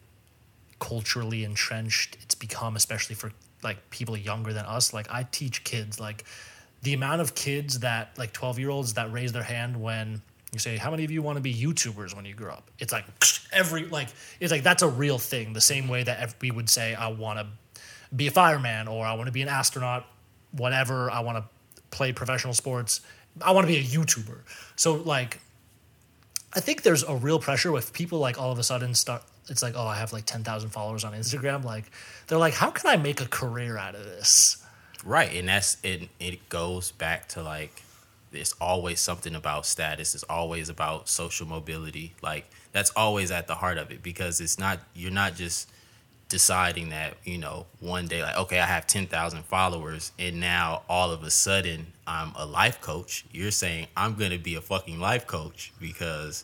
culturally 0.80 1.44
entrenched 1.44 2.18
it's 2.22 2.36
become, 2.36 2.76
especially 2.76 3.16
for 3.16 3.32
like 3.64 3.90
people 3.90 4.18
younger 4.18 4.54
than 4.54 4.66
us. 4.66 4.94
Like 4.94 5.08
I 5.12 5.24
teach 5.24 5.64
kids, 5.64 6.00
like 6.00 6.26
the 6.84 6.94
amount 6.94 7.22
of 7.22 7.36
kids 7.36 7.80
that 7.80 8.18
like 8.18 8.34
twelve 8.34 8.60
year 8.60 8.70
olds 8.70 8.94
that 8.96 9.12
raise 9.12 9.32
their 9.32 9.44
hand 9.44 9.82
when 9.82 10.22
you 10.54 10.60
say, 10.60 10.78
"How 10.78 10.92
many 10.92 11.04
of 11.04 11.12
you 11.12 11.22
want 11.22 11.38
to 11.38 11.42
be 11.42 11.54
YouTubers 11.54 12.16
when 12.16 12.26
you 12.26 12.34
grow 12.34 12.54
up?" 12.54 12.70
It's 12.80 12.94
like 12.94 13.06
every 13.52 13.86
like 13.86 14.10
it's 14.40 14.52
like 14.52 14.64
that's 14.64 14.84
a 14.84 14.88
real 14.88 15.18
thing. 15.18 15.54
The 15.54 15.62
same 15.62 15.88
way 15.88 16.04
that 16.04 16.36
we 16.42 16.52
would 16.52 16.70
say, 16.70 16.96
"I 16.96 17.08
want 17.08 17.40
to 17.40 17.48
be 18.16 18.28
a 18.28 18.32
fireman" 18.32 18.88
or 18.88 19.06
"I 19.06 19.14
want 19.14 19.28
to 19.28 19.32
be 19.32 19.42
an 19.42 19.50
astronaut," 19.50 20.06
whatever. 20.52 21.12
I 21.12 21.20
want 21.22 21.38
to 21.38 21.44
play 21.92 22.12
professional 22.14 22.54
sports. 22.54 23.02
I 23.42 23.52
want 23.52 23.68
to 23.68 23.74
be 23.74 23.80
a 23.80 23.84
YouTuber. 23.84 24.40
So 24.76 24.96
like 24.96 25.40
I 26.54 26.60
think 26.60 26.84
there's 26.84 27.04
a 27.04 27.16
real 27.16 27.40
pressure 27.40 27.72
with 27.72 27.94
people 27.94 28.20
like 28.20 28.40
all 28.40 28.52
of 28.52 28.60
a 28.60 28.64
sudden 28.64 28.96
start. 28.96 29.24
It's 29.50 29.62
like, 29.62 29.76
oh, 29.76 29.86
I 29.86 29.96
have 29.98 30.14
like 30.14 30.26
ten 30.26 30.44
thousand 30.44 30.70
followers 30.70 31.04
on 31.04 31.14
Instagram. 31.14 31.64
Like, 31.64 31.92
they're 32.28 32.38
like, 32.38 32.54
how 32.54 32.72
can 32.72 32.90
I 32.90 32.98
make 32.98 33.22
a 33.22 33.28
career 33.28 33.78
out 33.78 33.96
of 33.96 34.04
this? 34.04 34.64
right 35.04 35.34
and 35.36 35.48
that's 35.48 35.78
it 35.84 36.10
it 36.20 36.50
goes 36.50 36.92
back 36.92 37.28
to 37.30 37.42
like 37.42 37.84
there's 38.38 38.54
always 38.62 39.00
something 39.00 39.36
about 39.36 39.66
status 39.66 40.14
it's 40.16 40.24
always 40.26 40.70
about 40.70 41.10
social 41.10 41.48
mobility 41.48 42.14
like 42.22 42.46
that's 42.72 42.92
always 42.92 43.32
at 43.32 43.48
the 43.48 43.56
heart 43.56 43.78
of 43.78 43.92
it 43.92 44.02
because 44.04 44.40
it's 44.40 44.58
not 44.60 44.80
you're 44.96 45.12
not 45.12 45.36
just 45.36 45.70
deciding 46.30 46.90
that 46.90 47.14
you 47.24 47.38
know 47.38 47.66
one 47.80 48.06
day 48.08 48.22
like 48.22 48.38
okay 48.38 48.60
i 48.60 48.66
have 48.66 48.86
10,000 48.86 49.44
followers 49.46 50.12
and 50.20 50.40
now 50.40 50.84
all 50.90 51.10
of 51.12 51.24
a 51.24 51.32
sudden 51.32 51.88
i'm 52.06 52.32
a 52.36 52.46
life 52.46 52.80
coach 52.82 53.26
you're 53.32 53.50
saying 53.52 53.88
i'm 53.96 54.14
going 54.16 54.32
to 54.32 54.38
be 54.38 54.56
a 54.56 54.62
fucking 54.62 55.00
life 55.00 55.26
coach 55.26 55.72
because 55.80 56.44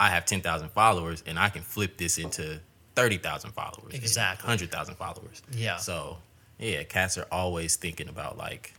i 0.00 0.08
have 0.08 0.24
10,000 0.24 0.68
followers 0.70 1.22
and 1.26 1.38
i 1.38 1.48
can 1.48 1.62
flip 1.62 1.96
this 1.96 2.16
into 2.18 2.60
30,000 2.96 3.50
followers 3.50 3.92
Exactly. 3.94 4.46
100,000 4.46 4.94
followers 4.94 5.42
Yeah. 5.52 5.76
so 5.78 6.18
yeah 6.58 6.84
cats 6.84 7.18
are 7.18 7.26
always 7.32 7.74
thinking 7.76 8.08
about 8.08 8.38
like 8.38 8.72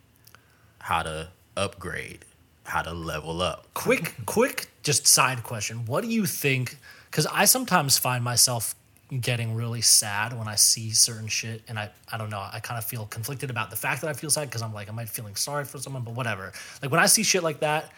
how 0.79 1.03
to 1.03 1.27
upgrade 1.57 2.23
how 2.65 2.81
to 2.81 2.93
level 2.93 3.41
up. 3.41 3.67
Quick 3.73 4.15
quick 4.25 4.67
just 4.83 5.07
side 5.07 5.43
question. 5.43 5.85
What 5.85 6.03
do 6.03 6.09
you 6.09 6.25
think 6.25 6.77
because 7.15 7.27
i 7.27 7.45
sometimes 7.45 7.97
find 7.97 8.21
myself 8.23 8.75
getting 9.21 9.55
really 9.55 9.81
sad 9.81 10.37
when 10.37 10.47
i 10.49 10.55
see 10.55 10.89
certain 10.89 11.27
shit 11.27 11.61
and 11.69 11.79
i 11.79 11.89
i 12.11 12.17
don't 12.17 12.29
know 12.29 12.43
i 12.51 12.59
kind 12.59 12.77
of 12.77 12.83
feel 12.83 13.05
conflicted 13.05 13.49
about 13.49 13.69
the 13.69 13.75
fact 13.75 14.01
that 14.01 14.09
i 14.09 14.13
feel 14.13 14.29
sad 14.29 14.49
because 14.49 14.61
i'm 14.61 14.73
like 14.73 14.89
am 14.89 14.99
i 14.99 15.05
feeling 15.05 15.35
sorry 15.35 15.63
for 15.63 15.77
someone? 15.77 16.03
But 16.03 16.15
whatever. 16.15 16.51
Like 16.81 16.91
when 16.91 16.99
i 16.99 17.05
see 17.05 17.23
shit 17.23 17.41
like 17.41 17.61
that 17.61 17.91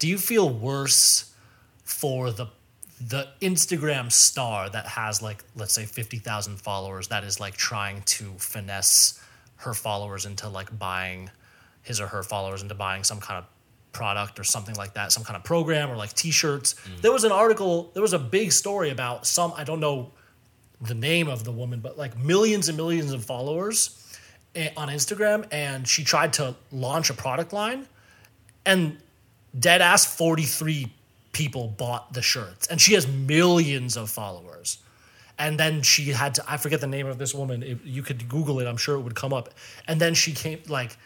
do 0.00 0.08
you 0.08 0.18
feel 0.18 0.50
worse 0.50 1.32
for 1.84 2.30
the 2.32 2.46
the 3.08 3.28
instagram 3.40 4.10
star 4.10 4.70
that 4.70 4.86
has 4.86 5.20
like 5.22 5.44
let's 5.54 5.74
say 5.74 5.84
50000 5.84 6.56
followers 6.56 7.08
that 7.08 7.22
is 7.22 7.38
like 7.38 7.56
trying 7.56 8.02
to 8.02 8.32
finesse 8.38 9.22
her 9.56 9.74
followers 9.74 10.26
into 10.26 10.48
like 10.48 10.76
buying 10.76 11.30
his 11.82 12.00
or 12.00 12.08
her 12.08 12.22
followers 12.22 12.62
into 12.62 12.74
buying 12.74 13.04
some 13.04 13.20
kind 13.20 13.38
of 13.38 13.44
product 13.94 14.38
or 14.38 14.44
something 14.44 14.74
like 14.74 14.94
that, 14.94 15.12
some 15.12 15.24
kind 15.24 15.36
of 15.36 15.44
program 15.44 15.90
or 15.90 15.96
like 15.96 16.12
t-shirts. 16.12 16.74
There 17.00 17.12
was 17.12 17.24
an 17.24 17.32
article, 17.32 17.90
there 17.94 18.02
was 18.02 18.12
a 18.12 18.18
big 18.18 18.52
story 18.52 18.90
about 18.90 19.26
some 19.26 19.54
I 19.56 19.64
don't 19.64 19.80
know 19.80 20.12
the 20.80 20.94
name 20.94 21.28
of 21.28 21.44
the 21.44 21.52
woman, 21.52 21.80
but 21.80 21.96
like 21.96 22.18
millions 22.18 22.68
and 22.68 22.76
millions 22.76 23.12
of 23.12 23.24
followers 23.24 24.16
eh, 24.54 24.70
on 24.76 24.88
Instagram 24.88 25.46
and 25.50 25.88
she 25.88 26.04
tried 26.04 26.34
to 26.34 26.54
launch 26.70 27.08
a 27.08 27.14
product 27.14 27.52
line 27.52 27.86
and 28.66 28.98
dead 29.58 29.80
ass 29.80 30.04
43 30.04 30.92
people 31.32 31.68
bought 31.68 32.12
the 32.12 32.22
shirts. 32.22 32.66
And 32.66 32.80
she 32.80 32.94
has 32.94 33.06
millions 33.06 33.96
of 33.96 34.10
followers. 34.10 34.78
And 35.38 35.58
then 35.58 35.82
she 35.82 36.10
had 36.10 36.36
to 36.36 36.44
i 36.48 36.56
forget 36.56 36.80
the 36.80 36.86
name 36.86 37.06
of 37.06 37.18
this 37.18 37.34
woman 37.34 37.62
If 37.62 37.84
you 37.84 38.02
could 38.02 38.28
google 38.28 38.60
it 38.60 38.68
i'm 38.68 38.76
sure 38.76 38.94
it 38.96 39.00
would 39.00 39.16
come 39.16 39.32
up. 39.32 39.50
And 39.88 40.00
then 40.00 40.14
she 40.14 40.32
came 40.32 40.60
like 40.68 40.96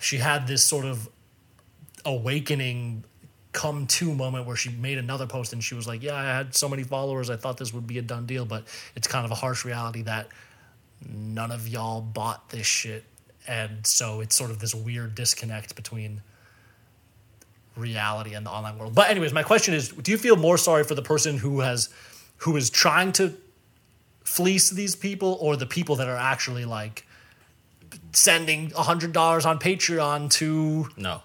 she 0.00 0.18
had 0.18 0.46
this 0.46 0.64
sort 0.64 0.84
of 0.84 1.08
awakening 2.04 3.04
come 3.52 3.86
to 3.86 4.14
moment 4.14 4.46
where 4.46 4.56
she 4.56 4.70
made 4.70 4.96
another 4.96 5.26
post 5.26 5.52
and 5.52 5.62
she 5.62 5.74
was 5.74 5.86
like 5.86 6.02
yeah 6.02 6.14
i 6.14 6.24
had 6.24 6.54
so 6.54 6.68
many 6.70 6.82
followers 6.82 7.28
i 7.28 7.36
thought 7.36 7.58
this 7.58 7.74
would 7.74 7.86
be 7.86 7.98
a 7.98 8.02
done 8.02 8.24
deal 8.24 8.46
but 8.46 8.64
it's 8.96 9.06
kind 9.06 9.26
of 9.26 9.30
a 9.30 9.34
harsh 9.34 9.64
reality 9.64 10.00
that 10.00 10.26
none 11.08 11.50
of 11.50 11.68
y'all 11.68 12.00
bought 12.00 12.50
this 12.50 12.66
shit. 12.66 13.04
And 13.46 13.86
so 13.86 14.20
it's 14.20 14.36
sort 14.36 14.50
of 14.50 14.60
this 14.60 14.74
weird 14.74 15.14
disconnect 15.14 15.74
between 15.74 16.22
reality 17.76 18.34
and 18.34 18.46
the 18.46 18.50
online 18.50 18.78
world. 18.78 18.94
But 18.94 19.10
anyways 19.10 19.32
my 19.32 19.42
question 19.42 19.74
is 19.74 19.88
do 19.88 20.10
you 20.10 20.18
feel 20.18 20.36
more 20.36 20.58
sorry 20.58 20.84
for 20.84 20.94
the 20.94 21.02
person 21.02 21.38
who 21.38 21.60
has 21.60 21.88
who 22.38 22.56
is 22.56 22.70
trying 22.70 23.12
to 23.12 23.34
fleece 24.24 24.70
these 24.70 24.94
people 24.94 25.38
or 25.40 25.56
the 25.56 25.66
people 25.66 25.96
that 25.96 26.08
are 26.08 26.16
actually 26.16 26.64
like 26.64 27.06
sending 28.12 28.70
$100 28.70 29.46
on 29.46 29.58
patreon 29.58 30.30
to 30.30 30.88
No, 30.96 31.22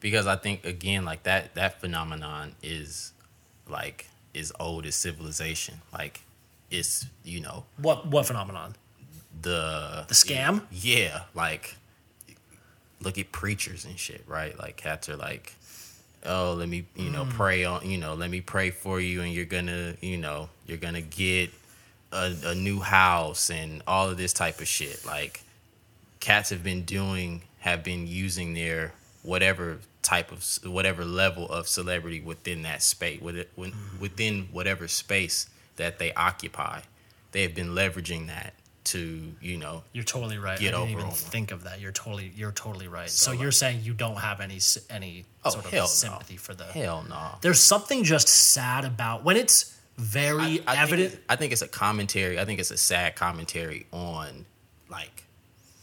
because 0.00 0.26
I 0.26 0.36
think 0.36 0.64
again, 0.64 1.04
like 1.04 1.24
that 1.24 1.54
that 1.54 1.80
phenomenon 1.80 2.54
is 2.62 3.12
like 3.68 4.08
is 4.34 4.52
old 4.58 4.86
as 4.86 4.94
civilization. 4.94 5.80
Like 5.92 6.22
it's 6.70 7.06
you 7.24 7.40
know 7.40 7.64
what 7.80 8.06
what 8.06 8.26
phenomenon 8.26 8.74
the 9.40 10.04
The 10.08 10.14
scam? 10.14 10.62
Yeah, 10.70 11.22
like 11.34 11.76
look 13.00 13.18
at 13.18 13.32
preachers 13.32 13.84
and 13.84 13.98
shit, 13.98 14.24
right? 14.26 14.58
Like 14.58 14.76
cats 14.76 15.08
are 15.08 15.16
like, 15.16 15.54
oh, 16.24 16.54
let 16.58 16.68
me 16.68 16.86
you 16.96 17.10
know 17.10 17.24
mm. 17.24 17.30
pray 17.30 17.64
on 17.64 17.88
you 17.88 17.98
know 17.98 18.14
let 18.14 18.30
me 18.30 18.40
pray 18.40 18.70
for 18.70 19.00
you, 19.00 19.22
and 19.22 19.32
you're 19.32 19.44
gonna 19.44 19.94
you 20.00 20.16
know 20.16 20.48
you're 20.66 20.78
gonna 20.78 21.00
get 21.00 21.50
a, 22.12 22.34
a 22.44 22.54
new 22.54 22.80
house 22.80 23.50
and 23.50 23.82
all 23.86 24.08
of 24.08 24.16
this 24.16 24.32
type 24.32 24.60
of 24.60 24.68
shit. 24.68 25.04
Like 25.04 25.42
cats 26.20 26.50
have 26.50 26.62
been 26.62 26.82
doing 26.82 27.42
have 27.60 27.82
been 27.82 28.06
using 28.06 28.54
their 28.54 28.92
whatever 29.28 29.78
type 30.02 30.32
of 30.32 30.42
whatever 30.64 31.04
level 31.04 31.46
of 31.50 31.68
celebrity 31.68 32.20
within 32.20 32.62
that 32.62 32.82
space 32.82 33.20
with 33.20 33.36
it 33.36 33.50
when, 33.56 33.70
mm-hmm. 33.72 34.00
within 34.00 34.48
whatever 34.52 34.88
space 34.88 35.48
that 35.76 35.98
they 35.98 36.12
occupy 36.14 36.80
they 37.32 37.42
have 37.42 37.54
been 37.54 37.68
leveraging 37.68 38.26
that 38.28 38.54
to 38.84 39.34
you 39.42 39.58
know 39.58 39.82
You're 39.92 40.04
totally 40.04 40.38
right. 40.38 40.58
Get 40.58 40.74
I 40.74 40.78
didn't 40.78 40.94
over 40.96 41.00
even 41.08 41.10
think 41.12 41.50
of 41.50 41.64
that. 41.64 41.78
You're 41.78 41.92
totally 41.92 42.32
you're 42.34 42.52
totally 42.52 42.88
right. 42.88 43.10
So, 43.10 43.24
So, 43.24 43.30
like- 43.32 43.40
you're 43.42 43.52
saying 43.52 43.80
you 43.82 43.92
don't 43.92 44.16
have 44.16 44.40
any 44.40 44.60
any 44.88 45.26
Oh, 45.44 45.50
sort 45.50 45.70
no. 45.72 45.82
of 45.82 45.88
sympathy 45.88 46.38
for 46.38 46.54
the 46.54 46.64
hell 46.64 47.04
no 47.08 47.36
There's 47.42 47.60
something 47.62 48.02
just 48.04 48.28
sad 48.28 48.86
about 48.86 49.24
when 49.24 49.36
it's 49.36 49.76
very 49.98 50.62
I 50.66 50.82
evident. 50.82 51.10
Think, 51.10 51.22
I 51.28 51.36
think 51.36 51.52
it's 51.52 51.60
a 51.62 51.68
commentary. 51.68 52.38
I 52.40 52.44
think 52.46 52.60
it's 52.60 52.70
a 52.70 52.78
sad 52.78 53.14
commentary 53.14 53.86
on 53.92 54.46
like 54.88 55.24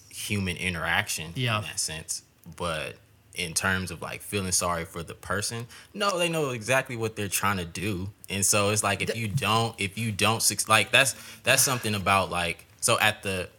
human 0.10 0.58
interaction 0.58 1.34
Yeah. 1.36 1.58
in 1.60 1.64
that 1.66 1.80
sense. 1.80 2.24
But 2.58 2.96
in 3.36 3.54
terms 3.54 3.92
of 3.92 4.02
like 4.02 4.22
feeling 4.22 4.52
sorry 4.52 4.86
for 4.86 5.04
the 5.04 5.14
person, 5.14 5.68
no, 5.94 6.18
they 6.18 6.30
know 6.30 6.50
exactly 6.50 6.96
what 6.96 7.16
they're 7.16 7.28
trying 7.28 7.58
to 7.58 7.66
do, 7.66 8.10
and 8.30 8.46
so 8.46 8.70
it's 8.70 8.84
like 8.84 9.02
if 9.02 9.16
you 9.16 9.28
don't, 9.28 9.76
if 9.80 9.98
you 9.98 10.12
don't, 10.12 10.44
like 10.68 10.92
that's 10.92 11.16
that's 11.44 11.62
something 11.62 11.96
about 11.96 12.30
like 12.30 12.66
so 12.82 13.00
at 13.00 13.24
the 13.24 13.50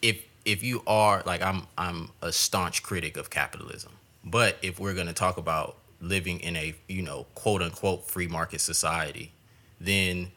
if 0.00 0.22
if 0.44 0.62
you 0.62 0.82
are 0.86 1.22
like 1.26 1.42
I'm 1.42 1.66
I'm 1.76 2.10
a 2.20 2.32
staunch 2.32 2.82
critic 2.82 3.16
of 3.16 3.30
capitalism, 3.30 3.92
but 4.24 4.56
if 4.62 4.78
we're 4.78 4.94
gonna 4.94 5.12
talk 5.12 5.36
about 5.36 5.76
living 6.00 6.40
in 6.40 6.56
a 6.56 6.74
you 6.88 7.02
know 7.02 7.26
quote 7.34 7.62
unquote 7.62 8.06
free 8.06 8.28
market 8.28 8.60
society, 8.60 9.32
then 9.80 10.30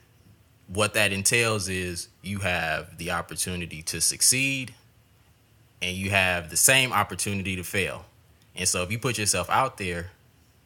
what 0.68 0.94
that 0.94 1.12
entails 1.12 1.70
is 1.70 2.08
you 2.22 2.40
have 2.40 2.98
the 2.98 3.12
opportunity 3.12 3.82
to 3.84 4.02
succeed 4.02 4.74
and 5.82 5.96
you 5.96 6.10
have 6.10 6.50
the 6.50 6.58
same 6.58 6.92
opportunity 6.92 7.56
to 7.56 7.64
fail. 7.64 8.06
And 8.56 8.68
so 8.68 8.84
if 8.84 8.92
you 8.92 9.00
put 9.00 9.18
yourself 9.18 9.50
out 9.50 9.78
there 9.78 10.12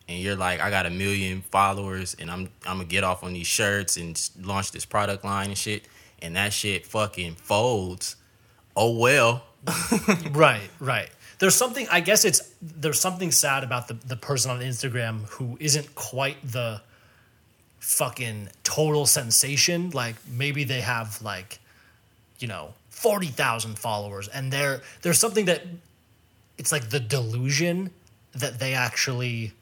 and 0.08 0.20
you're 0.20 0.36
like, 0.36 0.60
I 0.60 0.70
got 0.70 0.86
a 0.86 0.90
million 0.90 1.42
followers 1.42 2.16
and 2.20 2.30
I'm 2.30 2.50
I'm 2.66 2.78
gonna 2.78 2.86
get 2.86 3.04
off 3.04 3.24
on 3.24 3.34
these 3.34 3.48
shirts 3.48 3.98
and 3.98 4.30
launch 4.42 4.72
this 4.72 4.86
product 4.86 5.24
line 5.24 5.50
and 5.50 5.58
shit, 5.58 5.88
and 6.22 6.36
that 6.36 6.54
shit 6.54 6.86
fucking 6.86 7.36
folds, 7.36 8.16
oh 8.76 8.98
well. 8.98 9.44
Right, 10.32 10.70
right. 10.80 11.10
There's 11.40 11.56
something. 11.56 11.88
I 11.90 12.02
guess 12.02 12.26
it's 12.26 12.54
there's 12.62 13.00
something 13.00 13.32
sad 13.32 13.64
about 13.64 13.88
the 13.88 13.94
the 13.94 14.16
person 14.16 14.52
on 14.52 14.60
Instagram 14.60 15.28
who 15.30 15.58
isn't 15.60 15.96
quite 15.96 16.38
the 16.44 16.82
fucking 17.80 18.50
total 18.64 19.06
sensation. 19.06 19.90
Like 19.92 20.16
maybe 20.30 20.64
they 20.66 20.82
have 20.82 21.22
like, 21.22 21.60
you 22.40 22.48
know, 22.48 22.74
forty 22.90 23.28
thousand 23.28 23.80
followers, 23.80 24.28
and 24.28 24.52
they're 24.52 24.82
there's 25.02 25.20
something 25.20 25.46
that 25.46 25.64
it's 26.60 26.72
like 26.72 26.90
the 26.90 27.00
delusion 27.00 27.90
that 28.34 28.60
they 28.60 28.74
actually. 28.76 29.54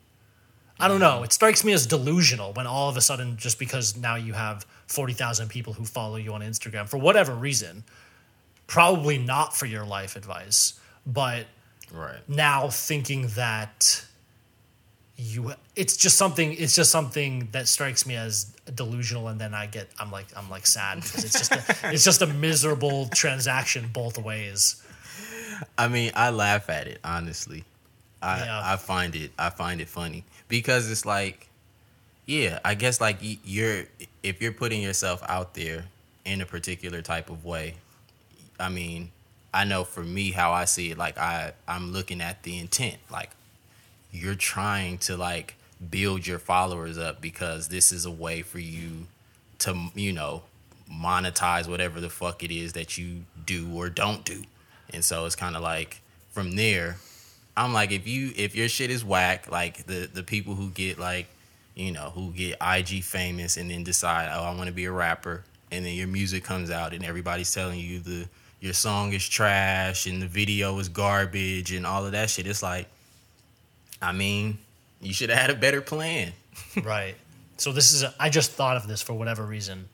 I 0.79 0.87
don't 0.87 0.99
know. 0.99 1.23
It 1.23 1.33
strikes 1.33 1.63
me 1.63 1.73
as 1.73 1.87
delusional 1.87 2.53
when 2.53 2.67
all 2.67 2.87
of 2.89 2.97
a 2.97 3.01
sudden, 3.01 3.37
just 3.37 3.57
because 3.57 3.95
now 3.97 4.15
you 4.15 4.33
have 4.33 4.65
forty 4.87 5.13
thousand 5.13 5.47
people 5.49 5.73
who 5.73 5.85
follow 5.85 6.17
you 6.17 6.33
on 6.33 6.41
Instagram 6.41 6.87
for 6.89 6.97
whatever 6.97 7.33
reason, 7.33 7.83
probably 8.67 9.17
not 9.17 9.55
for 9.55 9.65
your 9.65 9.85
life 9.85 10.15
advice, 10.15 10.79
but 11.05 11.45
Right. 11.91 12.17
now 12.27 12.67
thinking 12.67 13.27
that 13.29 14.03
you 15.15 15.53
it's 15.75 15.97
just 15.97 16.15
something 16.17 16.53
it's 16.53 16.75
just 16.75 16.91
something 16.91 17.47
that 17.53 17.67
strikes 17.67 18.05
me 18.05 18.15
as 18.15 18.53
delusional 18.75 19.29
and 19.29 19.39
then 19.41 19.53
I 19.53 19.65
get 19.65 19.87
I'm 19.99 20.11
like 20.11 20.27
I'm 20.35 20.49
like 20.49 20.67
sad 20.67 21.01
because 21.01 21.23
it's 21.23 21.39
just 21.39 21.51
a, 21.53 21.63
it's 21.93 22.03
just 22.03 22.21
a 22.21 22.27
miserable 22.27 23.07
transaction 23.07 23.89
both 23.91 24.19
ways. 24.19 24.83
I 25.77 25.87
mean, 25.87 26.11
I 26.15 26.29
laugh 26.29 26.69
at 26.69 26.87
it 26.87 26.99
honestly. 27.03 27.63
I 28.21 28.39
Yeah. 28.39 28.61
I 28.63 28.77
find 28.77 29.15
it 29.15 29.31
I 29.37 29.49
find 29.49 29.81
it 29.81 29.89
funny 29.89 30.23
because 30.47 30.89
it's 30.89 31.05
like, 31.05 31.47
yeah, 32.25 32.59
I 32.65 32.75
guess 32.75 32.99
like 32.99 33.17
you're 33.21 33.85
if 34.23 34.41
you're 34.41 34.53
putting 34.53 34.81
yourself 34.81 35.23
out 35.27 35.53
there 35.53 35.85
in 36.25 36.41
a 36.41 36.45
particular 36.45 37.01
type 37.01 37.29
of 37.29 37.45
way. 37.45 37.75
I 38.59 38.69
mean, 38.69 39.11
I 39.53 39.63
know 39.63 39.83
for 39.83 40.03
me 40.03 40.31
how 40.31 40.51
I 40.51 40.65
see 40.65 40.91
it. 40.91 40.97
Like 40.97 41.17
I 41.17 41.53
I'm 41.67 41.91
looking 41.91 42.21
at 42.21 42.43
the 42.43 42.57
intent. 42.57 42.97
Like 43.11 43.31
you're 44.11 44.35
trying 44.35 44.97
to 44.99 45.17
like 45.17 45.55
build 45.89 46.25
your 46.25 46.39
followers 46.39 46.97
up 46.97 47.21
because 47.21 47.69
this 47.69 47.91
is 47.91 48.05
a 48.05 48.11
way 48.11 48.41
for 48.41 48.59
you 48.59 49.07
to 49.59 49.89
you 49.95 50.11
know 50.11 50.43
monetize 50.91 51.67
whatever 51.67 51.99
the 51.99 52.09
fuck 52.09 52.43
it 52.43 52.51
is 52.51 52.73
that 52.73 52.97
you 52.97 53.23
do 53.45 53.69
or 53.75 53.89
don't 53.89 54.23
do 54.23 54.43
and 54.93 55.03
so 55.03 55.25
it's 55.25 55.35
kind 55.35 55.55
of 55.55 55.61
like 55.61 56.01
from 56.31 56.55
there 56.55 56.97
i'm 57.55 57.73
like 57.73 57.91
if 57.91 58.07
you 58.07 58.31
if 58.35 58.55
your 58.55 58.67
shit 58.67 58.89
is 58.89 59.03
whack 59.03 59.51
like 59.51 59.85
the 59.87 60.09
the 60.13 60.23
people 60.23 60.55
who 60.55 60.69
get 60.69 60.99
like 60.99 61.27
you 61.75 61.91
know 61.91 62.11
who 62.11 62.31
get 62.31 62.57
ig 62.75 63.03
famous 63.03 63.57
and 63.57 63.69
then 63.71 63.83
decide 63.83 64.29
oh 64.33 64.43
i 64.43 64.55
want 64.55 64.67
to 64.67 64.73
be 64.73 64.85
a 64.85 64.91
rapper 64.91 65.43
and 65.71 65.85
then 65.85 65.93
your 65.93 66.07
music 66.07 66.43
comes 66.43 66.71
out 66.71 66.93
and 66.93 67.03
everybody's 67.03 67.53
telling 67.53 67.79
you 67.79 67.99
the 67.99 68.27
your 68.59 68.73
song 68.73 69.13
is 69.13 69.27
trash 69.27 70.07
and 70.07 70.21
the 70.21 70.27
video 70.27 70.77
is 70.79 70.89
garbage 70.89 71.71
and 71.71 71.85
all 71.85 72.05
of 72.05 72.11
that 72.11 72.29
shit 72.29 72.47
it's 72.47 72.63
like 72.63 72.87
i 74.01 74.11
mean 74.11 74.57
you 75.01 75.13
should 75.13 75.29
have 75.29 75.39
had 75.39 75.49
a 75.49 75.55
better 75.55 75.81
plan 75.81 76.33
right. 76.83 77.15
So 77.57 77.71
this 77.71 77.91
is 77.91 78.03
a, 78.03 78.13
I 78.19 78.29
just 78.29 78.51
thought 78.51 78.77
of 78.77 78.87
this 78.87 79.01
for 79.01 79.13
whatever 79.13 79.43
reason. 79.43 79.89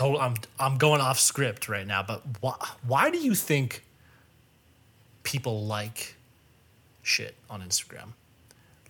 Total 0.00 0.18
I'm 0.18 0.34
I'm 0.58 0.78
going 0.78 1.02
off 1.02 1.20
script 1.20 1.68
right 1.68 1.86
now, 1.86 2.02
but 2.02 2.22
why 2.40 2.54
why 2.86 3.10
do 3.10 3.18
you 3.18 3.34
think 3.34 3.84
people 5.24 5.66
like 5.66 6.16
shit 7.02 7.34
on 7.50 7.60
Instagram? 7.60 8.14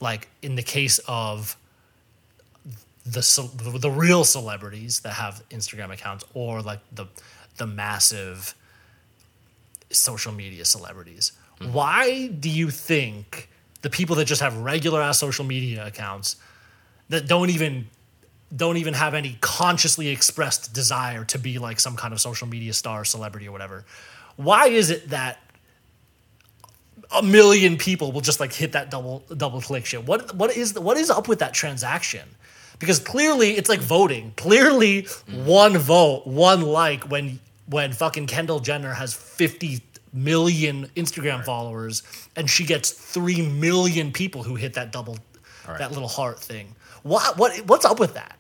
Like 0.01 0.29
in 0.41 0.55
the 0.55 0.63
case 0.63 1.01
of 1.09 1.57
the 3.05 3.51
the 3.81 3.91
real 3.91 4.23
celebrities 4.23 5.01
that 5.01 5.15
have 5.15 5.43
Instagram 5.51 5.93
accounts 5.93 6.25
or 6.33 6.63
like 6.63 6.79
the 6.93 7.07
the 7.57 7.67
massive 7.67 8.55
social 9.91 10.31
media 10.31 10.65
celebrities. 10.65 11.33
Mm-hmm. 11.59 11.73
Why 11.73 12.29
do 12.29 12.49
you 12.49 12.71
think 12.71 13.49
the 13.83 13.91
people 13.91 14.15
that 14.15 14.27
just 14.27 14.43
have 14.43 14.57
regular 14.59 15.03
ass 15.03 15.19
social 15.19 15.45
media 15.45 15.85
accounts 15.85 16.37
that 17.09 17.27
don't 17.27 17.51
even 17.51 17.89
don't 18.55 18.77
even 18.79 18.95
have 18.95 19.15
any 19.15 19.37
consciously 19.41 20.09
expressed 20.09 20.73
desire 20.73 21.25
to 21.27 21.39
be 21.39 21.59
like 21.59 21.79
some 21.79 21.97
kind 21.97 22.13
of 22.13 22.21
social 22.21 22.49
media 22.49 22.73
star, 22.73 23.05
celebrity, 23.05 23.47
or 23.49 23.53
whatever. 23.53 23.85
Why 24.37 24.69
is 24.69 24.91
it 24.91 25.11
that 25.11 25.39
a 27.13 27.23
million 27.23 27.77
people 27.77 28.13
will 28.13 28.21
just 28.21 28.41
like 28.41 28.53
hit 28.53 28.73
that 28.73 28.91
double 28.91 29.21
double 29.37 29.61
click 29.61 29.87
shit? 29.87 30.05
What 30.07 30.35
what 30.35 30.57
is 30.57 30.79
what 30.79 30.97
is 30.97 31.11
up 31.11 31.29
with 31.29 31.41
that 31.41 31.55
transaction? 31.55 32.29
Because 32.79 32.99
clearly 32.99 33.57
it's 33.57 33.69
like 33.69 33.81
voting. 33.81 34.33
Clearly, 34.37 35.07
one 35.31 35.77
vote, 35.77 36.27
one 36.27 36.63
like 36.63 37.05
when 37.05 37.39
when 37.67 37.93
fucking 37.93 38.27
Kendall 38.27 38.61
Jenner 38.61 38.95
has 38.95 39.15
fifty 39.15 39.81
million 40.13 40.89
Instagram 40.97 41.45
followers 41.45 42.03
and 42.35 42.51
she 42.51 42.65
gets 42.65 42.91
three 42.91 43.43
million 43.43 44.11
people 44.13 44.43
who 44.43 44.57
hit 44.57 44.75
that 44.75 44.91
double 44.91 45.19
Right. 45.69 45.79
that 45.79 45.93
little 45.93 46.09
heart 46.09 46.41
thing. 46.41 46.75
What 47.05 47.37
what 47.39 47.57
what's 47.67 47.85
up 47.85 48.01
with 48.01 48.15
that? 48.15 48.39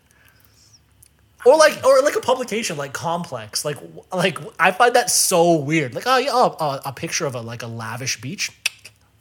Or 1.44 1.56
like, 1.56 1.84
or 1.84 2.00
like 2.02 2.16
a 2.16 2.20
publication 2.20 2.76
like 2.76 2.92
Complex, 2.92 3.64
like, 3.64 3.78
like 4.12 4.38
I 4.58 4.72
find 4.72 4.94
that 4.94 5.10
so 5.10 5.54
weird. 5.54 5.94
Like, 5.94 6.04
oh 6.06 6.18
yeah, 6.18 6.30
oh, 6.32 6.56
uh, 6.60 6.80
a 6.84 6.92
picture 6.92 7.26
of 7.26 7.34
a 7.34 7.40
like 7.40 7.62
a 7.62 7.66
lavish 7.66 8.20
beach, 8.20 8.50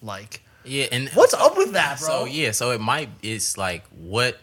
like, 0.01 0.41
yeah 0.65 0.87
and 0.91 1.09
what's 1.09 1.33
up 1.33 1.57
with 1.57 1.71
that, 1.73 1.99
bro? 1.99 2.07
So 2.07 2.25
yeah, 2.25 2.51
so 2.51 2.71
it 2.71 2.81
might 2.81 3.09
it's 3.23 3.57
like 3.57 3.83
what 3.97 4.37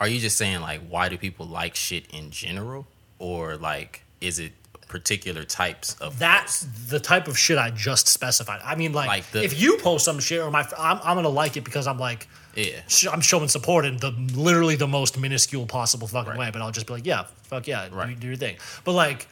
are 0.00 0.08
you 0.08 0.18
just 0.20 0.36
saying 0.36 0.60
like 0.60 0.80
why 0.88 1.08
do 1.08 1.16
people 1.16 1.46
like 1.46 1.74
shit 1.74 2.04
in 2.12 2.30
general 2.30 2.86
or 3.18 3.56
like 3.56 4.02
is 4.20 4.38
it 4.38 4.52
particular 4.88 5.44
types 5.44 5.94
of 6.00 6.18
That's 6.18 6.60
the 6.88 7.00
type 7.00 7.28
of 7.28 7.38
shit 7.38 7.58
I 7.58 7.70
just 7.70 8.06
specified. 8.08 8.60
I 8.64 8.76
mean, 8.76 8.92
like, 8.92 9.08
Like 9.08 9.30
the- 9.30 9.44
if 9.44 9.60
you 9.60 9.78
post 9.78 10.04
some 10.04 10.18
shit 10.20 10.40
or 10.40 10.50
my, 10.50 10.66
I'm, 10.78 11.00
I'm 11.02 11.16
gonna 11.16 11.28
like 11.28 11.56
it 11.56 11.64
because 11.64 11.86
I'm 11.86 11.98
like, 11.98 12.28
yeah 12.56 12.80
sh- 12.88 13.06
I'm 13.12 13.20
showing 13.20 13.48
support 13.48 13.84
in 13.84 13.98
the 13.98 14.10
literally 14.34 14.76
the 14.76 14.86
most 14.88 15.18
minuscule 15.18 15.66
possible 15.66 16.06
fucking 16.08 16.30
Right. 16.30 16.38
way. 16.38 16.50
But 16.50 16.62
I'll 16.62 16.72
just 16.72 16.86
be 16.86 16.94
like, 16.94 17.06
yeah, 17.06 17.24
fuck 17.44 17.66
yeah, 17.66 17.88
do, 17.88 17.94
Right. 17.94 18.18
do 18.18 18.26
your 18.26 18.36
thing. 18.36 18.56
But 18.84 18.92
like, 18.92 19.28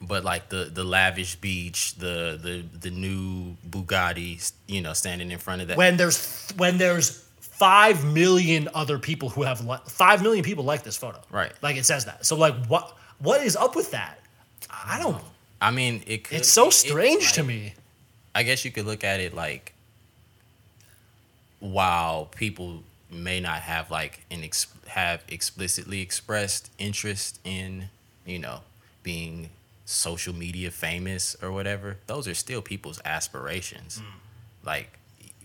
but 0.00 0.24
like 0.24 0.48
the 0.48 0.64
the 0.72 0.82
lavish 0.84 1.36
beach 1.36 1.94
the 1.96 2.38
the 2.42 2.64
the 2.78 2.90
new 2.90 3.56
Bugatti 3.68 4.52
you 4.66 4.80
know 4.80 4.92
standing 4.94 5.30
in 5.30 5.38
front 5.38 5.62
of 5.62 5.68
that 5.68 5.76
when 5.76 5.96
there's 5.96 6.50
when 6.56 6.76
there's 6.78 7.24
five 7.40 8.04
million 8.04 8.68
other 8.74 8.98
people 8.98 9.28
who 9.28 9.42
have 9.42 9.64
li- 9.64 9.78
five 9.86 10.20
million 10.22 10.42
people 10.44 10.64
like 10.64 10.82
this 10.82 10.96
photo, 10.96 11.20
Right. 11.30 11.52
Like 11.62 11.76
it 11.76 11.84
says 11.86 12.06
that. 12.06 12.26
So 12.26 12.34
like, 12.36 12.54
what 12.66 12.96
what 13.18 13.42
is 13.42 13.54
up 13.54 13.76
with 13.76 13.92
that? 13.92 14.18
I 14.70 14.98
don't. 14.98 15.22
I 15.60 15.70
mean 15.70 16.02
it 16.08 16.24
could 16.24 16.38
It's 16.38 16.48
so 16.48 16.64
it- 16.64 16.68
it, 16.68 16.72
strange 16.72 17.32
to 17.34 17.44
me. 17.44 17.74
I 18.34 18.42
guess 18.42 18.64
you 18.64 18.72
could 18.72 18.86
look 18.86 19.04
at 19.04 19.20
it 19.20 19.34
like 19.34 19.74
while 21.62 22.24
people 22.24 22.82
may 23.08 23.38
not 23.38 23.60
have 23.60 23.88
like 23.88 24.24
an 24.32 24.42
ex- 24.42 24.66
have 24.88 25.22
explicitly 25.28 26.00
expressed 26.00 26.70
interest 26.76 27.38
in 27.44 27.88
you 28.26 28.38
know 28.38 28.60
being 29.04 29.48
social 29.84 30.34
media 30.34 30.70
famous 30.70 31.36
or 31.40 31.52
whatever 31.52 31.98
those 32.06 32.26
are 32.26 32.34
still 32.34 32.60
people's 32.60 33.00
aspirations. 33.04 33.98
Mm. 33.98 34.66
Like 34.66 34.98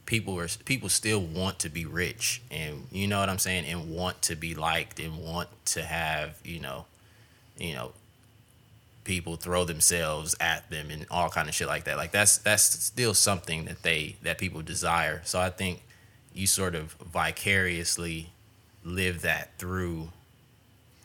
people 0.08 0.40
are 0.40 0.48
people 0.66 0.90
still 0.90 1.20
want 1.20 1.60
to 1.60 1.70
be 1.70 1.86
rich 1.86 2.42
and 2.50 2.88
you 2.92 3.08
know 3.08 3.20
what 3.20 3.30
I'm 3.30 3.38
saying 3.38 3.66
and 3.66 3.92
want 3.92 4.24
to 4.24 4.36
be 4.36 4.56
liked 4.56 5.00
and 5.00 5.20
want 5.20 5.50
to 5.66 5.84
have 5.84 6.40
you 6.44 6.60
know 6.60 6.86
you 7.60 7.76
know 7.76 7.92
people 9.04 9.36
throw 9.36 9.66
themselves 9.66 10.36
at 10.40 10.70
them 10.72 10.90
and 10.90 11.06
all 11.12 11.30
kind 11.30 11.48
of 11.48 11.54
shit 11.54 11.68
like 11.68 11.84
that. 11.84 11.96
Like 11.96 12.12
that's 12.12 12.40
that's 12.40 12.64
still 12.64 13.14
something 13.14 13.66
that 13.66 13.84
they 13.84 14.16
that 14.24 14.40
people 14.40 14.64
desire. 14.64 15.22
So 15.26 15.40
I 15.40 15.52
think 15.52 15.84
you 16.38 16.48
sort 16.48 16.76
of 16.76 16.94
vicariously 16.94 18.30
live 18.84 19.22
that 19.22 19.58
through 19.58 20.10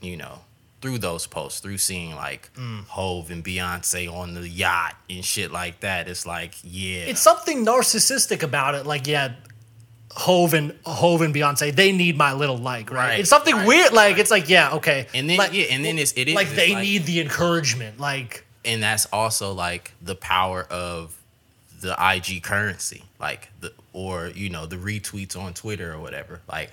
you 0.01 0.17
know 0.17 0.41
through 0.81 0.99
those 0.99 1.27
posts 1.27 1.61
through 1.61 1.79
seeing 1.79 2.15
like 2.15 2.53
mm. 2.55 2.85
Hov 2.87 3.31
and 3.31 3.45
Beyonce 3.45 4.13
on 4.13 4.35
the 4.35 4.49
yacht 4.49 4.97
and 5.09 5.25
shit 5.25 5.53
like 5.53 5.81
that 5.81 6.09
it's 6.09 6.27
like 6.27 6.55
yeah 6.63 7.05
it's 7.07 7.21
something 7.21 7.65
narcissistic 7.65 8.43
about 8.43 8.75
it. 8.75 8.87
Like, 8.87 9.07
yeah, 9.07 9.33
Hov 10.11 10.55
and 10.55 10.79
Hov 10.85 11.23
and 11.23 11.35
Beyonce, 11.35 11.75
they 11.75 11.93
need 11.93 12.17
my 12.17 12.33
little 12.33 12.59
like, 12.59 12.91
right? 12.91 13.09
Right, 13.09 13.21
It's 13.21 13.31
something 13.31 13.55
right, 13.55 13.67
weird. 13.67 13.93
Like, 13.93 14.19
it's 14.19 14.31
like, 14.31 14.49
yeah, 14.49 14.75
okay, 14.75 15.07
and 15.15 15.29
then 15.29 15.39
like, 15.39 15.53
yeah 15.53 15.67
and 15.71 15.85
then 15.85 15.99
it's 15.99 16.13
it 16.17 16.29
is 16.29 16.35
like 16.35 16.49
it's 16.49 16.57
they 16.57 16.75
need 16.75 17.05
the 17.05 17.21
encouragement. 17.21 17.99
Like, 17.99 18.45
and 18.65 18.83
that's 18.83 19.07
also 19.07 19.53
like 19.53 19.93
the 20.03 20.15
power 20.15 20.65
of 20.71 21.17
the 21.81 21.97
IG 21.99 22.43
currency, 22.43 23.05
like 23.19 23.49
the 23.61 23.73
or 23.93 24.29
you 24.29 24.49
know 24.49 24.67
the 24.67 24.77
retweets 24.77 25.37
on 25.37 25.55
Twitter 25.55 25.93
or 25.93 25.99
whatever. 25.99 26.41
Like 26.49 26.71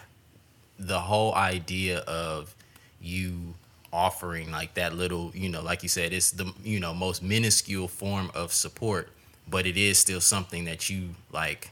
the 0.78 1.00
whole 1.00 1.36
idea 1.36 2.00
of 2.00 2.56
you 3.02 3.56
offering 3.92 4.52
like 4.52 4.76
that 4.76 4.94
little, 4.96 5.32
you 5.34 5.50
know, 5.50 5.62
like 5.62 5.84
you 5.84 5.90
said, 5.90 6.14
it's 6.14 6.32
the 6.32 6.54
you 6.64 6.80
know 6.80 6.94
most 6.94 7.22
minuscule 7.24 7.88
form 7.88 8.32
of 8.34 8.54
support, 8.54 9.10
but 9.48 9.66
it 9.66 9.78
is 9.78 9.98
still 9.98 10.22
something 10.22 10.66
that 10.66 10.90
you 10.90 11.10
like 11.32 11.72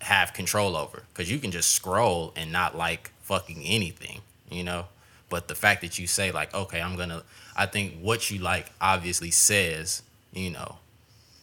have 0.00 0.32
control 0.32 0.76
over 0.76 1.02
because 1.12 1.30
you 1.30 1.38
can 1.38 1.50
just 1.50 1.70
scroll 1.70 2.32
and 2.36 2.52
not 2.52 2.76
like 2.76 3.10
fucking 3.22 3.62
anything, 3.64 4.20
you 4.50 4.62
know. 4.62 4.86
But 5.28 5.48
the 5.48 5.54
fact 5.56 5.80
that 5.80 5.98
you 5.98 6.06
say 6.06 6.30
like, 6.30 6.54
okay, 6.54 6.80
I'm 6.80 6.96
gonna, 6.96 7.22
I 7.56 7.66
think 7.66 7.98
what 8.00 8.30
you 8.30 8.38
like 8.38 8.70
obviously 8.80 9.32
says, 9.32 10.02
you 10.32 10.50
know, 10.50 10.76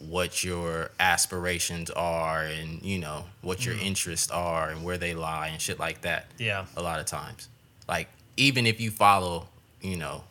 what 0.09 0.43
your 0.43 0.91
aspirations 0.99 1.89
are 1.91 2.43
and 2.43 2.81
you 2.81 2.99
know 2.99 3.25
what 3.41 3.65
your 3.65 3.75
mm-hmm. 3.75 3.85
interests 3.85 4.31
are 4.31 4.69
and 4.69 4.83
where 4.83 4.97
they 4.97 5.13
lie 5.13 5.47
and 5.47 5.61
shit 5.61 5.79
like 5.79 6.01
that. 6.01 6.27
Yeah. 6.37 6.65
a 6.75 6.81
lot 6.81 6.99
of 6.99 7.05
times, 7.05 7.47
like 7.87 8.07
even 8.37 8.65
if 8.65 8.81
you 8.81 8.91
follow, 8.91 9.47
you 9.81 9.97
know, 9.97 10.23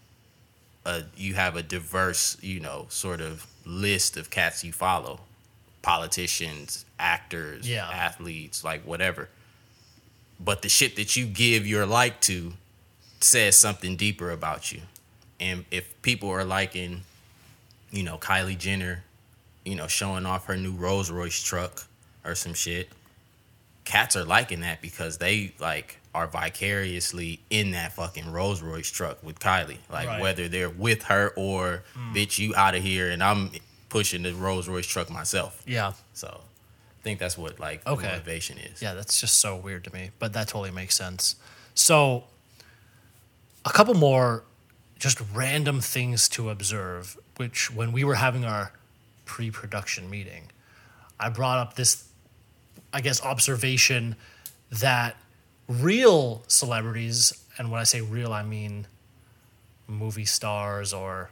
a 0.84 1.04
you 1.16 1.34
have 1.34 1.56
a 1.56 1.62
diverse, 1.62 2.36
you 2.42 2.60
know, 2.60 2.86
sort 2.88 3.20
of 3.20 3.46
list 3.64 4.16
of 4.16 4.30
cats 4.30 4.64
you 4.64 4.72
follow, 4.72 5.20
politicians, 5.82 6.84
actors, 6.98 7.68
Yeah. 7.68 7.88
athletes, 7.88 8.64
like 8.64 8.84
whatever. 8.84 9.28
But 10.40 10.62
the 10.62 10.68
shit 10.68 10.96
that 10.96 11.14
you 11.16 11.26
give 11.26 11.66
your 11.66 11.86
like 11.86 12.20
to 12.22 12.54
says 13.20 13.56
something 13.56 13.96
deeper 13.96 14.30
about 14.30 14.72
you. 14.72 14.82
And 15.38 15.64
if 15.70 16.00
people 16.02 16.28
are 16.30 16.44
liking, 16.44 17.02
you 17.90 18.02
know, 18.02 18.18
Kylie 18.18 18.58
Jenner, 18.58 19.04
you 19.64 19.74
know, 19.76 19.86
showing 19.86 20.26
off 20.26 20.46
her 20.46 20.56
new 20.56 20.72
Rolls 20.72 21.10
Royce 21.10 21.42
truck 21.42 21.86
or 22.24 22.34
some 22.34 22.54
shit, 22.54 22.88
cats 23.84 24.16
are 24.16 24.24
liking 24.24 24.60
that 24.60 24.80
because 24.80 25.18
they 25.18 25.54
like 25.58 25.98
are 26.14 26.26
vicariously 26.26 27.40
in 27.50 27.70
that 27.72 27.92
fucking 27.94 28.30
Rolls 28.30 28.60
Royce 28.62 28.90
truck 28.90 29.22
with 29.22 29.38
Kylie. 29.38 29.78
Like 29.90 30.08
Right. 30.08 30.20
whether 30.20 30.48
they're 30.48 30.68
with 30.70 31.04
her 31.04 31.32
or 31.36 31.84
hmm. 31.94 32.12
bitch 32.14 32.38
you 32.38 32.54
out 32.54 32.74
of 32.74 32.82
here 32.82 33.10
and 33.10 33.22
I'm 33.22 33.50
pushing 33.88 34.22
the 34.22 34.34
Rolls 34.34 34.68
Royce 34.68 34.86
truck 34.86 35.10
myself. 35.10 35.62
yeah, 35.66 35.92
So 36.12 36.28
I 36.28 37.02
think 37.02 37.18
that's 37.18 37.36
what 37.38 37.58
like 37.58 37.86
Okay. 37.86 38.06
motivation 38.08 38.58
is. 38.58 38.80
yeah, 38.82 38.94
that's 38.94 39.20
just 39.20 39.38
so 39.40 39.56
weird 39.56 39.84
to 39.84 39.92
me, 39.92 40.10
but 40.18 40.32
that 40.34 40.48
totally 40.48 40.70
makes 40.70 40.94
sense. 40.96 41.36
So, 41.74 42.24
a 43.64 43.70
couple 43.70 43.94
more 43.94 44.44
just 44.98 45.20
random 45.34 45.80
things 45.80 46.28
to 46.30 46.50
observe, 46.50 47.16
which 47.36 47.70
when 47.72 47.90
we 47.92 48.04
were 48.04 48.14
having 48.16 48.44
our 48.44 48.72
pre 49.24 49.50
production 49.50 50.08
meeting, 50.08 50.50
I 51.18 51.28
brought 51.28 51.58
up 51.58 51.74
this, 51.74 52.08
I 52.92 53.00
guess, 53.00 53.22
observation 53.22 54.16
that 54.70 55.16
real 55.68 56.42
celebrities, 56.48 57.32
and 57.58 57.70
when 57.70 57.80
I 57.80 57.84
say 57.84 58.00
real, 58.00 58.32
I 58.32 58.42
mean 58.42 58.86
movie 59.86 60.24
stars 60.24 60.92
or 60.92 61.30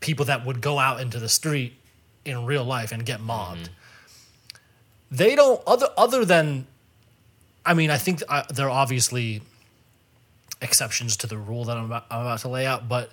people 0.00 0.24
that 0.26 0.46
would 0.46 0.60
go 0.60 0.78
out 0.78 1.00
into 1.00 1.18
the 1.18 1.28
street 1.28 1.74
in 2.24 2.44
real 2.44 2.64
life 2.64 2.92
and 2.92 3.04
get 3.04 3.20
mobbed. 3.20 3.70
They 5.10 5.34
don't 5.34 5.60
other 5.66 5.88
other 5.96 6.24
than, 6.24 6.66
I 7.64 7.74
mean, 7.74 7.90
I 7.90 7.96
think 7.96 8.22
uh, 8.28 8.44
there 8.50 8.66
are 8.66 8.70
obviously 8.70 9.42
exceptions 10.60 11.16
to 11.18 11.26
the 11.26 11.38
rule 11.38 11.64
that 11.64 11.76
I'm 11.76 11.86
about, 11.86 12.06
I'm 12.10 12.20
about 12.20 12.40
to 12.40 12.48
lay 12.48 12.66
out, 12.66 12.88
but 12.88 13.10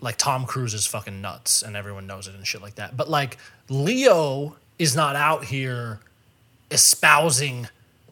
like 0.00 0.16
Tom 0.16 0.46
Cruise 0.46 0.74
is 0.74 0.86
fucking 0.86 1.20
nuts 1.20 1.62
and 1.62 1.76
everyone 1.76 2.06
knows 2.06 2.28
it 2.28 2.34
and 2.34 2.46
shit 2.46 2.62
like 2.62 2.76
that. 2.76 2.96
But 2.96 3.08
like 3.08 3.38
Leo 3.68 4.56
is 4.78 4.94
not 4.94 5.16
out 5.16 5.44
here 5.44 6.00
espousing 6.70 7.68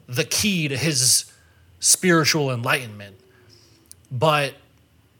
the 0.07 0.23
key 0.23 0.67
to 0.67 0.77
his 0.77 1.31
spiritual 1.79 2.51
enlightenment. 2.51 3.15
But 4.11 4.55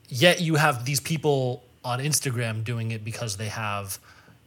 yet 0.09 0.41
you 0.41 0.55
have 0.55 0.85
these 0.85 0.99
people 0.99 1.63
on 1.83 1.99
Instagram 1.99 2.63
doing 2.63 2.91
it 2.91 3.03
because 3.03 3.37
they 3.37 3.47
have 3.47 3.99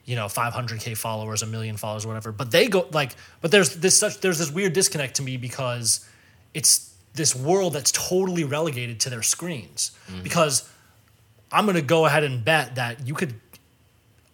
you 0.04 0.16
know 0.16 0.26
500k 0.26 0.96
followers 0.96 1.42
a 1.42 1.46
million 1.46 1.76
followers 1.76 2.06
whatever 2.06 2.32
but 2.32 2.50
they 2.50 2.68
go 2.68 2.86
like 2.92 3.14
but 3.40 3.50
there's 3.50 3.76
this 3.76 3.96
such 3.96 4.20
there's 4.20 4.38
this 4.38 4.50
weird 4.50 4.72
disconnect 4.72 5.16
to 5.16 5.22
me 5.22 5.36
because 5.36 6.08
it's 6.52 6.94
this 7.14 7.36
world 7.36 7.74
that's 7.74 7.92
totally 7.92 8.44
relegated 8.44 8.98
to 9.00 9.10
their 9.10 9.22
screens 9.22 9.92
mm. 10.10 10.22
because 10.22 10.68
i'm 11.52 11.64
going 11.64 11.76
to 11.76 11.82
go 11.82 12.06
ahead 12.06 12.24
and 12.24 12.44
bet 12.44 12.76
that 12.76 13.06
you 13.06 13.14
could 13.14 13.34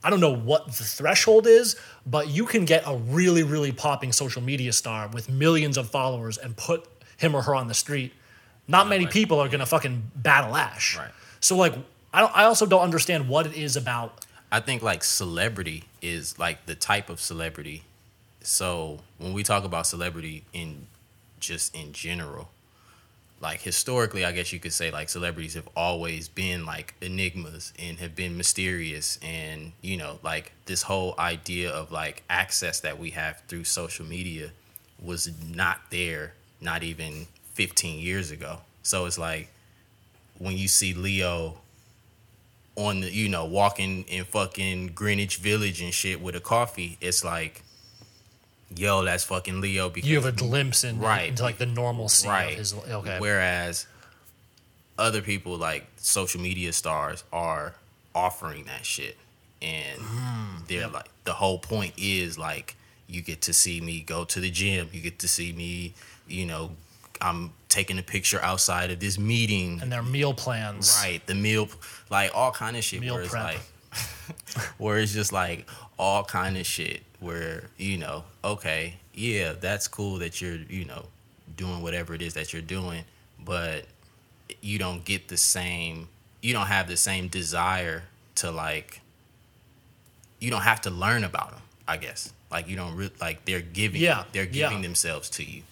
I 0.05 0.11
don't 0.11 0.21
know 0.21 0.37
what 0.37 0.67
the 0.69 0.85
threshold 0.85 1.49
is, 1.49 1.75
but 2.07 2.29
you 2.29 2.47
can 2.47 2.65
get 2.65 2.85
a 2.87 2.97
really, 2.97 3.43
really 3.43 3.73
popping 3.73 4.13
social 4.13 4.41
media 4.41 4.73
star 4.73 5.09
with 5.09 5.29
millions 5.29 5.77
of 5.77 5.91
followers 5.91 6.39
and 6.39 6.57
put 6.57 6.87
him 7.17 7.35
or 7.35 7.43
her 7.43 7.57
on 7.57 7.67
the 7.67 7.75
street. 7.75 8.13
Not 8.69 8.87
many 8.87 9.05
like- 9.05 9.13
people 9.13 9.41
are 9.41 9.49
gonna 9.49 9.67
fucking 9.67 10.13
battle 10.15 10.55
Ash. 10.57 10.97
Right. 10.97 11.11
So 11.41 11.57
like, 11.57 11.75
I 12.15 12.21
don't. 12.21 12.37
I 12.37 12.45
also 12.45 12.67
don't 12.67 12.83
understand 12.83 13.29
what 13.29 13.47
it 13.47 13.55
is 13.55 13.75
about. 13.75 14.25
I 14.53 14.61
think 14.61 14.81
like 14.81 15.03
celebrity 15.03 15.85
is 16.01 16.39
like 16.39 16.67
the 16.67 16.77
type 16.77 17.11
of 17.11 17.21
celebrity. 17.21 17.83
So 18.43 19.01
when 19.19 19.33
we 19.33 19.43
talk 19.43 19.65
about 19.65 19.89
celebrity 19.89 20.45
in 20.53 20.87
just 21.41 21.75
in 21.75 21.93
general, 21.93 22.51
like 23.41 23.61
historically, 23.61 24.25
I 24.25 24.33
guess 24.33 24.53
you 24.53 24.59
could 24.59 24.73
say 24.73 24.91
like 24.91 25.09
celebrities 25.09 25.55
have 25.55 25.69
always 25.77 26.29
been 26.29 26.65
like 26.65 26.95
enigmas 27.01 27.73
and 27.79 27.99
have 27.99 28.17
been 28.17 28.37
mysterious 28.37 29.19
and 29.23 29.73
you 29.83 29.97
know 29.97 30.19
like 30.23 30.53
this 30.65 30.83
whole 30.83 31.15
idea 31.19 31.71
of 31.71 31.93
like 31.93 32.23
access 32.31 32.81
that 32.81 32.99
we 32.99 33.11
have 33.11 33.43
through 33.47 33.65
social 33.65 34.07
media 34.07 34.51
was 35.03 35.31
not 35.55 35.79
there 35.91 36.33
not 36.61 36.83
even 36.83 37.27
15 37.55 37.99
years 37.99 38.31
ago. 38.31 38.59
So 38.83 39.07
it's 39.07 39.19
like 39.19 39.49
when 40.39 40.57
you 40.57 40.69
see 40.69 40.95
Leo 40.95 41.59
on 42.77 43.01
the 43.01 43.13
you 43.13 43.29
know 43.29 43.45
walking 43.45 44.05
in 44.05 44.25
fucking 44.25 44.89
Greenwich 44.89 45.39
Village 45.39 45.81
and 45.81 45.93
shit 45.93 46.21
with 46.21 46.37
a 46.37 46.41
coffee, 46.41 46.99
it's 47.01 47.25
like, 47.25 47.63
yo, 48.75 49.05
that's 49.05 49.25
fucking 49.25 49.61
Leo. 49.61 49.89
Because 49.89 50.09
You 50.09 50.17
have 50.17 50.27
a 50.27 50.33
glimpse 50.33 50.85
in, 50.85 50.99
Right. 50.99 51.29
into 51.29 51.43
like 51.43 51.59
the 51.59 51.67
normalcy 51.67 52.29
right. 52.29 52.53
of 52.53 52.59
his. 52.59 52.75
Okay. 52.75 53.19
Whereas 53.19 53.87
other 54.99 55.23
people 55.23 55.57
like 55.57 55.87
social 55.97 56.41
media 56.41 56.73
stars 56.73 57.25
are 57.33 57.75
offering 58.15 58.65
that 58.65 58.87
shit, 58.87 59.17
and 59.61 60.01
hmm. 60.01 60.65
they're 60.69 60.89
like 60.89 61.09
the 61.25 61.35
whole 61.35 61.59
point 61.59 61.95
is 61.99 62.39
like 62.39 62.77
you 63.07 63.23
get 63.23 63.43
to 63.43 63.53
see 63.53 63.81
me 63.81 64.01
go 64.01 64.25
to 64.25 64.41
the 64.41 64.51
gym, 64.51 64.89
you 64.93 65.01
get 65.01 65.19
to 65.21 65.29
see 65.29 65.53
me, 65.53 65.95
you 66.27 66.47
know, 66.47 66.73
I'm 67.21 67.53
taking 67.69 67.99
a 67.99 68.03
picture 68.03 68.41
outside 68.43 68.91
of 68.91 69.01
this 69.01 69.19
meeting. 69.19 69.81
and 69.81 69.93
their 69.93 70.03
meal 70.03 70.35
plans. 70.35 70.99
Right, 71.03 71.25
the 71.27 71.35
meal, 71.35 71.69
like 72.11 72.31
all 72.35 72.51
kind 72.51 72.77
of 72.77 72.85
shit. 72.85 73.01
Meal 73.01 73.15
where 73.15 73.23
it's 73.23 73.33
prep. 73.33 73.45
like, 73.45 73.61
where 74.79 74.99
it's 74.99 75.13
just 75.13 75.33
like 75.33 75.69
all 75.99 76.25
kind 76.25 76.57
of 76.57 76.67
shit. 76.67 77.03
Where 77.21 77.65
you 77.79 77.97
know, 77.97 78.25
okay, 78.45 78.97
yeah, 79.15 79.53
that's 79.59 79.89
cool 79.89 80.19
that 80.19 80.41
you're, 80.41 80.59
you 80.69 80.85
know, 80.85 81.07
doing 81.57 81.83
whatever 81.83 82.15
it 82.15 82.23
is 82.23 82.35
that 82.35 82.53
you're 82.53 82.63
doing, 82.63 83.05
but 83.43 83.87
you 84.61 84.79
don't 84.79 85.05
get 85.05 85.29
the 85.29 85.37
same. 85.37 86.09
You 86.43 86.53
don't 86.53 86.67
have 86.67 86.89
the 86.89 86.97
same 86.97 87.29
desire 87.29 88.05
to 88.37 88.51
like. 88.51 89.01
You 90.39 90.51
don't 90.51 90.63
have 90.63 90.83
to 90.83 90.91
learn 90.91 91.25
about 91.25 91.53
them. 91.53 91.63
I 91.89 91.97
guess 91.97 92.33
like 92.51 92.69
you 92.69 92.77
don't 92.77 92.95
re- 92.95 93.11
like 93.21 93.45
they're 93.45 93.61
giving. 93.61 94.01
Yeah, 94.01 94.25
they're 94.33 94.45
yeah. 94.45 94.69
giving 94.69 94.83
themselves 94.83 95.29
to 95.31 95.45
you, 95.45 95.63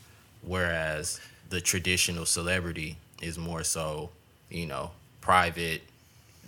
whereas 0.42 1.20
the 1.50 1.60
traditional 1.60 2.26
celebrity 2.26 2.96
is 3.20 3.38
more 3.38 3.62
so, 3.62 4.10
you 4.50 4.66
know, 4.66 4.90
private. 5.20 5.82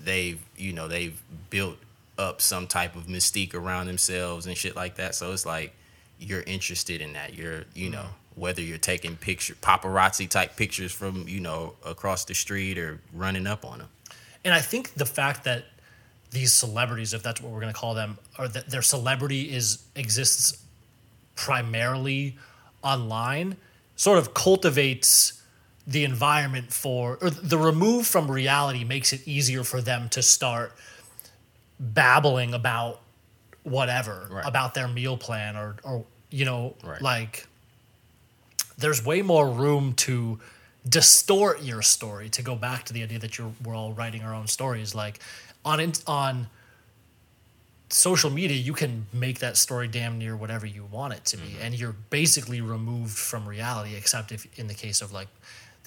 They've, 0.02 0.40
you 0.56 0.72
know, 0.72 0.88
they've 0.88 1.20
built 1.50 1.78
up 2.18 2.40
some 2.40 2.66
type 2.66 2.96
of 2.96 3.06
mystique 3.06 3.54
around 3.54 3.86
themselves 3.86 4.46
and 4.46 4.56
shit 4.56 4.74
like 4.76 4.96
that. 4.96 5.14
So 5.14 5.32
it's 5.32 5.46
like 5.46 5.74
you're 6.18 6.42
interested 6.42 7.00
in 7.00 7.12
that. 7.12 7.34
You're, 7.34 7.64
you 7.74 7.90
know, 7.90 8.06
whether 8.34 8.60
you're 8.60 8.78
taking 8.78 9.16
picture 9.16 9.54
paparazzi 9.54 10.28
type 10.28 10.56
pictures 10.56 10.92
from, 10.92 11.26
you 11.28 11.40
know, 11.40 11.74
across 11.84 12.24
the 12.24 12.34
street 12.34 12.78
or 12.78 13.00
running 13.12 13.46
up 13.46 13.64
on 13.64 13.78
them. 13.78 13.88
And 14.44 14.54
I 14.54 14.60
think 14.60 14.94
the 14.94 15.06
fact 15.06 15.44
that 15.44 15.64
these 16.30 16.52
celebrities, 16.52 17.14
if 17.14 17.22
that's 17.22 17.40
what 17.40 17.52
we're 17.52 17.60
going 17.60 17.72
to 17.72 17.78
call 17.78 17.94
them, 17.94 18.18
or 18.38 18.48
that 18.48 18.68
their 18.68 18.82
celebrity 18.82 19.52
is 19.52 19.84
exists 19.94 20.62
primarily 21.34 22.36
online, 22.82 23.56
sort 23.96 24.18
of 24.18 24.34
cultivates 24.34 25.42
the 25.86 26.04
environment 26.04 26.72
for, 26.72 27.18
or 27.20 27.30
the 27.30 27.58
remove 27.58 28.06
from 28.06 28.30
reality 28.30 28.84
makes 28.84 29.12
it 29.12 29.26
easier 29.26 29.62
for 29.62 29.80
them 29.80 30.08
to 30.10 30.22
start 30.22 30.72
babbling 31.78 32.54
about 32.54 33.00
whatever, 33.62 34.28
Right. 34.30 34.44
about 34.46 34.74
their 34.74 34.88
meal 34.88 35.16
plan, 35.16 35.56
or, 35.56 35.76
or 35.82 36.04
you 36.30 36.44
know, 36.44 36.74
Right. 36.84 37.00
like 37.02 37.46
there's 38.78 39.04
way 39.04 39.22
more 39.22 39.48
room 39.50 39.94
to 39.94 40.38
distort 40.88 41.62
your 41.62 41.82
story 41.82 42.28
to 42.30 42.42
go 42.42 42.54
back 42.54 42.84
to 42.84 42.92
the 42.92 43.02
idea 43.02 43.18
that 43.18 43.38
you're 43.38 43.52
we're 43.64 43.74
all 43.74 43.92
writing 43.92 44.22
our 44.22 44.32
own 44.32 44.46
stories 44.46 44.94
like 44.94 45.18
on 45.64 45.80
in- 45.80 45.92
on 46.06 46.46
social 47.88 48.30
media 48.30 48.56
you 48.56 48.72
can 48.72 49.06
make 49.12 49.40
that 49.40 49.56
story 49.56 49.88
damn 49.88 50.18
near 50.18 50.36
whatever 50.36 50.64
you 50.66 50.84
want 50.84 51.12
it 51.12 51.24
to 51.24 51.36
be 51.36 51.44
mm-hmm. 51.44 51.62
and 51.62 51.78
you're 51.78 51.96
basically 52.10 52.60
removed 52.60 53.16
from 53.16 53.48
reality 53.48 53.96
except 53.96 54.30
if 54.30 54.46
in 54.58 54.66
the 54.68 54.74
case 54.74 55.00
of 55.02 55.12
like 55.12 55.28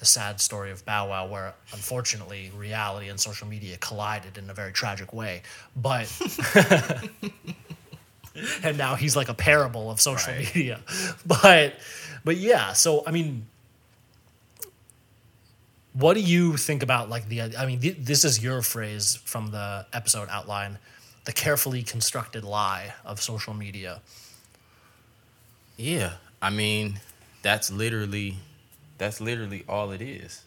the 0.00 0.06
sad 0.06 0.40
story 0.40 0.70
of 0.72 0.84
Bow 0.84 1.08
Wow 1.10 1.26
where 1.28 1.54
unfortunately 1.72 2.50
reality 2.56 3.08
and 3.08 3.20
social 3.20 3.46
media 3.46 3.76
collided 3.76 4.36
in 4.38 4.50
a 4.50 4.54
very 4.54 4.72
tragic 4.72 5.12
way. 5.12 5.42
But 5.76 6.10
and 8.64 8.76
now 8.78 8.94
he's 8.96 9.14
like 9.14 9.28
a 9.28 9.34
parable 9.34 9.90
of 9.90 10.00
social 10.00 10.32
Right. 10.32 10.54
media. 10.54 10.80
But 11.26 11.74
but 12.24 12.36
yeah 12.36 12.74
so 12.74 13.02
i 13.06 13.10
mean 13.12 13.46
what 15.94 16.14
do 16.14 16.20
you 16.20 16.56
think 16.58 16.82
about 16.82 17.08
like 17.08 17.28
the 17.28 17.40
i 17.56 17.64
mean 17.66 17.80
th- 17.80 17.96
this 17.98 18.24
is 18.26 18.42
your 18.42 18.60
phrase 18.62 19.16
from 19.24 19.50
the 19.52 19.86
episode 19.92 20.28
outline 20.30 20.78
the 21.24 21.32
carefully 21.32 21.82
constructed 21.82 22.44
lie 22.44 22.94
of 23.04 23.20
social 23.20 23.52
media. 23.54 24.00
Yeah, 25.76 26.12
I 26.42 26.50
mean, 26.50 26.98
that's 27.42 27.70
literally 27.70 28.36
that's 29.00 29.20
literally 29.20 29.64
all 29.68 29.90
it 29.90 30.00
is. 30.00 30.44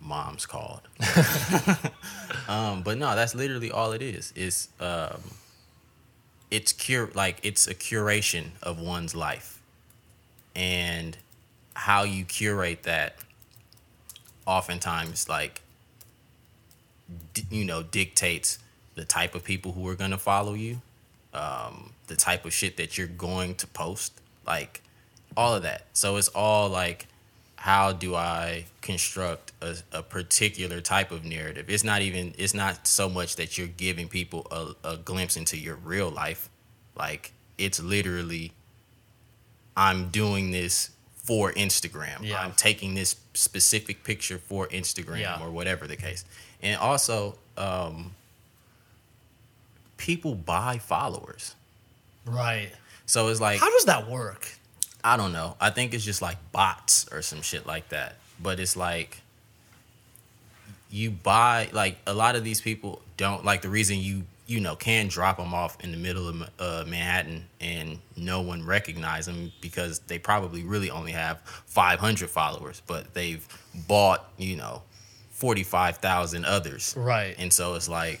Mom's 0.00 0.46
called. 0.46 0.82
um, 2.48 2.82
but 2.82 2.98
no, 2.98 3.14
that's 3.16 3.34
literally 3.34 3.70
all 3.70 3.92
it 3.92 4.02
is. 4.02 4.32
It's 4.36 4.68
um, 4.78 5.20
it's 6.50 6.72
cure 6.72 7.10
like 7.14 7.40
it's 7.42 7.66
a 7.66 7.74
curation 7.74 8.50
of 8.62 8.78
one's 8.78 9.14
life, 9.14 9.60
and 10.54 11.16
how 11.74 12.04
you 12.04 12.24
curate 12.24 12.84
that. 12.84 13.16
Oftentimes, 14.44 15.28
like 15.28 15.62
you 17.50 17.64
know, 17.64 17.82
dictates 17.82 18.58
the 18.96 19.04
type 19.04 19.34
of 19.34 19.44
people 19.44 19.72
who 19.72 19.88
are 19.88 19.94
gonna 19.94 20.18
follow 20.18 20.54
you 20.54 20.82
um, 21.34 21.92
the 22.06 22.16
type 22.16 22.44
of 22.44 22.52
shit 22.52 22.76
that 22.76 22.98
you're 22.98 23.06
going 23.06 23.54
to 23.56 23.66
post, 23.66 24.12
like 24.46 24.82
all 25.36 25.54
of 25.54 25.62
that. 25.62 25.86
So 25.92 26.16
it's 26.16 26.28
all 26.28 26.68
like, 26.68 27.06
how 27.56 27.92
do 27.92 28.14
I 28.14 28.64
construct 28.80 29.52
a, 29.60 29.76
a 29.92 30.02
particular 30.02 30.80
type 30.80 31.12
of 31.12 31.24
narrative? 31.24 31.70
It's 31.70 31.84
not 31.84 32.02
even, 32.02 32.34
it's 32.36 32.54
not 32.54 32.86
so 32.86 33.08
much 33.08 33.36
that 33.36 33.56
you're 33.56 33.68
giving 33.68 34.08
people 34.08 34.46
a, 34.50 34.74
a 34.92 34.96
glimpse 34.96 35.36
into 35.36 35.56
your 35.56 35.76
real 35.76 36.10
life. 36.10 36.48
Like, 36.96 37.32
it's 37.58 37.80
literally, 37.80 38.52
I'm 39.76 40.08
doing 40.08 40.50
this 40.50 40.90
for 41.14 41.52
Instagram. 41.52 42.18
Yeah. 42.22 42.40
I'm 42.42 42.52
taking 42.52 42.94
this 42.94 43.14
specific 43.34 44.02
picture 44.02 44.38
for 44.38 44.66
Instagram 44.68 45.20
Yeah. 45.20 45.40
or 45.40 45.50
whatever 45.50 45.86
the 45.86 45.96
case. 45.96 46.24
And 46.62 46.76
also, 46.80 47.38
um, 47.56 48.12
people 49.96 50.34
buy 50.34 50.78
followers. 50.78 51.54
right 52.26 52.70
So 53.06 53.28
it's 53.28 53.40
like 53.40 53.60
how 53.60 53.70
does 53.70 53.84
that 53.84 54.08
work 54.10 54.48
I 55.04 55.16
don't 55.16 55.32
know. 55.32 55.56
I 55.60 55.70
think 55.70 55.94
it's 55.94 56.04
just 56.04 56.22
like 56.22 56.36
bots 56.52 57.06
or 57.12 57.22
some 57.22 57.42
shit 57.42 57.66
like 57.66 57.88
that. 57.88 58.16
But 58.40 58.60
it's 58.60 58.76
like 58.76 59.22
you 60.90 61.10
buy 61.10 61.68
like 61.72 61.96
a 62.06 62.14
lot 62.14 62.36
of 62.36 62.44
these 62.44 62.60
people 62.60 63.02
don't 63.16 63.44
like 63.44 63.62
the 63.62 63.68
reason 63.68 63.98
you 63.98 64.24
you 64.46 64.60
know 64.60 64.76
can 64.76 65.08
drop 65.08 65.38
them 65.38 65.54
off 65.54 65.82
in 65.82 65.90
the 65.90 65.96
middle 65.96 66.28
of 66.28 66.42
uh, 66.58 66.84
Manhattan 66.86 67.44
and 67.60 67.98
no 68.16 68.40
one 68.42 68.64
recognize 68.64 69.26
them 69.26 69.52
because 69.60 70.00
they 70.00 70.18
probably 70.18 70.62
really 70.62 70.90
only 70.90 71.12
have 71.12 71.40
500 71.66 72.28
followers, 72.28 72.82
but 72.86 73.14
they've 73.14 73.46
bought 73.88 74.28
you 74.36 74.56
know 74.56 74.82
45,000 75.30 76.44
others. 76.44 76.94
Right. 76.96 77.34
And 77.38 77.52
so 77.52 77.74
it's 77.74 77.88
like 77.88 78.20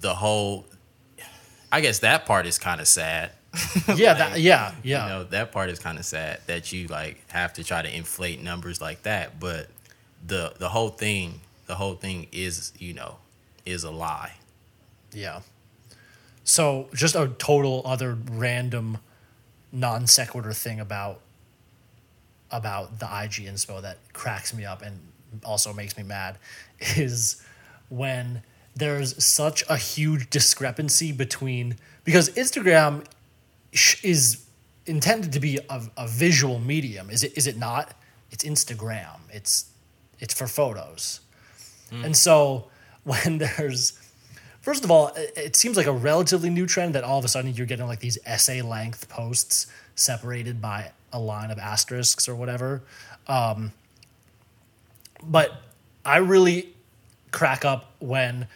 the 0.00 0.14
whole 0.14 0.66
I 1.72 1.80
guess 1.80 2.00
that 2.00 2.26
part 2.26 2.46
is 2.46 2.58
kind 2.58 2.80
of 2.80 2.86
sad. 2.86 3.32
yeah 3.96 4.14
that 4.14 4.40
yeah 4.40 4.72
yeah 4.82 5.04
You 5.04 5.12
know, 5.12 5.24
that 5.24 5.52
part 5.52 5.70
is 5.70 5.78
kind 5.78 5.98
of 5.98 6.04
sad 6.04 6.40
that 6.46 6.72
you 6.72 6.88
like 6.88 7.28
have 7.30 7.52
to 7.54 7.64
try 7.64 7.82
to 7.82 7.94
inflate 7.94 8.42
numbers 8.42 8.80
like 8.80 9.02
that, 9.02 9.38
but 9.38 9.68
the 10.26 10.54
the 10.58 10.68
whole 10.68 10.88
thing, 10.90 11.40
the 11.66 11.74
whole 11.74 11.94
thing 11.94 12.26
is, 12.32 12.72
you 12.78 12.94
know, 12.94 13.16
is 13.64 13.84
a 13.84 13.90
lie. 13.90 14.34
Yeah. 15.12 15.40
So 16.44 16.88
just 16.94 17.14
a 17.14 17.28
total 17.38 17.82
other 17.84 18.16
random 18.32 18.98
non 19.72 20.06
sequitur 20.06 20.52
thing 20.52 20.80
about 20.80 21.20
about 22.50 23.00
the 23.00 23.06
IG 23.06 23.46
inspo 23.46 23.82
that 23.82 23.98
cracks 24.12 24.54
me 24.54 24.64
up 24.64 24.82
and 24.82 25.00
also 25.44 25.72
makes 25.72 25.96
me 25.96 26.02
mad 26.02 26.36
is 26.96 27.42
when 27.88 28.42
there's 28.76 29.22
such 29.22 29.64
a 29.68 29.76
huge 29.76 30.30
discrepancy 30.30 31.12
between 31.12 31.76
because 32.04 32.28
Instagram 32.30 33.04
is 34.02 34.44
intended 34.86 35.32
to 35.32 35.40
be 35.40 35.58
a, 35.68 35.82
a 35.96 36.06
visual 36.08 36.58
medium. 36.58 37.10
Is 37.10 37.22
it 37.24 37.36
is 37.36 37.46
it 37.46 37.56
not? 37.56 37.94
It's 38.30 38.44
Instagram. 38.44 39.18
It's 39.32 39.66
it's 40.20 40.34
for 40.34 40.46
photos. 40.46 41.20
And 41.92 42.16
so 42.16 42.68
when 43.04 43.38
there's 43.38 44.00
First 44.60 44.82
of 44.82 44.90
all, 44.90 45.08
it- 45.08 45.32
it 45.36 45.56
seems 45.56 45.76
like 45.76 45.86
a 45.86 45.92
relatively 45.92 46.48
new 46.50 46.66
trend 46.66 46.94
that 46.94 47.04
all 47.04 47.18
of 47.18 47.24
a 47.24 47.28
sudden 47.28 47.52
you're 47.54 47.66
getting 47.66 47.86
like 47.86 48.00
these 48.00 48.18
essay 48.24 48.62
length 48.62 49.08
posts 49.10 49.66
separated 49.94 50.60
by 50.62 50.90
a 51.12 51.18
line 51.18 51.50
of 51.50 51.58
asterisks 51.58 52.28
or 52.28 52.34
whatever. 52.34 52.82
Um, 53.28 53.72
but 55.22 55.52
I 56.04 56.16
really 56.18 56.74
crack 57.30 57.64
up 57.64 57.92
when 57.98 58.46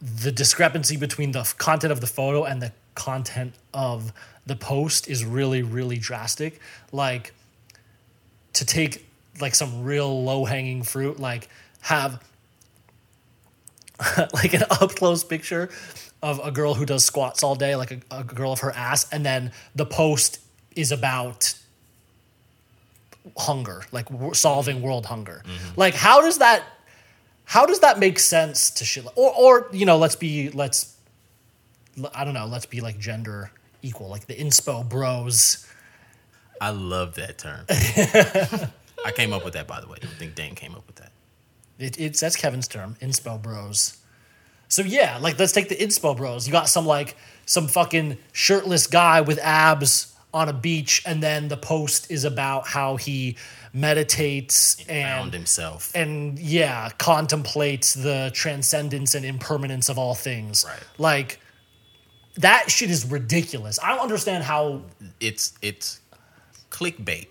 the 0.00 0.32
discrepancy 0.32 0.96
between 0.96 1.32
the 1.32 1.44
content 1.58 1.92
of 1.92 2.00
the 2.00 2.06
photo 2.06 2.44
and 2.44 2.60
the 2.60 2.72
content 2.94 3.54
of 3.72 4.12
the 4.46 4.56
post 4.56 5.08
is 5.08 5.24
really, 5.24 5.62
really 5.62 5.98
drastic. 5.98 6.60
Like, 6.90 7.32
to 8.54 8.64
take 8.64 9.08
like 9.40 9.54
some 9.54 9.84
real 9.84 10.24
low 10.24 10.44
hanging 10.44 10.82
fruit, 10.82 11.18
like 11.18 11.48
have 11.80 12.22
like 14.34 14.54
an 14.54 14.64
up 14.70 14.94
close 14.94 15.24
picture 15.24 15.70
of 16.22 16.40
a 16.44 16.50
girl 16.50 16.74
who 16.74 16.86
does 16.86 17.04
squats 17.04 17.42
all 17.42 17.54
day, 17.54 17.76
like 17.76 17.90
a, 17.90 18.00
a 18.10 18.24
girl 18.24 18.52
of 18.52 18.60
her 18.60 18.70
ass, 18.72 19.10
and 19.12 19.24
then 19.24 19.52
the 19.74 19.86
post 19.86 20.38
is 20.76 20.92
about 20.92 21.54
hunger, 23.36 23.82
like 23.92 24.08
w- 24.08 24.34
solving 24.34 24.76
mm-hmm. 24.76 24.84
world 24.84 25.06
hunger. 25.06 25.42
Mm-hmm. 25.44 25.80
Like, 25.80 25.94
how 25.94 26.20
does 26.20 26.38
that? 26.38 26.62
How 27.44 27.66
does 27.66 27.80
that 27.80 27.98
make 27.98 28.18
sense 28.18 28.70
to 28.70 28.84
shit? 28.84 29.04
Or, 29.16 29.34
or 29.34 29.68
you 29.72 29.84
know, 29.84 29.98
let's 29.98 30.16
be 30.16 30.50
let's, 30.50 30.96
I 32.14 32.24
don't 32.24 32.34
know, 32.34 32.46
let's 32.46 32.66
be 32.66 32.80
like 32.80 32.98
gender 32.98 33.50
equal, 33.82 34.08
like 34.08 34.26
the 34.26 34.34
inspo 34.34 34.88
bros. 34.88 35.66
I 36.60 36.70
love 36.70 37.14
that 37.16 37.38
term. 37.38 37.66
I 39.04 39.10
came 39.10 39.32
up 39.32 39.44
with 39.44 39.54
that 39.54 39.66
by 39.66 39.80
the 39.80 39.88
way. 39.88 39.98
I 40.00 40.04
don't 40.06 40.14
think 40.14 40.34
Dan 40.34 40.54
came 40.54 40.74
up 40.74 40.86
with 40.86 40.96
that. 40.96 41.12
It, 41.78 41.98
it's 42.00 42.20
that's 42.20 42.36
Kevin's 42.36 42.68
term, 42.68 42.96
inspo 43.00 43.40
bros. 43.40 43.98
So 44.68 44.82
yeah, 44.82 45.18
like 45.20 45.38
let's 45.38 45.52
take 45.52 45.68
the 45.68 45.76
inspo 45.76 46.16
bros. 46.16 46.46
You 46.46 46.52
got 46.52 46.68
some 46.68 46.86
like 46.86 47.16
some 47.46 47.66
fucking 47.68 48.16
shirtless 48.32 48.86
guy 48.86 49.20
with 49.20 49.38
abs 49.40 50.14
on 50.32 50.48
a 50.48 50.52
beach, 50.52 51.02
and 51.04 51.22
then 51.22 51.48
the 51.48 51.56
post 51.58 52.10
is 52.10 52.24
about 52.24 52.66
how 52.68 52.96
he 52.96 53.36
meditates 53.74 54.82
Found 54.84 55.24
and 55.26 55.34
himself. 55.34 55.92
and 55.94 56.38
yeah, 56.38 56.88
contemplates 56.98 57.94
the 57.94 58.30
transcendence 58.32 59.14
and 59.14 59.24
impermanence 59.26 59.88
of 59.88 59.98
all 59.98 60.14
things. 60.14 60.64
Right. 60.66 60.80
Like 60.98 61.40
that 62.36 62.70
shit 62.70 62.90
is 62.90 63.04
ridiculous. 63.10 63.78
I 63.82 63.88
don't 63.90 64.00
understand 64.00 64.44
how. 64.44 64.82
It's 65.20 65.52
it's 65.62 66.00
clickbait. 66.70 67.28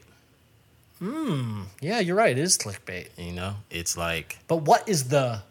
Hmm. 0.99 1.63
Yeah, 1.81 1.99
you're 1.99 2.15
right. 2.15 2.31
It 2.37 2.41
is 2.41 2.57
clickbait. 2.57 3.07
You 3.17 3.31
know, 3.33 3.55
it's 3.71 3.97
like 3.97 4.37
But 4.47 4.57
what 4.57 4.87
is 4.87 5.05
the 5.09 5.41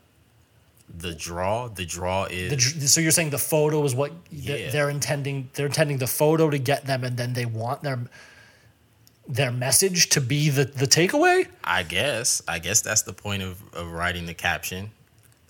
the 0.96 1.14
draw. 1.14 1.68
The 1.68 1.84
draw 1.86 2.24
is 2.24 2.74
The, 2.74 2.88
so 2.88 3.01
you're 3.01 3.11
saying 3.12 3.30
the 3.30 3.38
photo 3.38 3.84
is 3.84 3.94
what 3.94 4.12
Yeah. 4.30 4.70
they're 4.70 4.90
intending? 4.90 5.51
They're 5.55 5.66
intending 5.66 5.98
the 5.98 6.07
photo 6.07 6.51
to 6.51 6.59
get 6.59 6.86
them, 6.86 7.05
and 7.05 7.16
then 7.16 7.32
they 7.32 7.46
want 7.46 7.82
their 7.82 7.98
their 9.28 9.53
message 9.53 10.09
to 10.11 10.20
be 10.20 10.51
the 10.51 10.64
the 10.64 10.86
takeaway. 10.86 11.46
I 11.64 11.82
guess. 11.82 12.42
I 12.48 12.59
guess 12.61 12.80
that's 12.80 13.03
the 13.03 13.12
point 13.12 13.42
of, 13.42 13.61
of 13.74 13.90
writing 13.90 14.26
the 14.26 14.34
caption. 14.34 14.90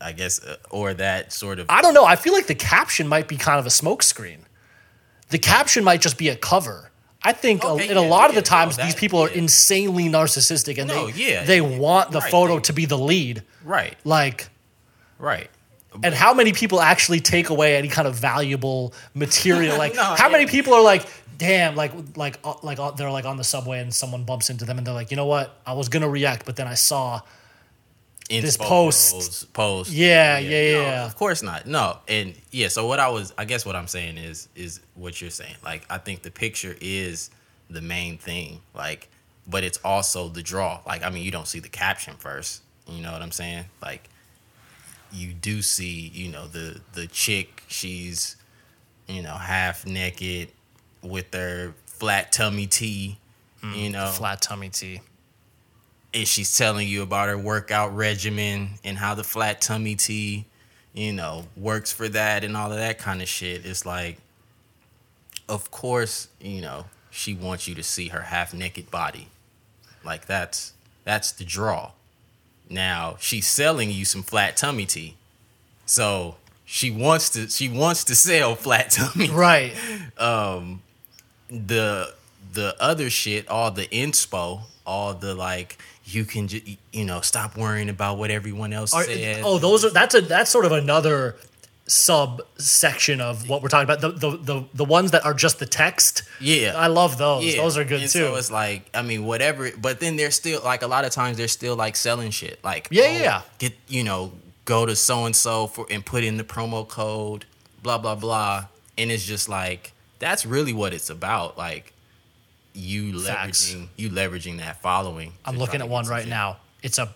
I 0.01 0.13
guess, 0.13 0.43
uh, 0.43 0.57
or 0.71 0.95
that 0.95 1.33
sort 1.33 1.59
of. 1.59 1.67
I 1.69 1.83
don't 1.83 1.95
know. 1.95 2.05
I 2.05 2.17
feel 2.17 2.33
like 2.33 2.47
the 2.47 2.55
caption 2.55 3.07
might 3.09 3.29
be 3.29 3.37
kind 3.37 3.59
of 3.59 3.67
a 3.67 3.69
smokescreen. 3.71 4.39
The 5.29 5.39
caption 5.39 5.85
might 5.85 6.01
just 6.01 6.17
be 6.19 6.29
a 6.29 6.37
cover. 6.37 6.91
I 7.23 7.33
think 7.35 7.63
a- 7.65 7.69
Okay, 7.69 7.89
in 7.91 7.97
a 7.99 8.03
yeah, 8.03 8.09
lot 8.09 8.31
of 8.31 8.35
yeah, 8.35 8.41
the 8.41 8.47
times 8.47 8.79
no, 8.79 8.85
these 8.85 8.95
that- 8.95 9.01
people 9.01 9.21
are 9.21 9.29
yeah. 9.29 9.37
insanely 9.39 10.09
narcissistic 10.09 10.79
and 10.79 10.89
No, 10.89 11.09
they 11.11 11.23
yeah. 11.33 11.45
they 11.45 11.61
want 11.61 12.13
the 12.13 12.21
Right, 12.21 12.31
photo 12.31 12.55
they- 12.57 12.63
to 12.63 12.73
be 12.73 12.87
the 12.87 12.97
lead. 12.99 13.43
right. 13.63 13.95
Like 14.05 14.49
Right. 15.19 15.51
and 16.03 16.15
how 16.15 16.33
many 16.33 16.53
people 16.53 16.81
actually 16.81 17.21
take 17.21 17.51
away 17.51 17.77
any 17.77 17.89
kind 17.89 18.09
of 18.09 18.15
valuable 18.15 18.95
material? 19.15 19.77
Like 19.85 19.95
No, 19.95 20.03
how 20.03 20.31
many 20.31 20.47
people 20.47 20.73
are 20.73 20.83
like, 20.83 21.07
damn, 21.37 21.77
like 21.77 21.93
like 22.17 22.39
uh, 22.43 22.55
like 22.63 22.79
uh, 22.79 22.93
they're 22.93 23.11
like 23.11 23.27
on 23.27 23.37
the 23.37 23.45
subway 23.45 23.81
and 23.81 23.93
someone 23.95 24.25
bumps 24.25 24.49
into 24.49 24.65
them 24.65 24.79
and 24.79 24.87
they're 24.87 24.95
like, 24.95 25.11
you 25.11 25.17
know 25.19 25.27
what? 25.27 25.61
I 25.67 25.75
was 25.75 25.91
gonna 25.91 26.09
react, 26.09 26.47
but 26.47 26.57
then 26.57 26.67
I 26.67 26.75
saw 26.75 27.21
This 28.31 28.57
post- 28.57 29.13
post, 29.13 29.53
post. 29.53 29.91
Yeah, 29.91 30.39
yeah, 30.39 30.73
No, 30.77 30.81
yeah. 30.83 31.05
of 31.07 31.17
course 31.17 31.43
not. 31.43 31.67
No, 31.67 31.99
and 32.07 32.35
yeah. 32.53 32.69
So 32.69 32.87
what 32.87 33.01
I 33.01 33.09
was, 33.09 33.35
I 33.37 33.45
guess, 33.45 33.67
what 33.67 33.75
I'm 33.75 33.89
saying 33.89 34.19
is, 34.19 34.49
is 34.55 34.81
what 34.95 35.21
you're 35.21 35.31
saying. 35.31 35.57
Like, 35.65 35.85
I 35.91 35.99
think 35.99 36.23
the 36.23 36.31
picture 36.31 36.77
is 36.81 37.31
the 37.69 37.81
main 37.81 38.19
thing. 38.19 38.61
Like, 38.75 39.09
but 39.49 39.65
it's 39.65 39.79
also 39.85 40.29
the 40.29 40.43
draw. 40.43 40.81
Like, 40.87 41.03
I 41.03 41.11
mean, 41.11 41.25
you 41.25 41.33
don't 41.33 41.49
see 41.49 41.59
the 41.59 41.69
caption 41.69 42.15
first. 42.19 42.63
You 42.87 43.03
know 43.03 43.11
what 43.13 43.21
I'm 43.23 43.33
saying? 43.33 43.65
Like, 43.83 44.09
you 45.13 45.33
do 45.33 45.61
see, 45.61 46.11
you 46.15 46.31
know, 46.31 46.47
the 46.47 46.81
the 46.93 47.09
chick. 47.09 47.65
She's, 47.67 48.37
you 49.09 49.23
know, 49.23 49.35
half 49.35 49.85
naked 49.87 50.51
with 51.03 51.35
her 51.35 51.75
flat 51.87 52.31
tummy 52.31 52.67
tea. 52.69 53.19
Mm, 53.63 53.77
you 53.77 53.91
know, 53.91 54.07
flat 54.07 54.41
tummy 54.41 54.69
tea. 54.69 55.01
And 56.13 56.27
she's 56.27 56.57
telling 56.57 56.89
you 56.89 57.03
about 57.03 57.29
her 57.29 57.39
workout 57.39 57.95
regimen 57.95 58.71
and 58.85 58.99
how 58.99 59.15
the 59.15 59.25
flat 59.25 59.61
tummy 59.61 59.95
tea, 59.95 60.45
you 60.93 61.13
know, 61.13 61.47
works 61.57 61.93
for 61.93 62.09
that 62.09 62.45
and 62.45 62.57
all 62.57 62.73
of 62.73 62.79
that 62.79 62.99
kind 62.99 63.23
of 63.23 63.29
shit. 63.29 63.65
It's 63.65 63.87
like, 63.87 64.19
of 65.49 65.71
course, 65.71 66.29
you 66.41 66.61
know, 66.61 66.87
she 67.11 67.35
wants 67.35 67.69
you 67.69 67.75
to 67.75 67.83
see 67.83 68.09
her 68.09 68.23
half 68.23 68.55
naked 68.55 68.91
body. 68.91 69.29
Like 70.05 70.27
that's 70.27 70.73
that's 71.05 71.33
the 71.33 71.45
draw. 71.45 71.93
Now 72.69 73.17
she's 73.21 73.47
selling 73.47 73.91
you 73.91 74.05
some 74.05 74.23
flat 74.23 74.57
tummy 74.57 74.87
tea, 74.87 75.17
so 75.87 76.37
she 76.65 76.91
wants 76.91 77.31
to 77.31 77.49
she 77.49 77.69
wants 77.69 78.05
to 78.05 78.15
sell 78.15 78.55
flat 78.55 78.91
tummy 78.93 79.29
Right. 79.29 79.75
Um, 80.19 80.83
the 81.49 82.15
the 82.53 82.77
other 82.81 83.11
shit, 83.11 83.49
all 83.49 83.71
the 83.71 83.87
inspo, 83.89 84.63
all 84.87 85.15
the 85.15 85.35
like, 85.35 85.79
you 86.15 86.25
can 86.25 86.49
just 86.49 86.65
you 86.93 87.05
know 87.05 87.21
stop 87.21 87.57
worrying 87.57 87.89
about 87.89 88.19
what 88.19 88.31
everyone 88.31 88.73
else 88.73 88.93
Are- 88.95 89.05
said. 89.05 89.43
oh, 89.45 89.59
those 89.59 89.85
are 89.85 89.91
that's 89.91 90.15
a 90.15 90.21
that's 90.21 90.51
sort 90.51 90.65
of 90.65 90.73
another 90.73 91.37
subsection 91.87 93.21
of 93.21 93.49
what 93.49 93.63
we're 93.63 93.69
talking 93.69 93.85
about. 93.91 94.01
The, 94.01 94.11
the 94.13 94.37
the 94.37 94.65
the 94.75 94.85
ones 94.85 95.11
that 95.11 95.25
are 95.25 95.35
just 95.35 95.59
the 95.59 95.67
text. 95.67 96.23
Yeah. 96.41 96.75
I 96.77 96.87
love 96.87 97.19
those. 97.19 97.45
Yeah. 97.45 97.63
Those 97.63 97.77
are 97.77 97.85
good 97.85 98.03
And 98.03 98.11
too. 98.11 98.19
So 98.21 98.37
it's 98.37 98.51
like, 98.51 98.89
I 98.95 99.03
mean, 99.03 99.25
whatever. 99.25 99.71
But 99.77 100.01
then 100.01 100.17
they're 100.17 100.31
still 100.31 100.61
like 100.65 100.83
a 100.83 100.87
lot 100.87 101.05
of 101.05 101.11
times 101.11 101.37
they're 101.37 101.49
still 101.49 101.77
like 101.77 101.97
selling 101.97 102.31
shit. 102.31 102.63
Like, 102.63 102.89
Yeah, 102.91 103.05
oh, 103.05 103.11
yeah, 103.13 103.19
yeah. 103.19 103.43
Get 103.59 103.75
you 103.89 104.05
know, 104.05 104.33
go 104.65 104.87
to 104.87 104.95
so 104.97 105.25
and 105.27 105.35
so 105.35 105.67
for 105.67 105.87
and 105.91 106.05
put 106.05 106.25
in 106.25 106.37
the 106.37 106.45
promo 106.45 106.87
code, 106.87 107.45
blah 107.83 107.99
blah 107.99 108.15
blah, 108.15 108.67
and 108.97 109.11
it's 109.11 109.25
just 109.25 109.49
like 109.49 109.93
that's 110.19 110.47
really 110.47 110.73
what 110.73 110.95
it's 110.95 111.11
about. 111.11 111.59
Like 111.59 111.93
you 112.73 113.21
Facts. 113.23 113.73
leveraging 113.75 113.89
you 113.97 114.11
leveraging 114.11 114.59
that 114.59 114.81
following. 114.83 115.33
I'm 115.45 115.59
looking 115.59 115.81
at 115.81 115.89
one 115.89 116.07
right 116.07 116.23
shit. 116.23 116.31
now. 116.31 116.59
It's 116.83 116.99
a 116.99 117.13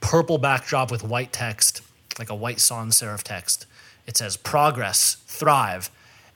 purple 0.00 0.38
backdrop 0.38 0.90
with 0.90 1.02
white 1.02 1.32
text, 1.32 1.82
like 2.18 2.30
a 2.30 2.34
white 2.34 2.60
sans 2.60 3.00
serif 3.00 3.22
text. 3.22 3.66
It 4.06 4.16
says 4.16 4.36
progress, 4.36 5.16
thrive, 5.26 5.90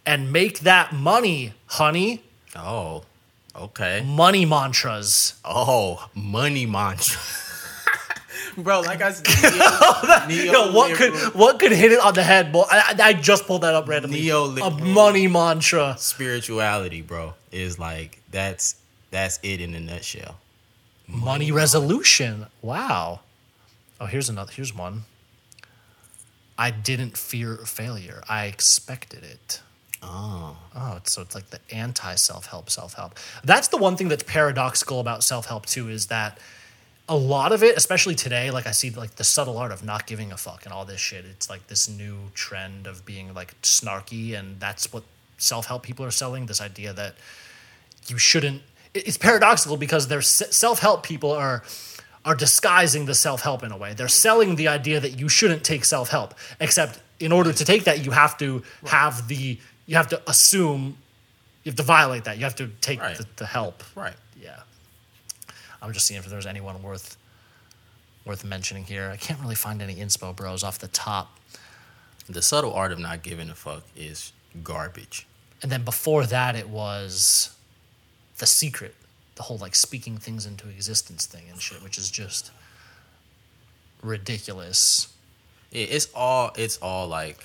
and 0.04 0.32
make 0.32 0.60
that 0.60 0.92
money, 0.92 1.54
honey. 1.66 2.22
Oh, 2.54 3.04
okay. 3.56 4.02
Money 4.06 4.44
mantras. 4.44 5.34
Oh, 5.44 6.08
money 6.14 6.66
mantra. 6.66 7.20
Bro, 8.56 8.82
like 8.82 9.00
I 9.00 9.12
said, 9.12 10.28
neo, 10.28 10.52
Yo, 10.52 10.72
what 10.72 10.94
could 10.96 11.14
what 11.34 11.58
could 11.58 11.72
hit 11.72 11.92
it 11.92 12.00
on 12.00 12.12
the 12.12 12.22
head? 12.22 12.52
Boy, 12.52 12.64
I, 12.70 12.94
I 12.98 13.08
I 13.08 13.12
just 13.14 13.46
pulled 13.46 13.62
that 13.62 13.74
up 13.74 13.88
randomly. 13.88 14.28
A 14.28 14.70
money 14.70 15.26
mantra. 15.26 15.94
spirituality, 15.98 17.00
bro, 17.00 17.32
is 17.50 17.78
like 17.78 18.22
that's 18.33 18.76
that's 19.11 19.39
it 19.43 19.61
in 19.61 19.74
a 19.74 19.80
nutshell. 19.80 20.39
Money 21.07 21.53
resolution. 21.53 22.47
Wow. 22.62 23.20
Oh, 24.01 24.07
here's 24.07 24.28
another. 24.28 24.53
Here's 24.53 24.74
one. 24.74 25.03
I 26.59 26.70
didn't 26.70 27.16
fear 27.16 27.57
failure. 27.57 28.22
I 28.28 28.47
expected 28.47 29.22
it. 29.24 29.61
Oh, 30.03 30.57
Oh, 30.74 30.95
it's, 30.97 31.12
so 31.12 31.22
it's 31.22 31.35
like 31.35 31.51
the 31.51 31.61
anti 31.70 32.14
self 32.16 32.47
help, 32.47 32.70
self 32.70 32.95
help. 32.95 33.18
That's 33.45 33.68
the 33.68 33.76
one 33.76 33.97
thing 33.97 34.09
that's 34.09 34.22
paradoxical 34.24 35.01
about 35.01 35.22
self 35.22 35.47
help 35.47 35.66
too 35.66 35.89
is 35.89 36.07
that 36.07 36.39
a 37.09 37.16
lot 37.16 37.53
of 37.53 37.62
it, 37.62 37.76
especially 37.76 38.14
today, 38.14 38.51
like 38.51 38.66
I 38.66 38.70
see 38.70 38.91
like 38.91 39.16
the 39.16 39.24
subtle 39.24 39.59
art 39.59 39.70
of 39.72 39.85
not 39.85 40.07
giving 40.07 40.33
a 40.33 40.37
fuck 40.37 40.64
and 40.64 40.72
all 40.72 40.85
this 40.85 41.01
shit. 41.01 41.24
It's 41.24 41.51
like 41.51 41.66
this 41.66 41.89
new 41.89 42.16
trend 42.35 42.87
of 42.87 43.05
being 43.05 43.35
like 43.35 43.61
snarky, 43.62 44.39
and 44.39 44.59
that's 44.59 44.93
what 44.93 45.03
self 45.37 45.66
help 45.66 45.83
people 45.83 46.05
are 46.05 46.11
selling. 46.12 46.47
This 46.47 46.61
idea 46.61 46.93
that 46.95 47.14
you 48.09 48.18
shouldn't. 48.18 48.62
It's 48.94 49.16
paradoxical 49.18 49.76
because 49.76 50.09
their 50.09 50.22
self 50.22 50.78
help 50.80 51.03
people 51.03 51.32
are 51.32 51.62
are 52.24 52.34
disguising 52.34 53.07
the 53.07 53.14
self 53.14 53.42
help 53.42 53.62
in 53.62 53.72
a 53.72 53.76
way. 53.76 53.94
They're 53.94 54.09
selling 54.09 54.57
the 54.57 54.68
idea 54.68 55.00
that 55.00 55.18
you 55.18 55.28
shouldn't 55.28 55.64
take 55.64 55.84
self 55.84 56.09
help, 56.11 56.34
except 56.61 57.00
in 57.20 57.32
order 57.32 57.53
to 57.53 57.64
take 57.64 57.84
that, 57.84 58.05
you 58.05 58.11
have 58.11 58.36
to 58.38 58.62
have 58.86 59.28
the 59.28 59.59
you 59.86 59.96
have 59.96 60.09
to 60.09 60.22
assume 60.30 60.96
you 61.64 61.70
have 61.70 61.76
to 61.76 61.82
violate 61.82 62.24
that. 62.24 62.38
You 62.38 62.44
have 62.44 62.57
to 62.57 62.68
take 62.80 63.00
Right. 63.00 63.16
the, 63.16 63.26
the 63.36 63.46
help. 63.46 63.82
right. 63.94 64.14
Yeah. 64.40 64.61
I'm 65.80 65.92
just 65.92 66.07
seeing 66.07 66.18
if 66.18 66.26
there's 66.26 66.46
anyone 66.46 66.82
worth 66.82 67.16
worth 68.24 68.44
mentioning 68.44 68.84
here. 68.84 69.11
I 69.11 69.16
can't 69.16 69.40
really 69.40 69.55
find 69.57 69.80
any 69.82 69.96
inspo 69.96 70.34
bros 70.34 70.62
off 70.62 70.78
the 70.78 70.88
top. 70.88 71.38
The 72.28 72.42
subtle 72.42 72.72
art 72.72 72.92
of 72.92 72.98
not 73.00 73.22
giving 73.22 73.50
a 73.50 73.55
fuck 73.55 73.82
is 73.96 74.32
garbage. 74.62 75.26
And 75.61 75.72
then 75.72 75.82
before 75.84 76.24
that, 76.26 76.55
it 76.55 76.68
was 76.68 77.50
the 78.43 78.47
secret, 78.49 78.97
the 79.36 79.43
whole 79.45 79.57
like 79.59 79.76
speaking 79.76 80.18
things 80.18 80.47
into 80.47 80.68
existence 80.68 81.26
thing 81.26 81.45
and 81.49 81.61
shit, 81.62 81.80
which 81.80 81.97
is 81.97 82.11
just 82.11 82.51
ridiculous. 84.03 85.14
It, 85.70 85.93
it's 85.93 86.09
all 86.12 86.51
it's 86.57 86.76
all 86.78 87.07
like 87.07 87.38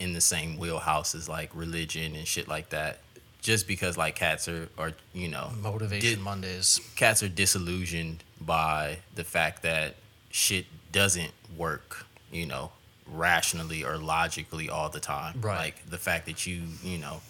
in 0.00 0.14
the 0.14 0.22
same 0.22 0.56
wheelhouse 0.56 1.14
as 1.14 1.28
like 1.28 1.50
religion 1.54 2.16
and 2.16 2.26
shit 2.26 2.48
like 2.48 2.70
that. 2.70 3.00
Just 3.42 3.68
because 3.68 3.98
like 3.98 4.14
cats 4.14 4.48
are 4.48 4.70
are 4.78 4.92
you 5.12 5.28
know 5.28 5.50
Motivation 5.60 6.18
di- 6.18 6.24
Mondays. 6.24 6.80
cats 6.96 7.22
are 7.22 7.28
disillusioned 7.28 8.24
by 8.40 9.00
the 9.14 9.24
fact 9.24 9.62
that 9.64 9.96
shit 10.30 10.64
doesn't 10.92 11.32
work, 11.58 12.06
you 12.32 12.46
know, 12.46 12.72
rationally 13.06 13.84
or 13.84 13.98
logically 13.98 14.70
all 14.70 14.88
the 14.88 15.00
time. 15.00 15.42
Right. 15.42 15.58
Like 15.58 15.90
the 15.90 15.98
fact 15.98 16.24
that 16.24 16.46
you, 16.46 16.62
you 16.82 16.96
know, 16.96 17.20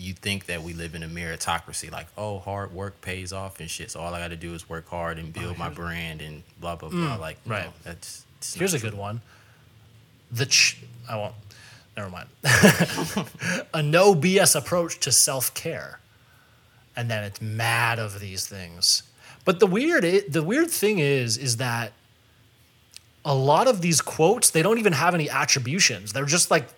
you 0.00 0.14
think 0.14 0.46
that 0.46 0.62
we 0.62 0.72
live 0.72 0.94
in 0.94 1.02
a 1.02 1.08
meritocracy, 1.08 1.90
like, 1.92 2.06
oh, 2.16 2.38
hard 2.38 2.72
work 2.72 3.00
pays 3.00 3.32
off 3.32 3.60
and 3.60 3.68
shit. 3.70 3.90
So 3.90 4.00
all 4.00 4.14
I 4.14 4.18
got 4.20 4.28
to 4.28 4.36
do 4.36 4.54
is 4.54 4.68
work 4.68 4.88
hard 4.88 5.18
and 5.18 5.32
build 5.32 5.58
my 5.58 5.68
brand 5.68 6.20
and 6.22 6.42
blah 6.60 6.76
blah 6.76 6.88
blah. 6.88 7.16
like, 7.16 7.42
Mm, 7.44 7.50
right. 7.50 7.64
no, 7.66 7.72
that's 7.84 8.24
Here's 8.54 8.72
a 8.74 8.78
not 8.78 8.82
good 8.82 8.94
one. 8.94 9.20
The 10.32 10.46
ch- 10.46 10.78
I 11.08 11.16
won't. 11.16 11.34
Never 11.96 12.08
mind. 12.08 12.28
a 13.74 13.82
no 13.82 14.14
BS 14.14 14.56
approach 14.56 14.98
to 15.00 15.12
self 15.12 15.52
care, 15.54 16.00
and 16.96 17.10
then 17.10 17.24
it's 17.24 17.40
mad 17.42 17.98
of 17.98 18.20
these 18.20 18.46
things. 18.46 19.02
But 19.44 19.60
the 19.60 19.66
weird, 19.66 20.04
i- 20.04 20.22
the 20.28 20.42
weird 20.42 20.70
thing 20.70 20.98
is, 21.00 21.36
is 21.36 21.56
that 21.58 21.92
a 23.24 23.34
lot 23.34 23.68
of 23.68 23.82
these 23.82 24.00
quotes 24.00 24.48
they 24.50 24.62
don't 24.62 24.78
even 24.78 24.92
have 24.94 25.14
any 25.14 25.28
attributions. 25.28 26.12
They're 26.12 26.24
just 26.24 26.50
like 26.50 26.68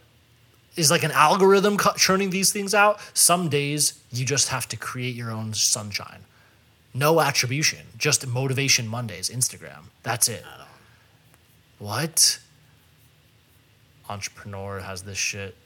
is 0.76 0.90
like 0.90 1.02
an 1.02 1.10
algorithm 1.12 1.76
churning 1.96 2.30
these 2.30 2.52
things 2.52 2.74
out. 2.74 2.98
Some 3.14 3.48
days 3.48 4.00
you 4.10 4.24
just 4.24 4.48
have 4.48 4.66
to 4.68 4.76
create 4.76 5.14
your 5.14 5.30
own 5.30 5.52
sunshine. 5.54 6.24
No 6.94 7.20
attribution, 7.20 7.80
just 7.96 8.26
motivation 8.26 8.86
Mondays, 8.86 9.30
Instagram. 9.30 9.84
That's 10.02 10.28
it. 10.28 10.44
What? 11.78 12.38
Entrepreneur 14.08 14.80
has 14.80 15.02
this 15.02 15.18
shit. 15.18 15.56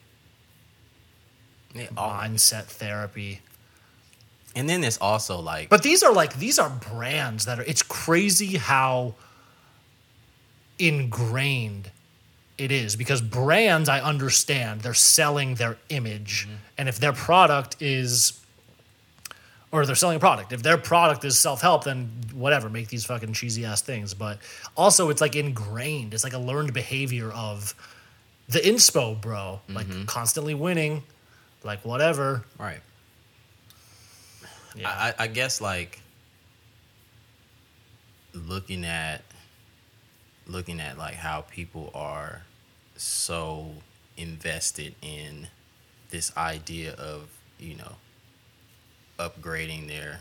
Yeah, 1.74 1.86
Mindset 1.88 2.64
therapy. 2.64 3.40
and 4.54 4.68
then 4.68 4.80
there's 4.80 4.98
also 4.98 5.38
like, 5.40 5.68
But 5.68 5.82
these 5.82 6.02
are 6.02 6.12
like 6.12 6.38
these 6.38 6.58
are 6.58 6.70
brands 6.70 7.44
that 7.44 7.58
are 7.58 7.64
it's 7.64 7.82
crazy 7.82 8.56
how 8.56 9.14
ingrained 10.78 11.90
it 12.58 12.72
is 12.72 12.96
because 12.96 13.20
brands 13.20 13.88
I 13.88 14.00
understand 14.00 14.80
they're 14.80 14.94
selling 14.94 15.56
their 15.56 15.76
image, 15.88 16.46
mm-hmm. 16.46 16.56
and 16.78 16.88
if 16.88 16.98
their 16.98 17.12
product 17.12 17.80
is 17.80 18.40
or 19.72 19.84
they're 19.84 19.94
selling 19.94 20.16
a 20.16 20.20
product. 20.20 20.52
If 20.52 20.62
their 20.62 20.78
product 20.78 21.24
is 21.24 21.38
self 21.38 21.60
help, 21.60 21.84
then 21.84 22.10
whatever, 22.32 22.68
make 22.70 22.88
these 22.88 23.04
fucking 23.04 23.32
cheesy 23.32 23.64
ass 23.64 23.82
things. 23.82 24.14
But 24.14 24.38
also, 24.76 25.10
it's 25.10 25.20
like 25.20 25.36
ingrained. 25.36 26.14
It's 26.14 26.24
like 26.24 26.32
a 26.32 26.38
learned 26.38 26.72
behavior 26.72 27.30
of 27.30 27.74
the 28.48 28.58
inspo, 28.60 29.20
bro. 29.20 29.60
Like 29.68 29.86
mm-hmm. 29.86 30.04
constantly 30.04 30.54
winning, 30.54 31.02
like 31.62 31.84
whatever. 31.84 32.44
Right. 32.58 32.80
Yeah. 34.76 34.88
I, 34.88 35.14
I 35.18 35.26
guess 35.26 35.60
like 35.60 36.00
looking 38.34 38.84
at 38.84 39.22
looking 40.46 40.80
at 40.80 40.98
like 40.98 41.14
how 41.14 41.42
people 41.42 41.90
are 41.94 42.42
so 42.96 43.70
invested 44.16 44.94
in 45.02 45.48
this 46.10 46.34
idea 46.36 46.92
of 46.94 47.28
you 47.58 47.76
know 47.76 47.96
upgrading 49.18 49.88
their 49.88 50.20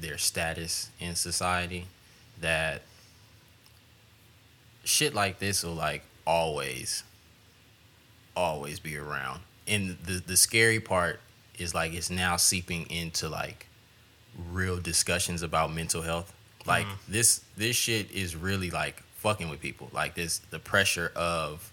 their 0.00 0.18
status 0.18 0.90
in 1.00 1.14
society 1.14 1.86
that 2.40 2.82
shit 4.84 5.14
like 5.14 5.38
this 5.38 5.64
will 5.64 5.74
like 5.74 6.02
always 6.26 7.02
always 8.36 8.78
be 8.78 8.96
around 8.96 9.40
and 9.66 9.96
the 10.04 10.22
the 10.26 10.36
scary 10.36 10.80
part 10.80 11.20
is 11.58 11.74
like 11.74 11.92
it's 11.92 12.10
now 12.10 12.36
seeping 12.36 12.88
into 12.90 13.28
like 13.28 13.66
real 14.52 14.78
discussions 14.78 15.42
about 15.42 15.72
mental 15.72 16.02
health. 16.02 16.32
Like 16.66 16.86
mm-hmm. 16.86 17.12
this 17.12 17.42
this 17.56 17.76
shit 17.76 18.10
is 18.10 18.36
really 18.36 18.70
like 18.70 19.02
fucking 19.18 19.48
with 19.50 19.60
people. 19.60 19.90
Like 19.92 20.14
this 20.14 20.38
the 20.38 20.58
pressure 20.58 21.12
of 21.14 21.70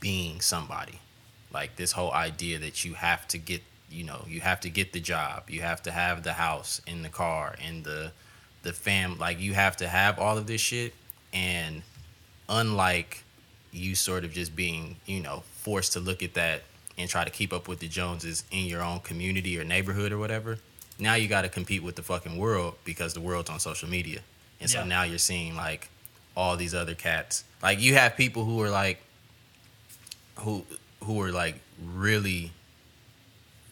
being 0.00 0.40
somebody. 0.40 1.00
Like 1.52 1.76
this 1.76 1.92
whole 1.92 2.12
idea 2.12 2.58
that 2.60 2.84
you 2.84 2.94
have 2.94 3.26
to 3.28 3.38
get 3.38 3.62
you 3.90 4.02
know, 4.04 4.24
you 4.28 4.40
have 4.40 4.60
to 4.60 4.68
get 4.70 4.92
the 4.92 5.00
job, 5.00 5.48
you 5.48 5.60
have 5.62 5.80
to 5.84 5.92
have 5.92 6.22
the 6.24 6.32
house 6.32 6.80
and 6.88 7.04
the 7.04 7.08
car 7.08 7.54
and 7.64 7.84
the 7.84 8.12
the 8.62 8.72
fam 8.72 9.16
like 9.18 9.38
you 9.40 9.54
have 9.54 9.76
to 9.76 9.88
have 9.88 10.18
all 10.18 10.36
of 10.36 10.46
this 10.46 10.60
shit 10.60 10.92
and 11.32 11.82
unlike 12.48 13.22
you 13.72 13.94
sort 13.94 14.24
of 14.24 14.32
just 14.32 14.56
being, 14.56 14.96
you 15.06 15.20
know, 15.20 15.42
forced 15.52 15.92
to 15.92 16.00
look 16.00 16.22
at 16.22 16.34
that 16.34 16.62
and 16.98 17.08
try 17.10 17.24
to 17.24 17.30
keep 17.30 17.52
up 17.52 17.68
with 17.68 17.78
the 17.78 17.88
Joneses 17.88 18.44
in 18.50 18.64
your 18.64 18.82
own 18.82 19.00
community 19.00 19.58
or 19.58 19.64
neighborhood 19.64 20.12
or 20.12 20.18
whatever. 20.18 20.58
Now 20.98 21.14
you 21.14 21.28
got 21.28 21.42
to 21.42 21.48
compete 21.48 21.82
with 21.82 21.94
the 21.96 22.02
fucking 22.02 22.38
world 22.38 22.74
because 22.84 23.12
the 23.12 23.20
world's 23.20 23.50
on 23.50 23.60
social 23.60 23.88
media. 23.88 24.20
And 24.60 24.70
so 24.70 24.78
Yeah. 24.80 24.86
now 24.86 25.02
you're 25.02 25.18
seeing 25.18 25.54
like 25.56 25.90
all 26.36 26.56
these 26.56 26.74
other 26.74 26.94
cats. 26.94 27.44
Like 27.62 27.80
you 27.80 27.94
have 27.94 28.16
people 28.16 28.44
who 28.44 28.60
are 28.62 28.70
like 28.70 28.98
who 30.36 30.64
who 31.02 31.20
are 31.22 31.32
like 31.32 31.56
really 31.82 32.52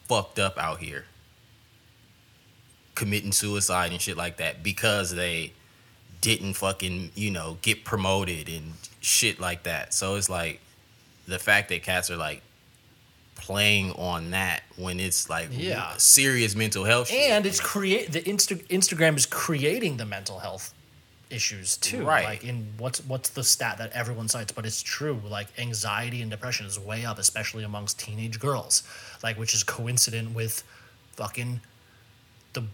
fucked 0.09 0.39
up 0.39 0.59
out 0.59 0.79
here 0.79 1.05
committing 2.95 3.33
suicide 3.33 3.91
and 3.91 4.01
shit 4.01 4.17
like 4.17 4.37
that 4.37 4.63
because 4.63 5.15
they 5.15 5.53
didn't 6.21 6.55
fucking, 6.55 7.11
you 7.15 7.31
know, 7.31 7.59
get 7.63 7.85
promoted 7.85 8.49
and 8.49 8.73
shit 9.01 9.41
like 9.41 9.65
that. 9.65 9.93
So 9.93 10.15
it's 10.15 10.31
like 10.31 10.61
the 11.27 11.39
fact 11.39 11.69
that 11.71 11.83
cats 11.83 12.11
are 12.11 12.17
like 12.17 12.41
playing 13.35 13.91
on 13.93 14.31
that 14.31 14.63
when 14.77 15.01
it's 15.01 15.29
like 15.29 15.49
Yeah. 15.51 15.93
serious 15.97 16.55
mental 16.55 16.85
health 16.85 17.09
shit. 17.09 17.31
and 17.31 17.45
it's 17.45 17.61
create 17.61 18.13
the 18.13 18.21
Insta- 18.23 18.65
Instagram 18.69 19.17
is 19.17 19.27
creating 19.27 19.97
the 19.97 20.07
mental 20.07 20.39
health 20.39 20.73
issues 21.31 21.77
too. 21.77 22.05
Right. 22.05 22.25
Like 22.25 22.45
in 22.45 22.69
what's 22.79 23.05
what's 23.07 23.31
the 23.31 23.45
stat 23.45 23.79
that 23.79 23.93
everyone 23.93 24.29
cites, 24.29 24.53
but 24.53 24.67
it's 24.67 24.83
true. 24.83 25.21
Like 25.29 25.49
anxiety 25.59 26.23
and 26.23 26.31
depression 26.31 26.67
is 26.67 26.79
way 26.79 27.05
up, 27.05 27.19
especially 27.19 27.65
amongst 27.65 27.99
teenage 27.99 28.39
girls. 28.39 28.83
Like 29.23 29.39
which 29.39 29.55
is 29.55 29.63
coincident 29.63 30.35
with 30.35 30.63
fucking 31.13 31.61
the 32.53 32.65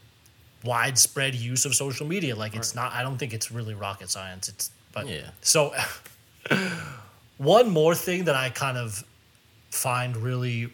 widespread 0.64 1.34
use 1.34 1.64
of 1.64 1.74
social 1.74 2.06
media. 2.06 2.36
Like 2.36 2.54
it's 2.54 2.74
not. 2.74 2.92
I 2.92 3.02
don't 3.02 3.18
think 3.18 3.32
it's 3.32 3.50
really 3.50 3.74
rocket 3.74 4.10
science. 4.10 4.48
It's 4.48 4.70
but 4.92 5.08
Yeah. 5.08 5.30
So 5.42 5.74
one 7.38 7.70
more 7.70 7.94
thing 7.94 8.24
that 8.24 8.34
I 8.34 8.50
kind 8.50 8.76
of 8.76 9.04
find 9.70 10.16
really 10.16 10.72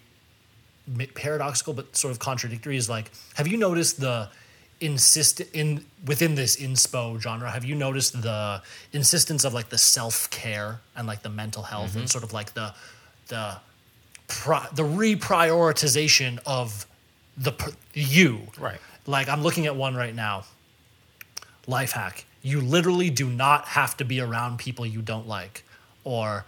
paradoxical 1.14 1.74
but 1.74 1.96
sort 1.96 2.12
of 2.12 2.18
contradictory 2.20 2.76
is 2.76 2.88
like 2.88 3.10
have 3.34 3.48
you 3.48 3.56
noticed 3.56 4.00
the 4.00 4.28
insist 4.80 5.40
in 5.40 5.84
within 6.06 6.34
this 6.34 6.56
inspo 6.56 7.18
genre 7.18 7.50
have 7.50 7.64
you 7.64 7.74
noticed 7.74 8.20
the 8.20 8.62
insistence 8.92 9.44
of 9.44 9.54
like 9.54 9.70
the 9.70 9.78
self-care 9.78 10.80
and 10.94 11.06
like 11.06 11.22
the 11.22 11.30
mental 11.30 11.62
health 11.62 11.94
and 11.94 12.04
mm-hmm. 12.04 12.06
sort 12.06 12.22
of 12.22 12.32
like 12.32 12.52
the 12.52 12.74
the 13.28 13.56
pri- 14.28 14.68
the 14.74 14.82
reprioritization 14.82 16.38
of 16.44 16.86
the 17.38 17.52
you? 17.94 18.40
Right. 18.58 18.78
like 19.06 19.28
i'm 19.28 19.42
looking 19.42 19.66
at 19.66 19.76
one 19.76 19.94
right 19.94 20.14
now. 20.14 20.44
Life 21.66 21.92
hack. 21.92 22.26
You 22.42 22.60
literally 22.60 23.10
do 23.10 23.28
not 23.28 23.66
have 23.68 23.96
to 23.96 24.04
be 24.04 24.20
around 24.20 24.58
people 24.58 24.86
you 24.86 25.02
don't 25.02 25.26
like. 25.26 25.64
Or 26.04 26.44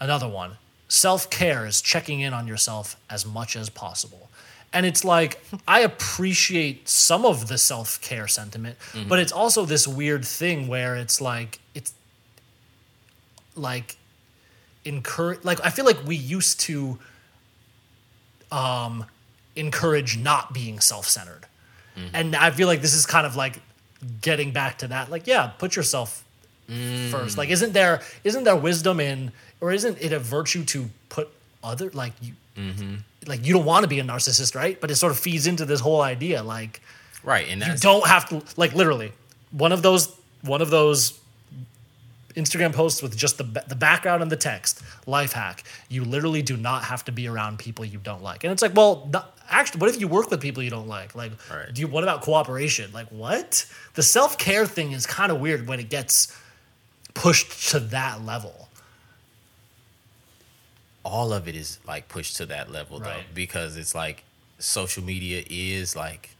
another 0.00 0.28
one. 0.28 0.58
Self-care 0.86 1.66
is 1.66 1.82
checking 1.82 2.20
in 2.20 2.32
on 2.32 2.46
yourself 2.46 2.96
as 3.10 3.26
much 3.26 3.56
as 3.56 3.68
possible 3.68 4.27
and 4.72 4.84
it's 4.84 5.04
like 5.04 5.42
i 5.66 5.80
appreciate 5.80 6.88
some 6.88 7.24
of 7.24 7.48
the 7.48 7.58
self-care 7.58 8.28
sentiment 8.28 8.78
mm-hmm. 8.92 9.08
but 9.08 9.18
it's 9.18 9.32
also 9.32 9.64
this 9.64 9.88
weird 9.88 10.24
thing 10.24 10.68
where 10.68 10.96
it's 10.96 11.20
like 11.20 11.58
it's 11.74 11.92
like 13.56 13.96
encourage 14.84 15.42
like 15.44 15.64
i 15.64 15.70
feel 15.70 15.84
like 15.84 15.98
we 16.06 16.16
used 16.16 16.60
to 16.60 16.98
um 18.50 19.04
encourage 19.58 20.16
not 20.16 20.54
being 20.54 20.78
self-centered. 20.80 21.44
Mm-hmm. 21.96 22.16
And 22.16 22.36
i 22.36 22.50
feel 22.50 22.68
like 22.68 22.80
this 22.80 22.94
is 22.94 23.04
kind 23.06 23.26
of 23.26 23.36
like 23.36 23.60
getting 24.20 24.52
back 24.52 24.78
to 24.78 24.88
that 24.88 25.10
like 25.10 25.26
yeah 25.26 25.48
put 25.58 25.74
yourself 25.74 26.24
mm. 26.70 27.10
first. 27.10 27.36
Like 27.36 27.50
isn't 27.50 27.72
there 27.72 28.00
isn't 28.24 28.44
there 28.44 28.56
wisdom 28.56 29.00
in 29.00 29.32
or 29.60 29.72
isn't 29.72 30.00
it 30.00 30.12
a 30.12 30.18
virtue 30.18 30.64
to 30.66 30.90
put 31.08 31.28
other 31.62 31.90
like 31.90 32.12
you 32.20 32.34
mm-hmm. 32.56 32.96
Like 33.26 33.44
you 33.44 33.52
don't 33.52 33.64
want 33.64 33.82
to 33.84 33.88
be 33.88 33.98
a 33.98 34.04
narcissist 34.04 34.54
right? 34.54 34.80
But 34.80 34.90
it 34.90 34.96
sort 34.96 35.12
of 35.12 35.18
feeds 35.18 35.46
into 35.46 35.64
this 35.64 35.80
whole 35.80 36.00
idea 36.00 36.42
like 36.42 36.80
right. 37.24 37.46
And 37.48 37.62
you 37.62 37.74
don't 37.76 38.06
have 38.06 38.28
to 38.30 38.42
like 38.56 38.74
literally 38.74 39.12
one 39.50 39.72
of 39.72 39.82
those 39.82 40.14
one 40.42 40.62
of 40.62 40.70
those 40.70 41.18
Instagram 42.34 42.72
posts 42.72 43.02
with 43.02 43.16
just 43.16 43.38
the 43.38 43.44
the 43.66 43.74
background 43.74 44.22
and 44.22 44.30
the 44.30 44.36
text 44.36 44.82
life 45.06 45.32
hack. 45.32 45.64
You 45.88 46.04
literally 46.04 46.42
do 46.42 46.56
not 46.56 46.84
have 46.84 47.04
to 47.06 47.12
be 47.12 47.26
around 47.26 47.58
people 47.58 47.84
you 47.84 47.98
don't 47.98 48.22
like. 48.22 48.44
And 48.44 48.52
it's 48.52 48.62
like 48.62 48.74
well 48.76 49.08
no, 49.12 49.22
actually 49.50 49.80
what 49.80 49.90
if 49.90 50.00
you 50.00 50.06
work 50.08 50.30
with 50.30 50.40
people 50.40 50.62
you 50.62 50.70
don't 50.70 50.88
like? 50.88 51.14
Like 51.14 51.32
Right. 51.50 51.72
do 51.72 51.80
you 51.80 51.88
what 51.88 52.04
about 52.04 52.22
cooperation? 52.22 52.92
Like 52.92 53.08
what? 53.08 53.66
The 53.94 54.02
self-care 54.02 54.66
thing 54.66 54.92
is 54.92 55.06
kind 55.06 55.32
of 55.32 55.40
weird 55.40 55.66
when 55.66 55.80
it 55.80 55.88
gets 55.90 56.36
pushed 57.14 57.70
to 57.70 57.80
that 57.80 58.24
level 58.24 58.67
all 61.04 61.32
of 61.32 61.48
it 61.48 61.56
is 61.56 61.78
like 61.86 62.08
pushed 62.08 62.36
to 62.36 62.46
that 62.46 62.70
level 62.70 62.98
though 62.98 63.20
because 63.34 63.76
it's 63.76 63.94
like 63.94 64.24
social 64.58 65.02
media 65.02 65.42
is 65.48 65.94
like 65.96 66.30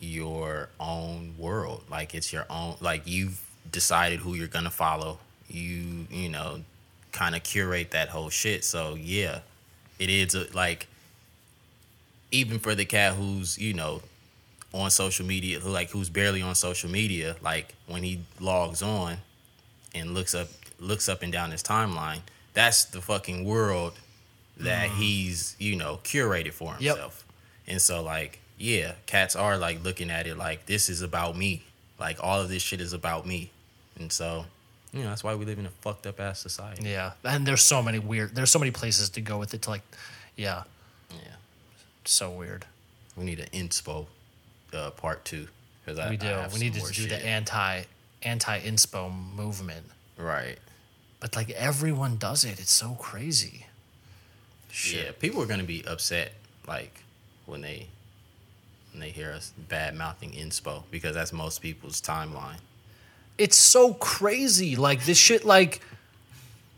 your 0.00 0.68
own 0.78 1.34
world. 1.38 1.84
Like 1.90 2.14
it's 2.14 2.32
your 2.32 2.46
own 2.50 2.76
like 2.80 3.02
you've 3.06 3.40
decided 3.70 4.20
who 4.20 4.34
you're 4.34 4.48
gonna 4.48 4.70
follow. 4.70 5.18
You 5.48 6.06
you 6.10 6.28
know 6.28 6.62
kind 7.12 7.34
of 7.34 7.42
curate 7.42 7.90
that 7.92 8.08
whole 8.08 8.30
shit. 8.30 8.64
So 8.64 8.94
yeah 8.94 9.40
it 9.98 10.08
is 10.08 10.34
a, 10.34 10.46
like 10.54 10.88
even 12.32 12.58
for 12.58 12.74
the 12.74 12.84
cat 12.84 13.14
who's 13.14 13.58
you 13.58 13.74
know 13.74 14.02
on 14.72 14.90
social 14.90 15.26
media 15.26 15.60
who 15.60 15.68
like 15.68 15.90
who's 15.90 16.08
barely 16.08 16.42
on 16.42 16.54
social 16.54 16.90
media 16.90 17.36
like 17.42 17.74
when 17.86 18.02
he 18.02 18.20
logs 18.38 18.82
on 18.82 19.16
and 19.94 20.14
looks 20.14 20.34
up 20.34 20.48
looks 20.78 21.08
up 21.08 21.22
and 21.22 21.32
down 21.32 21.50
his 21.50 21.62
timeline 21.62 22.20
that's 22.54 22.84
the 22.84 23.00
fucking 23.00 23.44
world 23.44 23.94
that 24.58 24.90
he's 24.90 25.56
you 25.58 25.76
know 25.76 26.00
curated 26.04 26.52
for 26.52 26.76
Yep. 26.78 26.96
himself. 26.96 27.24
And 27.66 27.80
so 27.80 28.02
like 28.02 28.38
yeah 28.58 28.92
cats 29.06 29.34
are 29.36 29.56
like 29.56 29.82
looking 29.82 30.10
at 30.10 30.26
it 30.26 30.36
like 30.36 30.66
this 30.66 30.88
is 30.88 31.02
about 31.02 31.36
me. 31.36 31.62
Like 31.98 32.18
all 32.22 32.40
of 32.40 32.48
this 32.48 32.62
shit 32.62 32.80
is 32.80 32.92
about 32.92 33.26
me. 33.26 33.50
And 33.98 34.10
so 34.12 34.46
you 34.92 35.02
know 35.02 35.08
that's 35.08 35.22
why 35.24 35.34
we 35.34 35.44
live 35.44 35.58
in 35.58 35.66
a 35.66 35.70
fucked 35.70 36.06
up 36.06 36.20
ass 36.20 36.40
society. 36.40 36.88
Yeah. 36.88 37.12
And 37.24 37.46
there's 37.46 37.62
so 37.62 37.82
many 37.82 37.98
weird 37.98 38.34
there's 38.34 38.50
so 38.50 38.58
many 38.58 38.70
places 38.70 39.08
to 39.10 39.20
go 39.20 39.38
with 39.38 39.54
it 39.54 39.62
to 39.62 39.70
like 39.70 39.82
yeah. 40.36 40.64
Yeah. 41.10 41.34
So 42.04 42.30
weird. 42.30 42.64
We 43.16 43.24
need 43.24 43.40
an 43.40 43.48
inspo 43.52 44.06
uh, 44.72 44.90
part 44.90 45.24
two 45.24 45.48
because 45.84 45.98
I 45.98 46.10
we 46.10 46.16
do. 46.16 46.28
I 46.28 46.48
we 46.48 46.58
need 46.58 46.74
to 46.74 46.80
do 46.80 46.92
shit. 46.92 47.08
the 47.10 47.24
anti 47.24 47.82
anti 48.22 48.60
inspo 48.60 49.12
movement. 49.34 49.86
Right 50.18 50.58
but 51.20 51.36
like 51.36 51.50
everyone 51.50 52.16
does 52.16 52.44
it 52.44 52.58
it's 52.60 52.72
so 52.72 52.96
crazy 52.98 53.66
Yeah, 54.92 55.12
people 55.18 55.42
are 55.42 55.46
gonna 55.46 55.64
be 55.64 55.84
upset 55.86 56.32
like 56.66 57.02
when 57.46 57.60
they 57.60 57.88
when 58.92 59.00
they 59.00 59.10
hear 59.10 59.32
us 59.32 59.52
bad 59.68 59.94
mouthing 59.96 60.32
inspo 60.32 60.82
because 60.90 61.14
that's 61.14 61.32
most 61.32 61.60
people's 61.60 62.00
timeline. 62.00 62.58
it's 63.38 63.56
so 63.56 63.94
crazy. 63.94 64.76
Like 64.76 65.04
this 65.04 65.18
shit, 65.18 65.44
like 65.44 65.80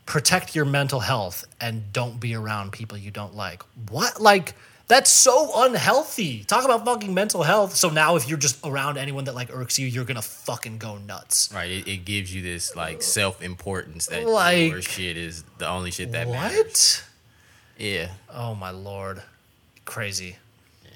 protect 0.07 0.55
your 0.55 0.64
mental 0.64 1.01
health 1.01 1.45
and 1.61 1.93
don't 1.93 2.18
be 2.20 2.34
around 2.34 2.72
people 2.72 2.99
you 2.99 3.11
don't 3.11 3.34
like. 3.34 3.62
What? 3.90 4.20
Like 4.20 4.55
that's 4.89 5.11
so 5.11 5.51
unhealthy. 5.64 6.45
Talk 6.45 6.64
about 6.64 6.85
fucking 6.85 7.12
mental 7.14 7.43
health. 7.43 7.74
So 7.74 7.89
now 7.91 8.16
if 8.16 8.28
you're 8.28 8.39
just 8.39 8.64
around 8.64 8.99
anyone 8.99 9.24
that 9.24 9.35
like 9.35 9.49
irks 9.55 9.78
you, 9.78 9.87
you're 9.87 10.05
gonna 10.05 10.22
fucking 10.22 10.78
go 10.78 10.99
nuts. 10.99 11.51
Right. 11.55 11.70
It, 11.70 11.89
it 11.89 12.05
gives 12.05 12.35
you 12.35 12.43
this 12.43 12.76
like 12.76 13.03
self 13.03 13.43
importance 13.43 14.07
that 14.07 14.26
Like- 14.26 14.70
your 14.70 14.83
shit 14.83 15.16
is 15.16 15.45
the 15.59 15.68
only 15.68 15.91
shit 15.91 16.12
that 16.12 16.28
matters. 16.28 16.57
What? 16.57 17.05
Yeah. 17.78 18.11
Oh 18.33 18.55
my 18.55 18.70
lord. 18.70 19.22
Crazy. 19.85 20.37
Yeah. 20.85 20.91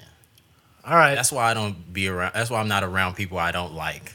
All 0.85 0.95
right. 0.95 1.15
That's 1.15 1.31
why 1.31 1.49
I 1.49 1.53
don't 1.53 1.91
be 1.93 2.07
around. 2.07 2.33
That's 2.33 2.49
why 2.49 2.59
I'm 2.59 2.67
not 2.67 2.83
around 2.83 3.15
people 3.15 3.37
I 3.37 3.51
don't 3.51 3.73
like. 3.73 4.13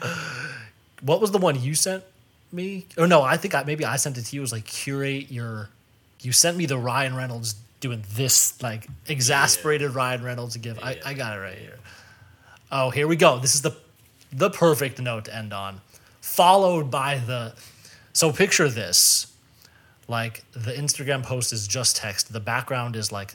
what 1.02 1.20
was 1.20 1.30
the 1.30 1.38
one 1.38 1.60
you 1.60 1.74
sent 1.74 2.04
me? 2.52 2.86
Or 2.96 3.06
no, 3.06 3.22
I 3.22 3.36
think 3.36 3.54
I 3.54 3.64
maybe 3.64 3.84
I 3.84 3.96
sent 3.96 4.18
it 4.18 4.22
to 4.22 4.36
you. 4.36 4.40
It 4.40 4.42
was 4.42 4.52
like 4.52 4.64
curate 4.64 5.30
your. 5.30 5.68
You 6.20 6.32
sent 6.32 6.56
me 6.56 6.66
the 6.66 6.78
Ryan 6.78 7.14
Reynolds 7.14 7.54
doing 7.80 8.04
this 8.14 8.62
like 8.62 8.86
exasperated 9.06 9.94
Ryan 9.94 10.22
Reynolds 10.22 10.56
gif. 10.56 10.82
I, 10.82 10.98
I 11.04 11.14
got 11.14 11.36
it 11.36 11.40
right 11.40 11.58
here. 11.58 11.78
Oh, 12.70 12.90
here 12.90 13.08
we 13.08 13.16
go. 13.16 13.38
This 13.38 13.54
is 13.54 13.62
the 13.62 13.76
the 14.32 14.50
perfect 14.50 15.00
note 15.00 15.24
to 15.26 15.34
end 15.34 15.52
on. 15.52 15.80
Followed 16.20 16.90
by 16.90 17.16
the. 17.18 17.54
So 18.12 18.32
picture 18.32 18.68
this. 18.68 19.26
Like 20.08 20.44
the 20.52 20.72
Instagram 20.72 21.22
post 21.22 21.52
is 21.52 21.66
just 21.68 21.96
text. 21.96 22.32
The 22.32 22.40
background 22.40 22.96
is 22.96 23.12
like 23.12 23.34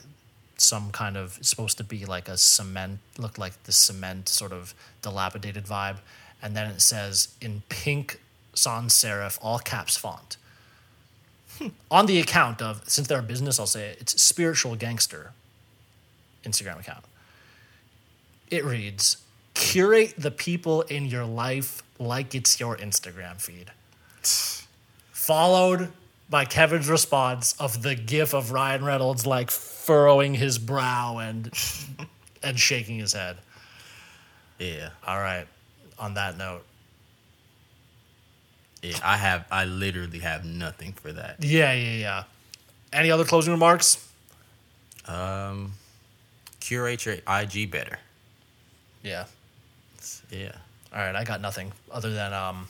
some 0.58 0.90
kind 0.90 1.16
of 1.16 1.36
it's 1.38 1.48
supposed 1.48 1.76
to 1.78 1.84
be 1.84 2.04
like 2.04 2.28
a 2.28 2.36
cement 2.36 2.98
look 3.18 3.38
like 3.38 3.62
the 3.64 3.72
cement 3.72 4.28
sort 4.28 4.52
of 4.52 4.74
dilapidated 5.02 5.64
vibe 5.66 5.98
and 6.42 6.56
then 6.56 6.70
it 6.70 6.80
says 6.80 7.28
in 7.40 7.62
pink 7.68 8.20
sans 8.54 8.92
serif 8.92 9.38
all 9.42 9.58
caps 9.58 9.96
font 9.96 10.36
on 11.90 12.06
the 12.06 12.20
account 12.20 12.62
of 12.62 12.82
since 12.88 13.06
they're 13.08 13.20
a 13.20 13.22
business 13.22 13.58
i'll 13.58 13.66
say 13.66 13.90
it, 13.90 13.98
it's 14.00 14.20
spiritual 14.20 14.76
gangster 14.76 15.32
instagram 16.44 16.78
account 16.78 17.04
it 18.50 18.64
reads 18.64 19.18
curate 19.54 20.14
the 20.16 20.30
people 20.30 20.82
in 20.82 21.06
your 21.06 21.24
life 21.24 21.82
like 21.98 22.34
it's 22.34 22.60
your 22.60 22.76
instagram 22.76 23.40
feed 23.40 23.70
followed 25.12 25.90
by 26.28 26.44
Kevin's 26.44 26.88
response 26.88 27.54
of 27.60 27.82
the 27.82 27.94
gif 27.94 28.34
of 28.34 28.52
Ryan 28.52 28.84
Reynolds 28.84 29.26
like 29.26 29.50
furrowing 29.50 30.34
his 30.34 30.58
brow 30.58 31.18
and 31.18 31.50
and 32.42 32.58
shaking 32.58 32.98
his 32.98 33.12
head. 33.12 33.36
Yeah. 34.58 34.90
All 35.06 35.18
right. 35.18 35.46
On 35.98 36.14
that 36.14 36.36
note, 36.36 36.64
Yeah. 38.90 38.98
I 39.02 39.16
have. 39.16 39.44
I 39.50 39.64
literally 39.64 40.20
have 40.20 40.44
nothing 40.44 40.92
for 40.92 41.12
that. 41.12 41.36
yeah, 41.42 41.72
yeah, 41.72 41.92
yeah. 41.92 42.22
Any 42.92 43.10
other 43.10 43.24
closing 43.24 43.52
remarks? 43.52 44.06
Um, 45.06 45.72
curate 46.60 47.04
your 47.04 47.16
IG 47.28 47.70
better. 47.70 47.98
Yeah. 49.02 49.24
Yeah. 50.30 50.52
All 50.92 51.00
right, 51.00 51.14
I 51.14 51.24
got 51.24 51.40
nothing 51.40 51.72
other 51.90 52.12
than 52.12 52.32
um, 52.32 52.68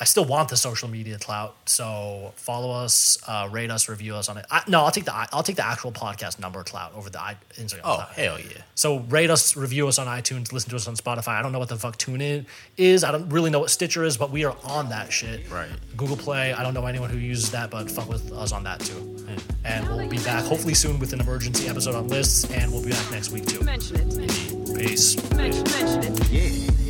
I 0.00 0.04
still 0.04 0.24
want 0.24 0.48
the 0.48 0.56
social 0.56 0.88
media 0.88 1.18
clout. 1.18 1.56
So 1.66 2.32
follow 2.36 2.70
us, 2.70 3.18
uh, 3.26 3.48
rate 3.50 3.70
us, 3.70 3.88
review 3.88 4.14
us 4.14 4.28
on 4.28 4.38
it. 4.38 4.46
I, 4.50 4.62
no, 4.68 4.84
I'll 4.84 4.90
take 4.90 5.04
the 5.04 5.14
I'll 5.32 5.42
take 5.42 5.56
the 5.56 5.66
actual 5.66 5.90
podcast 5.92 6.38
number 6.38 6.62
clout 6.62 6.94
over 6.94 7.10
the 7.10 7.20
I, 7.20 7.36
Instagram. 7.54 7.80
Oh 7.84 7.96
clout. 7.96 8.10
hell 8.12 8.38
yeah. 8.38 8.62
So 8.74 9.00
rate 9.00 9.30
us, 9.30 9.56
review 9.56 9.88
us 9.88 9.98
on 9.98 10.06
iTunes, 10.06 10.52
listen 10.52 10.70
to 10.70 10.76
us 10.76 10.86
on 10.86 10.94
Spotify. 10.94 11.38
I 11.38 11.42
don't 11.42 11.52
know 11.52 11.58
what 11.58 11.68
the 11.68 11.76
fuck 11.76 11.98
TuneIn 11.98 12.46
is. 12.76 13.02
I 13.02 13.10
don't 13.10 13.28
really 13.30 13.50
know 13.50 13.58
what 13.60 13.70
Stitcher 13.70 14.04
is, 14.04 14.16
but 14.16 14.30
we 14.30 14.44
are 14.44 14.56
on 14.64 14.88
that 14.90 15.12
shit. 15.12 15.50
Right. 15.50 15.68
Google 15.96 16.16
Play. 16.16 16.52
I 16.52 16.62
don't 16.62 16.74
know 16.74 16.86
anyone 16.86 17.10
who 17.10 17.18
uses 17.18 17.50
that, 17.50 17.70
but 17.70 17.90
fuck 17.90 18.08
with 18.08 18.32
us 18.32 18.52
on 18.52 18.62
that 18.64 18.80
too. 18.80 19.16
And 19.64 19.86
we'll 19.88 20.08
be 20.08 20.18
back 20.18 20.44
hopefully 20.44 20.74
soon 20.74 20.98
with 20.98 21.12
an 21.12 21.20
emergency 21.20 21.68
episode 21.68 21.94
on 21.94 22.08
lists, 22.08 22.50
and 22.52 22.72
we'll 22.72 22.84
be 22.84 22.90
back 22.90 23.10
next 23.10 23.30
week 23.30 23.46
too. 23.46 23.62
Mention 23.64 23.96
it. 23.96 24.74
Peace. 24.74 25.16
Mention, 25.34 25.64
mention 25.64 26.14
it. 26.14 26.30
Yeah. 26.30 26.87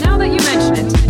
Now 0.00 0.18
that 0.18 0.28
you 0.30 0.38
mention 0.38 0.86
it. 0.86 1.03